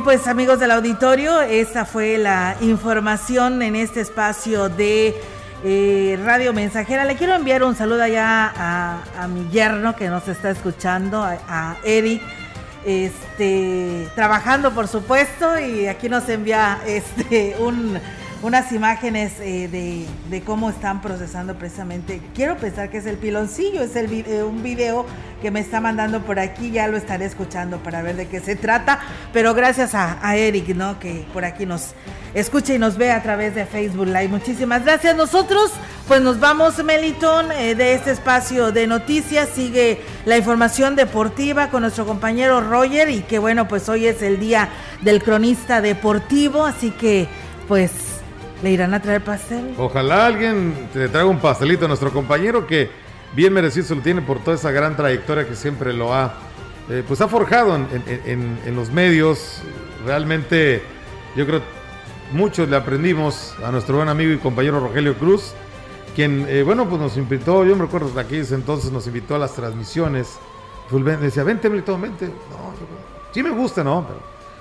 Pues 0.04 0.28
amigos 0.28 0.60
del 0.60 0.72
auditorio, 0.72 1.41
esta 1.41 1.86
fue 1.86 2.18
la 2.18 2.58
información 2.60 3.62
en 3.62 3.78
este 3.78 4.01
espacio 4.01 4.68
de 4.68 5.16
eh, 5.64 6.20
Radio 6.26 6.51
Mensajera. 6.51 7.06
Le 7.06 7.16
quiero 7.16 7.34
enviar 7.36 7.64
un 7.64 7.74
saludo 7.76 8.04
allá 8.04 8.51
a, 8.56 9.28
mi 9.28 9.47
yerno 9.49 9.95
que 9.95 10.10
nos 10.10 10.28
está 10.28 10.49
escuchando, 10.49 11.24
a, 11.24 11.78
Eric, 11.86 12.22
este, 12.86 14.10
trabajando 14.14 14.72
por 14.74 14.89
supuesto, 14.89 15.58
y 15.58 15.88
aquí 15.88 16.10
nos 16.10 16.28
envía 16.28 16.80
este 16.86 17.56
un 17.60 17.97
unas 18.43 18.74
imágenes 18.74 19.39
eh, 19.39 19.70
de, 19.70 20.06
de, 20.30 20.41
cómo 20.43 20.70
están 20.70 21.01
procesando 21.01 21.56
precisamente. 21.56 22.22
Quiero 22.36 22.58
pensar 22.58 22.89
que 22.89 22.97
es 22.97 23.06
el 23.06 23.18
piloncillo, 23.18 23.82
es 23.82 23.95
el, 23.95 24.12
eh, 24.12 24.43
un 24.43 24.62
video 24.62 25.06
que 25.44 25.52
me 25.52 25.60
está 25.60 25.82
mandando 25.82 26.22
por 26.22 26.39
aquí, 26.39 26.72
ya 26.72 26.88
lo 26.88 26.96
estaré 26.96 27.26
escuchando 27.26 27.80
para 27.80 28.02
ver 28.02 28.16
de 28.16 28.30
qué 28.30 28.39
se 28.39 28.56
trata, 28.56 29.02
pero 29.34 29.54
gracias 29.54 29.94
a, 29.94 30.38
Eric, 30.38 30.70
¿no? 30.70 31.00
Que 31.00 31.26
por 31.34 31.44
aquí 31.44 31.66
nos 31.66 31.96
escucha 32.34 32.74
y 32.74 32.80
nos 32.80 32.98
ve 32.98 33.12
a 33.12 33.22
través 33.22 33.54
de 33.54 33.66
Facebook 33.66 34.08
Live. 34.08 34.30
Muchísimas 34.30 34.86
gracias. 34.86 35.18
Nosotros, 35.18 35.70
pues 36.08 36.22
nos 36.22 36.39
vamos, 36.39 36.82
Meliton, 36.82 37.52
eh, 37.52 37.76
de 37.76 37.94
este 37.94 38.12
espacio 38.12 38.72
de 38.72 38.88
noticias. 38.88 39.50
Sigue 39.50 40.02
la 40.24 40.38
información 40.38 40.96
deportiva 40.96 41.70
con 41.70 41.82
nuestro 41.82 42.06
compañero 42.06 42.62
Roger 42.62 43.10
y 43.10 43.20
que 43.20 43.38
bueno, 43.38 43.68
pues 43.68 43.89
hoy 43.89 44.08
es 44.08 44.22
el 44.22 44.39
día 44.39 44.70
del 45.02 45.22
cronista 45.22 45.82
deportivo, 45.82 46.66
así 46.66 46.91
que 46.91 47.28
pues 47.68 47.91
¿Le 48.64 48.72
irán 48.72 48.94
a 48.94 49.02
traer 49.02 49.22
pastel? 49.22 49.74
Ojalá 49.78 50.26
alguien 50.26 50.88
le 50.96 51.10
traiga 51.10 51.30
un 51.30 51.39
pastelito 51.39 51.84
a 51.84 51.89
nuestro 51.89 52.14
compañero 52.14 52.66
que 52.66 52.89
bien 53.36 53.54
merecido 53.54 53.86
se 53.86 53.96
lo 53.96 54.02
tiene 54.02 54.22
por 54.22 54.40
toda 54.40 54.56
esa 54.56 54.72
gran 54.72 54.96
trayectoria 54.96 55.48
que 55.48 55.56
siempre 55.56 55.94
lo 55.94 56.14
ha, 56.14 56.34
eh, 56.90 57.04
pues 57.08 57.22
ha 57.22 57.28
forjado 57.28 57.76
en, 57.76 58.76
los 58.76 58.92
medios. 58.92 59.62
Realmente 60.06 60.82
yo 61.36 61.46
creo 61.46 61.62
muchos 62.32 62.68
le 62.70 62.76
aprendimos 62.76 63.56
a 63.64 63.72
nuestro 63.72 63.98
buen 63.98 64.10
amigo 64.10 64.32
y 64.34 64.38
compañero 64.38 64.80
Rogelio 64.80 65.16
Cruz, 65.16 65.54
quien, 66.16 66.46
eh, 66.50 66.64
bueno, 66.64 66.88
pues 66.88 67.02
nos 67.02 67.18
invitó, 67.18 67.66
yo 67.66 67.76
me 67.76 67.84
recuerdo 67.84 68.14
que 68.14 68.20
aquí 68.20 68.42
entonces 68.52 68.92
nos 68.92 69.08
invitó 69.08 69.36
a 69.36 69.40
las 69.40 69.54
transmisiones. 69.54 70.38
Decía, 71.22 71.44
vente, 71.44 71.70
Milton, 71.70 72.02
vente. 72.02 72.26
No, 72.26 72.74
sí 73.32 73.42
me 73.42 73.50
gusta, 73.50 73.84
¿no? 73.84 74.06
Pero 74.08 74.20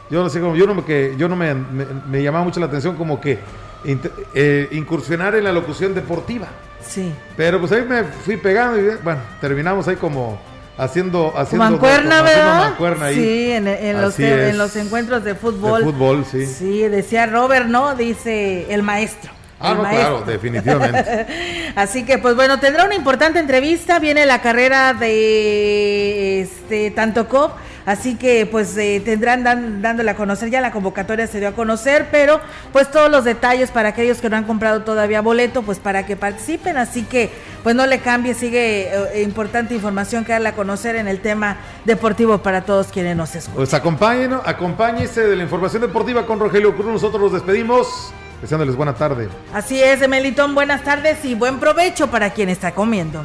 yo 0.08 0.22
no 0.22 0.30
sé 0.30 0.40
yo 0.40 0.66
no, 0.66 0.84
que, 0.84 1.14
yo 1.18 1.28
no 1.28 1.36
me, 1.36 1.54
me 1.54 2.22
llamaba 2.22 2.44
mucho 2.44 2.60
la 2.60 2.66
atención 2.66 2.96
como 2.96 3.20
que 3.20 3.38
eh, 3.84 4.68
incursionar 4.72 5.34
en 5.34 5.44
la 5.44 5.52
locución 5.52 5.94
deportiva. 5.94 6.48
Sí. 6.86 7.12
Pero 7.36 7.60
pues 7.60 7.72
ahí 7.72 7.82
me 7.82 8.04
fui 8.04 8.36
pegando 8.36 8.78
y 8.78 8.96
bueno, 9.02 9.20
terminamos 9.40 9.88
ahí 9.88 9.96
como 9.96 10.38
haciendo 10.76 11.32
haciendo 11.36 11.64
mancuerna, 11.64 12.22
¿verdad? 12.22 12.74
Sí, 13.12 13.52
en, 13.52 13.64
los, 14.00 14.18
en, 14.18 14.58
los, 14.58 14.76
encuentros 14.76 15.24
de 15.24 15.34
fútbol. 15.34 15.84
De 15.84 15.92
fútbol, 15.92 16.24
sí. 16.24 16.46
Sí, 16.46 16.82
decía 16.88 17.26
Robert, 17.26 17.66
¿no? 17.66 17.94
Dice 17.94 18.66
el 18.72 18.82
maestro. 18.82 19.30
Ah, 19.60 19.74
no, 19.74 19.82
claro, 19.82 20.22
definitivamente. 20.22 21.26
Así 21.76 22.04
que, 22.04 22.18
pues 22.18 22.34
bueno, 22.34 22.58
tendrá 22.58 22.84
una 22.84 22.96
importante 22.96 23.38
entrevista. 23.38 24.00
Viene 24.00 24.26
la 24.26 24.42
carrera 24.42 24.92
de 24.92 26.40
este 26.40 26.90
Tanto 26.90 27.28
Cop 27.28 27.52
Así 27.84 28.16
que 28.16 28.46
pues 28.46 28.76
eh, 28.76 29.02
tendrán 29.04 29.42
dándole 29.82 30.10
a 30.10 30.14
conocer, 30.14 30.50
ya 30.50 30.60
la 30.60 30.70
convocatoria 30.70 31.26
se 31.26 31.40
dio 31.40 31.48
a 31.48 31.52
conocer, 31.52 32.08
pero 32.10 32.40
pues 32.72 32.90
todos 32.90 33.10
los 33.10 33.24
detalles 33.24 33.70
para 33.70 33.90
aquellos 33.90 34.20
que 34.20 34.30
no 34.30 34.36
han 34.36 34.44
comprado 34.44 34.82
todavía 34.82 35.20
boleto, 35.20 35.62
pues 35.62 35.78
para 35.78 36.06
que 36.06 36.16
participen. 36.16 36.76
Así 36.76 37.02
que 37.02 37.30
pues 37.62 37.74
no 37.74 37.86
le 37.86 38.00
cambie, 38.00 38.34
sigue 38.34 38.90
eh, 39.14 39.22
importante 39.22 39.74
información 39.74 40.24
que 40.24 40.32
darle 40.32 40.50
a 40.50 40.54
conocer 40.54 40.96
en 40.96 41.08
el 41.08 41.20
tema 41.20 41.56
deportivo 41.84 42.38
para 42.38 42.62
todos 42.62 42.88
quienes 42.88 43.16
nos 43.16 43.34
escuchan. 43.34 43.56
Pues 43.56 43.74
acompáñenos, 43.74 44.42
acompáñese 44.44 45.26
de 45.26 45.36
la 45.36 45.42
información 45.42 45.82
deportiva 45.82 46.26
con 46.26 46.38
Rogelio 46.38 46.74
Cruz. 46.74 46.86
Nosotros 46.92 47.20
los 47.20 47.32
despedimos. 47.32 48.12
Deseándoles 48.40 48.74
buena 48.74 48.92
tarde. 48.92 49.28
Así 49.54 49.80
es, 49.80 50.08
Melitón, 50.08 50.52
buenas 50.56 50.82
tardes 50.82 51.24
y 51.24 51.36
buen 51.36 51.60
provecho 51.60 52.08
para 52.08 52.30
quien 52.30 52.48
está 52.48 52.72
comiendo. 52.72 53.24